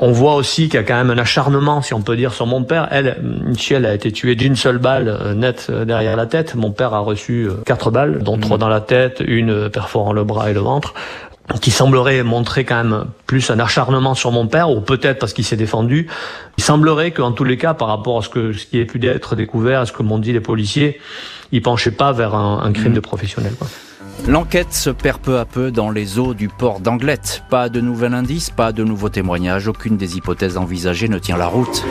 On 0.01 0.13
voit 0.13 0.35
aussi 0.35 0.65
qu'il 0.65 0.75
y 0.75 0.83
a 0.83 0.83
quand 0.83 0.97
même 0.97 1.11
un 1.11 1.19
acharnement, 1.19 1.81
si 1.81 1.95
on 1.95 2.03
peut 2.03 2.17
dire, 2.17 2.35
sur 2.35 2.47
mon 2.47 2.63
père. 2.63 2.89
Elle, 2.91 3.17
Michel, 3.23 3.87
a 3.87 3.95
été 3.95 4.13
tuée 4.13 4.35
d'une 4.35 4.57
seule 4.57 4.79
balle 4.79 5.09
euh, 5.09 5.33
nette 5.33 5.69
euh, 5.71 5.87
derrière 5.87 6.17
la 6.17 6.27
tête. 6.27 6.55
Mon 6.55 6.71
père 6.71 6.93
a 6.93 6.99
reçu 6.99 7.49
euh, 7.49 7.55
quatre 7.65 7.91
balles, 7.91 8.23
dont 8.23 8.37
trois 8.37 8.59
mmh. 8.59 8.61
dans 8.61 8.69
la 8.69 8.81
tête, 8.81 9.23
une 9.27 9.71
perforant 9.71 10.13
le 10.13 10.25
bras 10.25 10.51
et 10.51 10.55
le 10.55 10.61
ventre 10.61 10.93
qui 11.61 11.71
semblerait 11.71 12.23
montrer 12.23 12.65
quand 12.65 12.83
même 12.83 13.05
plus 13.27 13.51
un 13.51 13.59
acharnement 13.59 14.15
sur 14.15 14.33
mon 14.33 14.47
père, 14.47 14.71
ou 14.71 14.81
peut-être 14.81 15.19
parce 15.19 15.33
qu'il 15.33 15.45
s'est 15.45 15.57
défendu. 15.57 16.09
Il 16.59 16.65
semblerait 16.65 17.13
qu'en 17.13 17.33
tous 17.33 17.45
les 17.45 17.57
cas, 17.57 17.75
par 17.75 17.89
rapport 17.89 18.19
à 18.19 18.23
ce 18.23 18.29
que 18.29 18.53
ce 18.53 18.67
qui 18.67 18.79
est 18.79 18.85
pu 18.85 19.05
être 19.07 19.37
découvert, 19.37 19.81
à 19.81 19.87
ce 19.87 19.93
que 19.93 20.03
m'ont 20.03 20.19
dit 20.19 20.33
les 20.33 20.41
policiers, 20.41 21.01
il 21.53 21.63
penchait 21.63 21.93
pas 21.93 22.13
vers 22.13 22.35
un, 22.35 22.63
un 22.65 22.73
crime 22.73 22.93
mmh. 22.93 22.95
de 22.95 23.01
professionnel. 23.01 23.53
L'enquête 24.27 24.73
se 24.73 24.91
perd 24.91 25.21
peu 25.21 25.39
à 25.39 25.45
peu 25.45 25.71
dans 25.71 25.91
les 25.91 26.19
eaux 26.19 26.35
du 26.35 26.49
port 26.49 26.81
d'Anglette. 26.81 27.45
Pas 27.49 27.69
de 27.69 27.81
nouvel 27.81 28.15
indice, 28.15 28.51
pas 28.51 28.73
de 28.73 28.83
nouveaux 28.83 29.11
témoignages, 29.11 29.69
aucune 29.69 29.97
des 29.97 30.17
hypothèses 30.17 30.57
envisagées 30.57 31.09
ne 31.09 31.19
tient 31.19 31.37
la 31.37 31.47
route. 31.47 31.85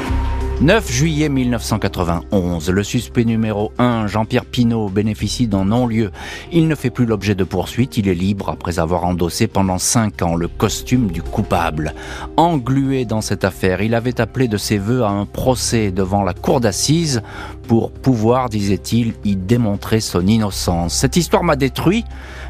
9 0.62 0.90
juillet 0.90 1.28
1991, 1.28 2.70
le 2.70 2.82
suspect 2.82 3.26
numéro 3.26 3.74
1, 3.78 4.08
Jean-Pierre 4.08 4.46
Pinault, 4.46 4.88
bénéficie 4.88 5.48
d'un 5.48 5.66
non-lieu. 5.66 6.12
Il 6.54 6.70
ne 6.70 6.76
fait 6.76 6.90
plus 6.90 7.06
l'objet 7.06 7.36
de 7.36 7.44
poursuite, 7.44 7.98
il 7.98 8.08
est 8.08 8.16
libre 8.16 8.50
après 8.50 8.80
avoir 8.80 9.04
endossé 9.04 9.48
pendant 9.48 9.78
5 9.78 10.22
ans 10.22 10.36
le 10.36 10.48
costume 10.48 11.12
du 11.12 11.22
coupable. 11.22 11.94
Englué 12.38 13.04
dans 13.04 13.20
cette 13.20 13.44
affaire, 13.44 13.82
il 13.82 13.94
avait 13.94 14.22
appelé 14.22 14.48
de 14.48 14.56
ses 14.56 14.78
voeux 14.78 15.04
à 15.04 15.10
un 15.10 15.26
procès 15.26 15.92
devant 15.92 16.24
la 16.24 16.34
cour 16.34 16.62
d'assises 16.62 17.22
pour 17.68 17.92
pouvoir, 17.92 18.48
disait-il, 18.48 19.14
y 19.26 19.36
démontrer 19.36 20.00
son 20.00 20.26
innocence. 20.26 20.96
Cette 20.96 21.18
histoire 21.18 21.44
m'a 21.44 21.58
détruit, 21.58 22.06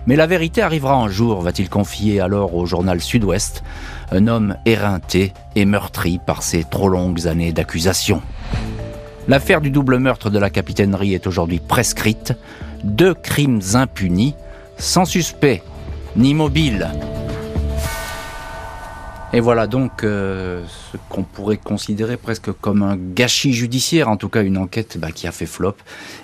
mais 0.06 0.15
la 0.15 0.28
vérité 0.28 0.62
arrivera 0.62 0.94
un 0.94 1.10
jour, 1.10 1.41
va-t-il 1.41 1.70
confier 1.70 2.20
alors 2.20 2.56
au 2.56 2.68
journal 2.68 3.02
Sud-Ouest 3.02 3.63
un 4.15 4.28
homme 4.28 4.56
éreinté 4.65 5.34
et 5.56 5.65
meurtri 5.65 6.19
par 6.25 6.41
ses 6.41 6.63
trop 6.63 6.89
longues 6.89 7.28
années 7.28 7.51
d'accusation. 7.51 8.21
L'affaire 9.28 9.62
du 9.62 9.69
double 9.69 9.99
meurtre 9.99 10.30
de 10.30 10.39
la 10.39 10.49
capitainerie 10.49 11.13
est 11.13 11.28
aujourd'hui 11.28 11.60
prescrite. 11.60 12.34
Deux 12.84 13.13
crimes 13.13 13.62
impunis, 13.73 14.36
sans 14.78 15.06
suspect 15.06 15.63
ni 16.15 16.34
mobile. 16.34 16.89
Et 19.36 19.41
voilà 19.41 19.67
donc 19.67 20.06
euh, 20.06 20.63
ce 20.93 20.98
qu'on 21.10 21.24
pourrait 21.24 21.58
considérer 21.58 22.15
presque 22.15 22.54
comme 22.54 22.84
un 22.84 22.95
gâchis 22.95 23.52
judiciaire, 23.52 24.08
en 24.08 24.15
tout 24.15 24.30
cas 24.30 24.41
une 24.41 24.58
enquête 24.58 24.98
bah, 24.98 25.12
qui 25.12 25.28
a 25.28 25.34
fait 25.34 25.45
flop, 25.45 25.76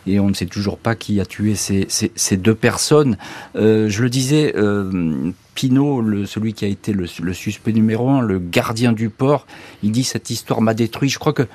et 0.08 0.22
on 0.22 0.30
ne 0.30 0.34
sait 0.34 0.46
toujours 0.46 0.78
pas 0.78 0.96
qui 0.96 1.20
a 1.20 1.26
tué 1.26 1.56
ces, 1.56 2.38
deux 2.38 2.56
personnes. 2.56 3.18
Euh, 3.58 3.90
je 3.90 4.02
le 4.02 4.10
disais, 4.10 4.54
euh, 4.56 5.30
Pinault, 5.56 6.00
le, 6.00 6.26
celui 6.26 6.54
qui 6.54 6.64
a 6.64 6.70
été 6.70 6.94
le, 6.94 7.06
suspect 7.34 7.74
numéro 7.74 8.10
un, 8.10 8.22
le 8.22 8.40
gardien 8.40 8.94
du 8.94 9.10
port, 9.10 9.46
il 9.84 9.92
dit 9.92 10.06
cette 10.06 10.30
histoire 10.30 10.62
m'a 10.62 10.74
détruit. 10.74 11.10
Je 11.10 11.20
crois 11.20 11.34
que 11.34 11.50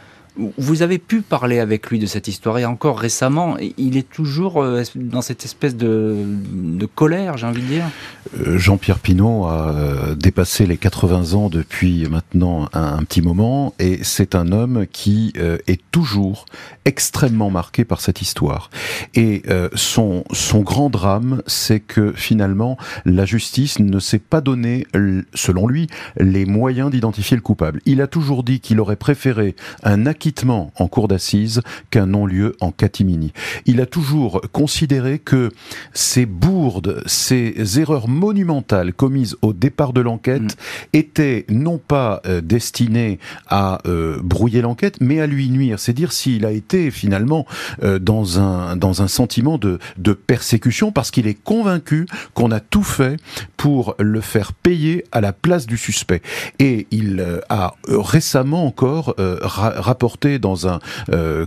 Vous 0.58 0.82
avez 0.82 0.98
pu 0.98 1.22
parler 1.22 1.58
avec 1.60 1.88
lui 1.88 1.98
de 1.98 2.06
cette 2.06 2.28
histoire 2.28 2.58
et 2.58 2.64
encore 2.66 2.98
récemment, 2.98 3.56
il 3.78 3.96
est 3.96 4.08
toujours 4.08 4.62
euh, 4.62 4.82
dans 4.94 5.22
cette 5.22 5.44
espèce 5.44 5.76
de, 5.76 6.16
colère, 6.94 7.38
j'ai 7.38 7.46
envie 7.46 7.62
de 7.62 7.66
dire. 7.66 7.84
Euh, 8.38 8.58
Jean-Pierre 8.58 8.98
Pinault 8.98 9.46
a 9.46 9.70
euh, 9.70 10.14
dépassé 10.14 10.66
les 10.66 10.76
80 10.76 11.34
ans 11.34 11.48
depuis 11.48 12.06
maintenant 12.08 12.68
un, 12.74 13.02
petit 13.04 13.22
moment 13.22 13.74
et 13.78 14.00
c'est 14.02 14.34
un 14.34 14.52
homme 14.52 14.86
qui 14.90 15.32
est 15.36 15.80
toujours 15.90 16.46
extrêmement 16.84 17.50
marqué 17.50 17.84
par 17.84 18.00
cette 18.00 18.20
histoire. 18.20 18.70
Et 19.14 19.42
son, 19.74 20.24
son 20.32 20.60
grand 20.60 20.90
drame, 20.90 21.42
c'est 21.46 21.80
que 21.80 22.12
finalement, 22.12 22.76
la 23.04 23.24
justice 23.24 23.78
ne 23.78 23.98
s'est 24.00 24.18
pas 24.18 24.40
donné, 24.40 24.86
selon 25.34 25.66
lui, 25.66 25.86
les 26.18 26.46
moyens 26.46 26.90
d'identifier 26.90 27.36
le 27.36 27.42
coupable. 27.42 27.80
Il 27.86 28.00
a 28.00 28.06
toujours 28.06 28.42
dit 28.42 28.60
qu'il 28.60 28.80
aurait 28.80 28.96
préféré 28.96 29.54
un 29.84 30.06
acquittement 30.26 30.72
en 30.76 30.88
cour 30.88 31.06
d'assises 31.06 31.62
qu'un 31.90 32.06
non-lieu 32.06 32.56
en 32.60 32.72
catimini. 32.72 33.32
Il 33.64 33.80
a 33.80 33.86
toujours 33.86 34.40
considéré 34.50 35.20
que 35.20 35.52
ces 35.92 36.26
bourdes, 36.26 37.00
ces 37.06 37.78
erreurs 37.78 38.08
monumentales 38.08 38.92
commises 38.92 39.36
au 39.40 39.52
départ 39.52 39.92
de 39.92 40.00
l'enquête 40.00 40.42
mm. 40.42 40.48
étaient 40.94 41.44
non 41.48 41.78
pas 41.78 42.22
euh, 42.26 42.40
destinées 42.40 43.20
à 43.46 43.78
euh, 43.86 44.18
brouiller 44.20 44.62
l'enquête, 44.62 44.96
mais 45.00 45.20
à 45.20 45.28
lui 45.28 45.48
nuire. 45.48 45.78
C'est 45.78 45.92
dire 45.92 46.10
s'il 46.10 46.44
a 46.44 46.50
été 46.50 46.90
finalement 46.90 47.46
euh, 47.84 48.00
dans 48.00 48.40
un 48.40 48.74
dans 48.74 49.02
un 49.02 49.08
sentiment 49.08 49.58
de 49.58 49.78
de 49.96 50.12
persécution 50.12 50.90
parce 50.90 51.12
qu'il 51.12 51.28
est 51.28 51.40
convaincu 51.40 52.06
qu'on 52.34 52.50
a 52.50 52.58
tout 52.58 52.82
fait 52.82 53.16
pour 53.56 53.94
le 54.00 54.20
faire 54.20 54.52
payer 54.52 55.04
à 55.12 55.20
la 55.20 55.32
place 55.32 55.66
du 55.66 55.76
suspect. 55.76 56.20
Et 56.58 56.88
il 56.90 57.24
a 57.48 57.74
récemment 57.88 58.66
encore 58.66 59.14
rapporté 59.18 60.15
dans 60.40 60.66
un 60.68 60.80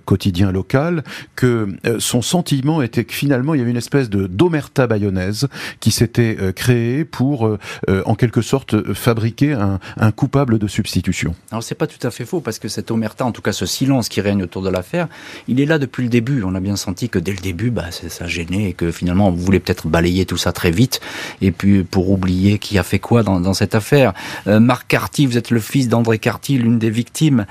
quotidien 0.05 0.51
local 0.51 1.03
que 1.35 1.67
son 1.99 2.21
sentiment 2.21 2.81
était 2.81 3.03
que 3.03 3.13
finalement 3.13 3.53
il 3.53 3.59
y 3.59 3.61
avait 3.61 3.71
une 3.71 3.77
espèce 3.77 4.09
de 4.09 4.27
d'omerta 4.27 4.87
bayonnaise 4.87 5.47
qui 5.79 5.91
s'était 5.91 6.37
euh, 6.39 6.51
créée 6.51 7.05
pour, 7.05 7.47
euh, 7.47 7.59
euh, 7.89 8.01
en 8.05 8.15
quelque 8.15 8.41
sorte, 8.41 8.93
fabriquer 8.93 9.53
un, 9.53 9.79
coupable 10.11 10.59
de 10.59 10.67
substitution. 10.67 11.35
Alors 11.51 11.63
c'est 11.63 11.75
pas 11.75 11.87
tout 11.87 12.05
à 12.05 12.11
fait 12.11 12.25
faux 12.25 12.41
parce 12.41 12.59
que 12.59 12.67
cette 12.67 12.91
omerta, 12.91 13.25
en 13.25 13.31
tout 13.31 13.41
cas 13.41 13.51
ce 13.51 13.65
silence 13.65 14.09
qui 14.09 14.21
règne 14.21 14.43
autour 14.43 14.61
de 14.61 14.69
l'affaire, 14.69 15.07
il 15.47 15.59
est 15.59 15.65
là 15.65 15.77
depuis 15.77 16.03
le 16.03 16.09
début. 16.09 16.43
On 16.43 16.55
a 16.55 16.59
bien 16.59 16.75
senti 16.75 17.09
que 17.09 17.19
dès 17.19 17.31
le 17.31 17.37
début, 17.37 17.69
bah, 17.69 17.85
ça 17.91 18.27
gênait 18.27 18.69
et 18.69 18.73
que 18.73 18.91
finalement 18.91 19.27
on 19.27 19.31
voulait 19.31 19.59
peut-être 19.59 19.87
balayer 19.87 20.25
tout 20.25 20.37
ça 20.37 20.51
très 20.51 20.71
vite 20.71 20.99
et 21.41 21.51
puis 21.51 21.83
pour 21.83 22.09
oublier 22.09 22.59
qui 22.59 22.77
a 22.77 22.83
fait 22.83 22.99
quoi 22.99 23.23
dans, 23.23 23.39
dans 23.39 23.53
cette 23.53 23.75
affaire. 23.75 24.13
Marc 24.45 24.87
Carty, 24.87 25.27
vous 25.27 25.37
êtes 25.37 25.51
le 25.51 25.59
fils 25.59 25.87
d'André 25.87 26.17
Carty, 26.17 26.57
l'une 26.57 26.79
des 26.79 26.89
victimes. 26.89 27.45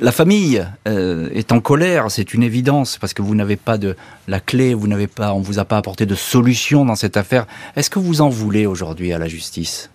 La 0.00 0.12
famille 0.12 0.64
euh, 0.86 1.28
est 1.34 1.50
en 1.50 1.60
colère, 1.60 2.08
c'est 2.08 2.32
une 2.32 2.44
évidence, 2.44 2.98
parce 2.98 3.14
que 3.14 3.22
vous 3.22 3.34
n'avez 3.34 3.56
pas 3.56 3.78
de 3.78 3.96
la 4.28 4.38
clé, 4.38 4.72
vous 4.72 4.86
n'avez 4.86 5.08
pas, 5.08 5.34
on 5.34 5.40
vous 5.40 5.58
a 5.58 5.64
pas 5.64 5.76
apporté 5.76 6.06
de 6.06 6.14
solution 6.14 6.84
dans 6.84 6.94
cette 6.94 7.16
affaire. 7.16 7.46
Est-ce 7.74 7.90
que 7.90 7.98
vous 7.98 8.20
en 8.20 8.28
voulez 8.28 8.64
aujourd'hui 8.64 9.12
à 9.12 9.18
la 9.18 9.26
justice? 9.26 9.90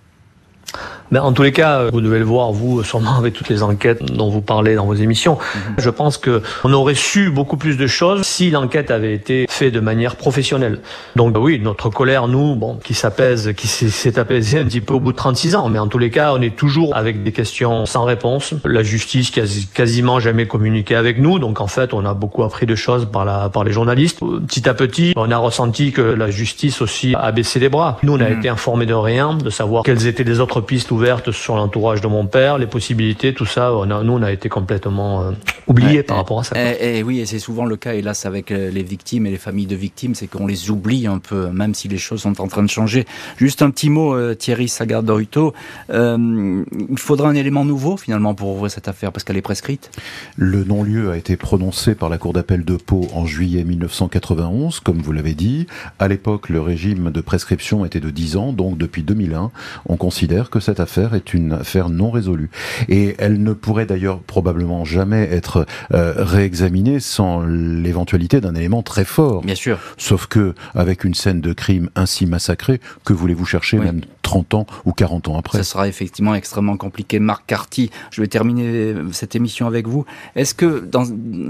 Ben, 1.14 1.22
en 1.22 1.32
tous 1.32 1.43
les 1.43 1.51
cas, 1.51 1.91
vous 1.91 2.01
devez 2.01 2.18
le 2.18 2.26
voir, 2.26 2.51
vous, 2.51 2.84
sûrement 2.84 3.16
avec 3.18 3.34
toutes 3.34 3.49
les 3.49 3.61
enquêtes 3.61 4.03
dont 4.03 4.32
vous 4.32 4.41
parlez 4.41 4.74
dans 4.74 4.88
vos 4.88 4.95
émissions. 4.95 5.38
Mhm. 5.38 5.76
Je 5.78 5.89
pense 5.91 6.18
que 6.18 6.41
on 6.64 6.74
aurait 6.74 6.95
su 6.95 7.30
beaucoup 7.30 7.55
plus 7.55 7.78
de 7.78 7.86
choses 7.86 8.24
si 8.24 8.49
l'enquête 8.49 8.89
avait 8.89 9.14
été 9.14 9.45
faite 9.47 9.74
de 9.74 9.80
manière 9.80 10.16
professionnelle. 10.16 10.80
Donc 11.16 11.36
oui, 11.38 11.59
notre 11.59 11.89
colère, 11.89 12.28
nous, 12.28 12.55
bon, 12.55 12.80
qui 12.84 12.95
s'apaise, 12.95 13.53
qui 13.55 13.68
s'est 13.68 14.18
apaisée 14.18 14.59
un 14.59 14.66
petit 14.66 14.82
peu 14.82 14.95
au 14.95 14.99
bout 14.99 15.11
de 15.11 15.18
36 15.18 15.55
ans, 15.55 15.70
mais 15.70 15.78
en 15.78 15.86
tous 15.86 15.99
les 15.99 16.09
cas, 16.09 16.34
on 16.34 16.41
est 16.41 16.55
toujours 16.55 16.95
avec 16.95 17.22
des 17.22 17.32
questions 17.32 17.86
sans 17.86 18.05
réponse. 18.05 18.55
La 18.66 18.82
justice 18.82 19.30
qui 19.30 19.39
a 19.39 19.45
quasiment 19.76 20.20
jamais 20.20 20.47
communiqué 20.47 20.95
avec 20.95 21.20
nous, 21.20 21.38
donc 21.38 21.61
en 21.61 21.68
fait, 21.68 21.93
on 21.93 22.05
a 22.05 22.16
beaucoup 22.16 22.43
appris 22.43 22.66
de 22.66 22.76
choses 22.76 23.07
par, 23.11 23.24
la, 23.24 23.49
par 23.49 23.64
les 23.64 23.72
journalistes. 23.72 24.20
Petit 24.47 24.68
à 24.68 24.74
petit, 24.74 25.14
on 25.16 25.30
a 25.30 25.38
ressenti 25.38 25.91
que 25.91 26.01
la 26.01 26.32
justice 26.32 26.82
aussi 26.82 27.14
a 27.16 27.32
baissé 27.32 27.59
les 27.59 27.70
bras. 27.70 27.99
Nous, 28.01 28.14
on 28.14 28.20
a 28.20 28.30
mhm. 28.30 28.39
été 28.39 28.49
informés 28.49 28.88
de 28.88 28.95
rien, 28.95 29.36
de 29.36 29.51
savoir 29.51 29.84
quelles 29.84 30.07
étaient 30.07 30.24
les 30.24 30.39
autres 30.39 30.53
pistes 30.62 30.91
ouvertes 30.91 31.32
sur 31.32 31.56
l'entourage 31.56 32.01
de 32.01 32.08
mon 32.08 32.26
père, 32.26 32.58
les 32.58 32.68
possibilités, 32.68 33.34
tout 33.34 33.45
ça. 33.45 33.74
On 33.74 33.89
a, 33.89 34.04
nous, 34.04 34.14
on 34.14 34.22
a 34.22 34.32
été 34.32 34.49
complètement 34.49 35.22
euh, 35.22 35.32
oubliés 35.68 36.04
par 36.04 36.18
rapport 36.18 36.39
à 36.39 36.43
ça. 36.43 36.56
Et, 36.80 37.04
oui, 37.04 37.20
et 37.20 37.26
c'est 37.26 37.39
souvent 37.39 37.66
le 37.66 37.76
cas, 37.78 37.93
hélas, 37.93 38.26
avec 38.26 38.51
euh, 38.51 38.70
les 38.72 38.84
victimes 38.84 39.26
et 39.26 39.32
les 39.32 39.38
familles 39.38 39.68
de 39.68 39.76
victimes, 39.76 40.16
c'est 40.16 40.28
qu'on 40.28 40.47
les 40.47 40.70
oublie 40.70 41.08
un 41.08 41.20
peu, 41.20 41.49
même 41.49 41.74
si 41.74 41.88
les 41.88 41.97
choses 41.97 42.22
sont 42.22 42.39
en 42.41 42.47
train 42.47 42.64
de 42.64 42.70
changer. 42.70 43.06
Juste 43.38 43.62
un 43.62 43.70
petit 43.70 43.89
mot, 43.89 44.16
euh, 44.16 44.36
Thierry 44.36 44.68
Sagardoito. 44.68 45.54
il 45.89 46.66
faudra 46.97 47.30
un 47.30 47.36
élément 47.36 47.66
nouveau, 47.66 47.97
finalement, 47.97 48.34
pour 48.36 48.49
ouvrir 48.49 48.72
cette 48.72 48.88
affaire, 48.88 49.12
parce 49.12 49.24
qu'elle 49.24 49.38
est 49.38 49.41
prescrite? 49.41 49.91
Le 50.38 50.64
non-lieu 50.64 51.12
a 51.12 51.18
été 51.18 51.38
prononcé 51.38 51.95
par 51.95 52.10
la 52.10 52.18
Cour 52.18 52.34
d'appel 52.34 52.66
de 52.66 52.76
Pau 52.76 53.08
en 53.14 53.26
juillet 53.26 53.64
1991, 53.64 54.80
comme 54.80 55.01
vous 55.01 55.12
l'avez 55.12 55.34
dit. 55.34 55.68
À 55.99 56.08
l'époque, 56.08 56.49
le 56.49 56.62
régime 56.62 57.12
de 57.12 57.22
prescription 57.22 57.86
était 57.86 57.99
de 57.99 58.10
10 58.10 58.38
ans, 58.38 58.54
donc 58.54 58.78
depuis 58.78 59.04
2001, 59.04 59.51
on 59.88 59.97
considère 59.97 60.43
que 60.50 60.60
cette 60.60 60.80
affaire 60.80 61.14
est 61.14 61.34
une 61.34 61.54
affaire 61.54 61.89
non 61.89 62.12
résolue. 62.12 62.50
Et 62.89 63.16
elle 63.20 63.41
ne 63.41 63.54
pourrait 63.54 63.86
d'ailleurs 63.86 64.20
probablement 64.20 64.86
jamais 64.86 65.24
être 65.32 65.66
euh, 65.94 66.14
réexaminée 66.18 67.00
sans 67.00 67.41
l'éventualité 67.41 68.41
d'un 68.41 68.56
élément 68.56 68.84
très 68.84 69.06
fort. 69.06 69.41
Bien 69.41 69.56
sûr. 69.56 69.80
Sauf 69.98 70.28
que, 70.28 70.54
avec 70.76 71.04
une 71.04 71.14
scène 71.14 71.41
de 71.41 71.54
crime 71.54 71.89
ainsi 71.96 72.26
massacrée, 72.26 72.80
que 73.06 73.14
voulez-vous 73.14 73.46
chercher 73.46 73.78
même 73.78 74.02
30 74.22 74.54
ans 74.54 74.68
ou 74.86 74.94
40 74.94 75.28
ans 75.28 75.38
après? 75.38 75.58
Ça 75.58 75.64
sera 75.64 75.88
effectivement 75.88 76.36
extrêmement 76.36 76.78
compliqué. 76.78 77.20
Marc 77.20 77.46
Carty, 77.48 77.89
je 78.12 78.22
vais 78.22 78.28
terminer 78.28 78.96
cette 79.12 79.36
émission 79.36 79.68
avec 79.68 79.88
vous. 79.88 80.06
Est-ce 80.36 80.54
que 80.54 80.80
dans 80.80 81.04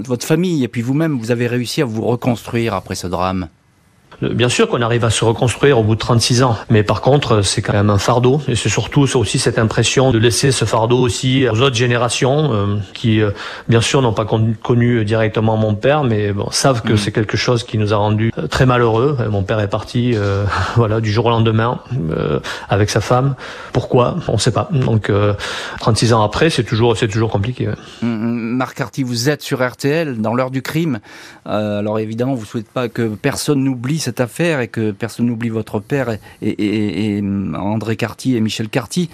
votre 0.04 0.26
famille 0.26 0.64
et 0.64 0.68
puis 0.68 0.82
vous-même, 0.82 1.18
vous 1.18 1.30
avez 1.30 1.46
réussi 1.46 1.82
à 1.82 1.84
vous 1.84 2.02
reconstruire 2.02 2.74
après 2.74 2.94
ce 2.94 3.06
drame? 3.06 3.48
Bien 4.22 4.48
sûr 4.48 4.68
qu'on 4.68 4.82
arrive 4.82 5.04
à 5.04 5.10
se 5.10 5.24
reconstruire 5.24 5.78
au 5.78 5.82
bout 5.82 5.94
de 5.94 6.00
36 6.00 6.42
ans, 6.42 6.56
mais 6.70 6.82
par 6.82 7.00
contre, 7.00 7.42
c'est 7.42 7.62
quand 7.62 7.72
même 7.72 7.90
un 7.90 7.98
fardeau, 7.98 8.40
et 8.48 8.54
c'est 8.54 8.68
surtout 8.68 9.02
aussi 9.16 9.38
cette 9.38 9.58
impression 9.58 10.10
de 10.10 10.18
laisser 10.18 10.52
ce 10.52 10.64
fardeau 10.64 10.98
aussi 10.98 11.46
aux 11.48 11.60
autres 11.60 11.76
générations 11.76 12.52
euh, 12.52 12.76
qui, 12.92 13.20
euh, 13.20 13.30
bien 13.68 13.80
sûr, 13.80 14.02
n'ont 14.02 14.12
pas 14.12 14.24
connu 14.24 15.04
directement 15.04 15.56
mon 15.56 15.74
père, 15.74 16.04
mais 16.04 16.32
bon, 16.32 16.48
savent 16.50 16.82
que 16.82 16.94
mm. 16.94 16.96
c'est 16.96 17.12
quelque 17.12 17.36
chose 17.36 17.64
qui 17.64 17.78
nous 17.78 17.92
a 17.92 17.96
rendu 17.96 18.32
euh, 18.38 18.46
très 18.46 18.66
malheureux. 18.66 19.16
Mon 19.30 19.42
père 19.42 19.60
est 19.60 19.68
parti, 19.68 20.14
voilà, 20.76 21.00
du 21.00 21.10
jour 21.10 21.26
au 21.26 21.30
lendemain 21.30 21.80
avec 22.68 22.90
sa 22.90 23.00
femme. 23.00 23.34
Pourquoi? 23.72 24.16
On 24.28 24.34
ne 24.34 24.38
sait 24.38 24.52
pas. 24.52 24.68
Donc, 24.72 25.10
36 25.80 26.12
ans 26.12 26.22
après, 26.22 26.50
c'est 26.50 26.64
toujours, 26.64 26.96
c'est 26.96 27.08
toujours 27.08 27.30
compliqué. 27.30 27.68
Mm, 28.02 28.06
mm, 28.06 28.56
Marc 28.56 28.76
Carty, 28.76 29.02
vous 29.02 29.28
êtes 29.28 29.42
sur 29.42 29.66
RTL 29.66 30.20
dans 30.20 30.34
l'heure 30.34 30.50
du 30.50 30.62
crime. 30.62 31.00
alors 31.44 31.98
évidemment, 31.98 32.34
vous 32.34 32.44
souhaitez 32.44 32.68
pas 32.72 32.88
que 32.88 33.08
personne 33.08 33.64
n'oublie 33.64 33.98
cette 34.04 34.20
affaire 34.20 34.60
et 34.60 34.68
que 34.68 34.90
personne 34.92 35.26
n'oublie 35.26 35.48
votre 35.48 35.80
père 35.80 36.16
et, 36.42 37.22
André 37.54 37.96
Carty 37.96 38.36
et 38.36 38.40
Michel 38.40 38.68
Carty. 38.68 39.10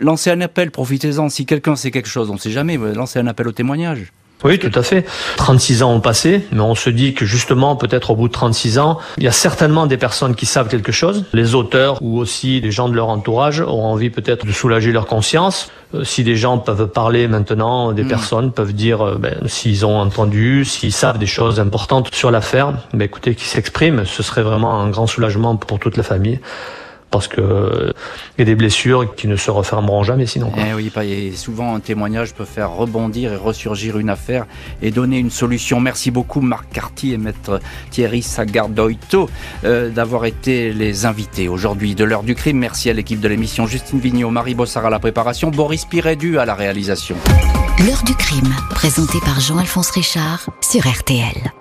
Lancez 0.00 0.30
un 0.30 0.40
appel, 0.40 0.70
profitez-en. 0.70 1.28
Si 1.28 1.46
quelqu'un 1.46 1.76
sait 1.76 1.90
quelque 1.90 2.08
chose, 2.08 2.30
on 2.30 2.34
ne 2.34 2.38
sait 2.38 2.50
jamais, 2.50 2.76
lancez 2.76 3.18
un 3.18 3.26
appel 3.26 3.48
au 3.48 3.52
témoignage. 3.52 4.12
Oui, 4.44 4.58
tout 4.58 4.70
à 4.74 4.82
fait. 4.82 5.04
36 5.36 5.82
ans 5.82 5.92
ont 5.92 6.00
passé, 6.00 6.46
mais 6.52 6.60
on 6.60 6.74
se 6.74 6.90
dit 6.90 7.14
que 7.14 7.24
justement, 7.24 7.74
peut-être 7.74 8.10
au 8.10 8.16
bout 8.16 8.28
de 8.28 8.32
36 8.32 8.78
ans, 8.78 8.98
il 9.16 9.24
y 9.24 9.28
a 9.28 9.32
certainement 9.32 9.86
des 9.86 9.96
personnes 9.96 10.34
qui 10.34 10.44
savent 10.44 10.68
quelque 10.68 10.92
chose. 10.92 11.24
Les 11.32 11.54
auteurs 11.54 11.98
ou 12.02 12.18
aussi 12.18 12.60
les 12.60 12.70
gens 12.70 12.88
de 12.88 12.94
leur 12.94 13.08
entourage 13.08 13.60
auront 13.60 13.86
envie 13.86 14.10
peut-être 14.10 14.44
de 14.44 14.52
soulager 14.52 14.92
leur 14.92 15.06
conscience. 15.06 15.70
Euh, 15.94 16.04
si 16.04 16.22
des 16.22 16.36
gens 16.36 16.58
peuvent 16.58 16.88
parler 16.88 17.28
maintenant, 17.28 17.92
des 17.92 18.04
mm. 18.04 18.08
personnes 18.08 18.52
peuvent 18.52 18.74
dire 18.74 19.00
euh, 19.00 19.16
ben, 19.18 19.36
s'ils 19.46 19.86
ont 19.86 19.98
entendu, 19.98 20.64
s'ils 20.64 20.92
savent 20.92 21.18
des 21.18 21.26
choses 21.26 21.58
importantes 21.58 22.14
sur 22.14 22.30
l'affaire, 22.30 22.74
ben, 22.92 23.04
écoutez, 23.04 23.34
qu'ils 23.34 23.48
s'expriment. 23.48 24.04
Ce 24.04 24.22
serait 24.22 24.42
vraiment 24.42 24.80
un 24.80 24.90
grand 24.90 25.06
soulagement 25.06 25.56
pour 25.56 25.78
toute 25.78 25.96
la 25.96 26.02
famille 26.02 26.40
parce 27.10 27.28
que 27.28 27.92
il 28.36 28.40
y 28.40 28.42
a 28.42 28.44
des 28.44 28.54
blessures 28.54 29.14
qui 29.14 29.28
ne 29.28 29.36
se 29.36 29.50
refermeront 29.50 30.02
jamais 30.02 30.26
sinon. 30.26 30.52
Eh 30.56 30.74
oui, 30.74 30.92
et 31.02 31.32
souvent 31.32 31.74
un 31.74 31.80
témoignage 31.80 32.34
peut 32.34 32.44
faire 32.44 32.70
rebondir 32.72 33.32
et 33.32 33.36
ressurgir 33.36 33.98
une 33.98 34.10
affaire 34.10 34.46
et 34.82 34.90
donner 34.90 35.18
une 35.18 35.30
solution. 35.30 35.80
Merci 35.80 36.10
beaucoup 36.10 36.40
Marc 36.40 36.72
Carty 36.72 37.12
et 37.12 37.18
maître 37.18 37.60
Thierry 37.90 38.22
Sagardoito 38.22 39.30
euh, 39.64 39.90
d'avoir 39.90 40.24
été 40.24 40.72
les 40.72 41.06
invités 41.06 41.48
aujourd'hui 41.48 41.94
de 41.94 42.04
l'heure 42.04 42.22
du 42.22 42.34
crime. 42.34 42.58
Merci 42.58 42.90
à 42.90 42.92
l'équipe 42.92 43.20
de 43.20 43.28
l'émission 43.28 43.66
Justine 43.66 44.00
Vignot, 44.00 44.30
Marie 44.30 44.54
Bossard 44.54 44.86
à 44.86 44.90
la 44.90 44.98
préparation, 44.98 45.50
Boris 45.50 45.84
Pirédu 45.84 46.38
à 46.38 46.44
la 46.44 46.54
réalisation. 46.54 47.16
L'heure 47.86 48.02
du 48.04 48.14
crime, 48.14 48.54
présenté 48.70 49.18
par 49.20 49.40
Jean-Alphonse 49.40 49.90
Richard 49.90 50.48
sur 50.60 50.80
RTL. 50.86 51.55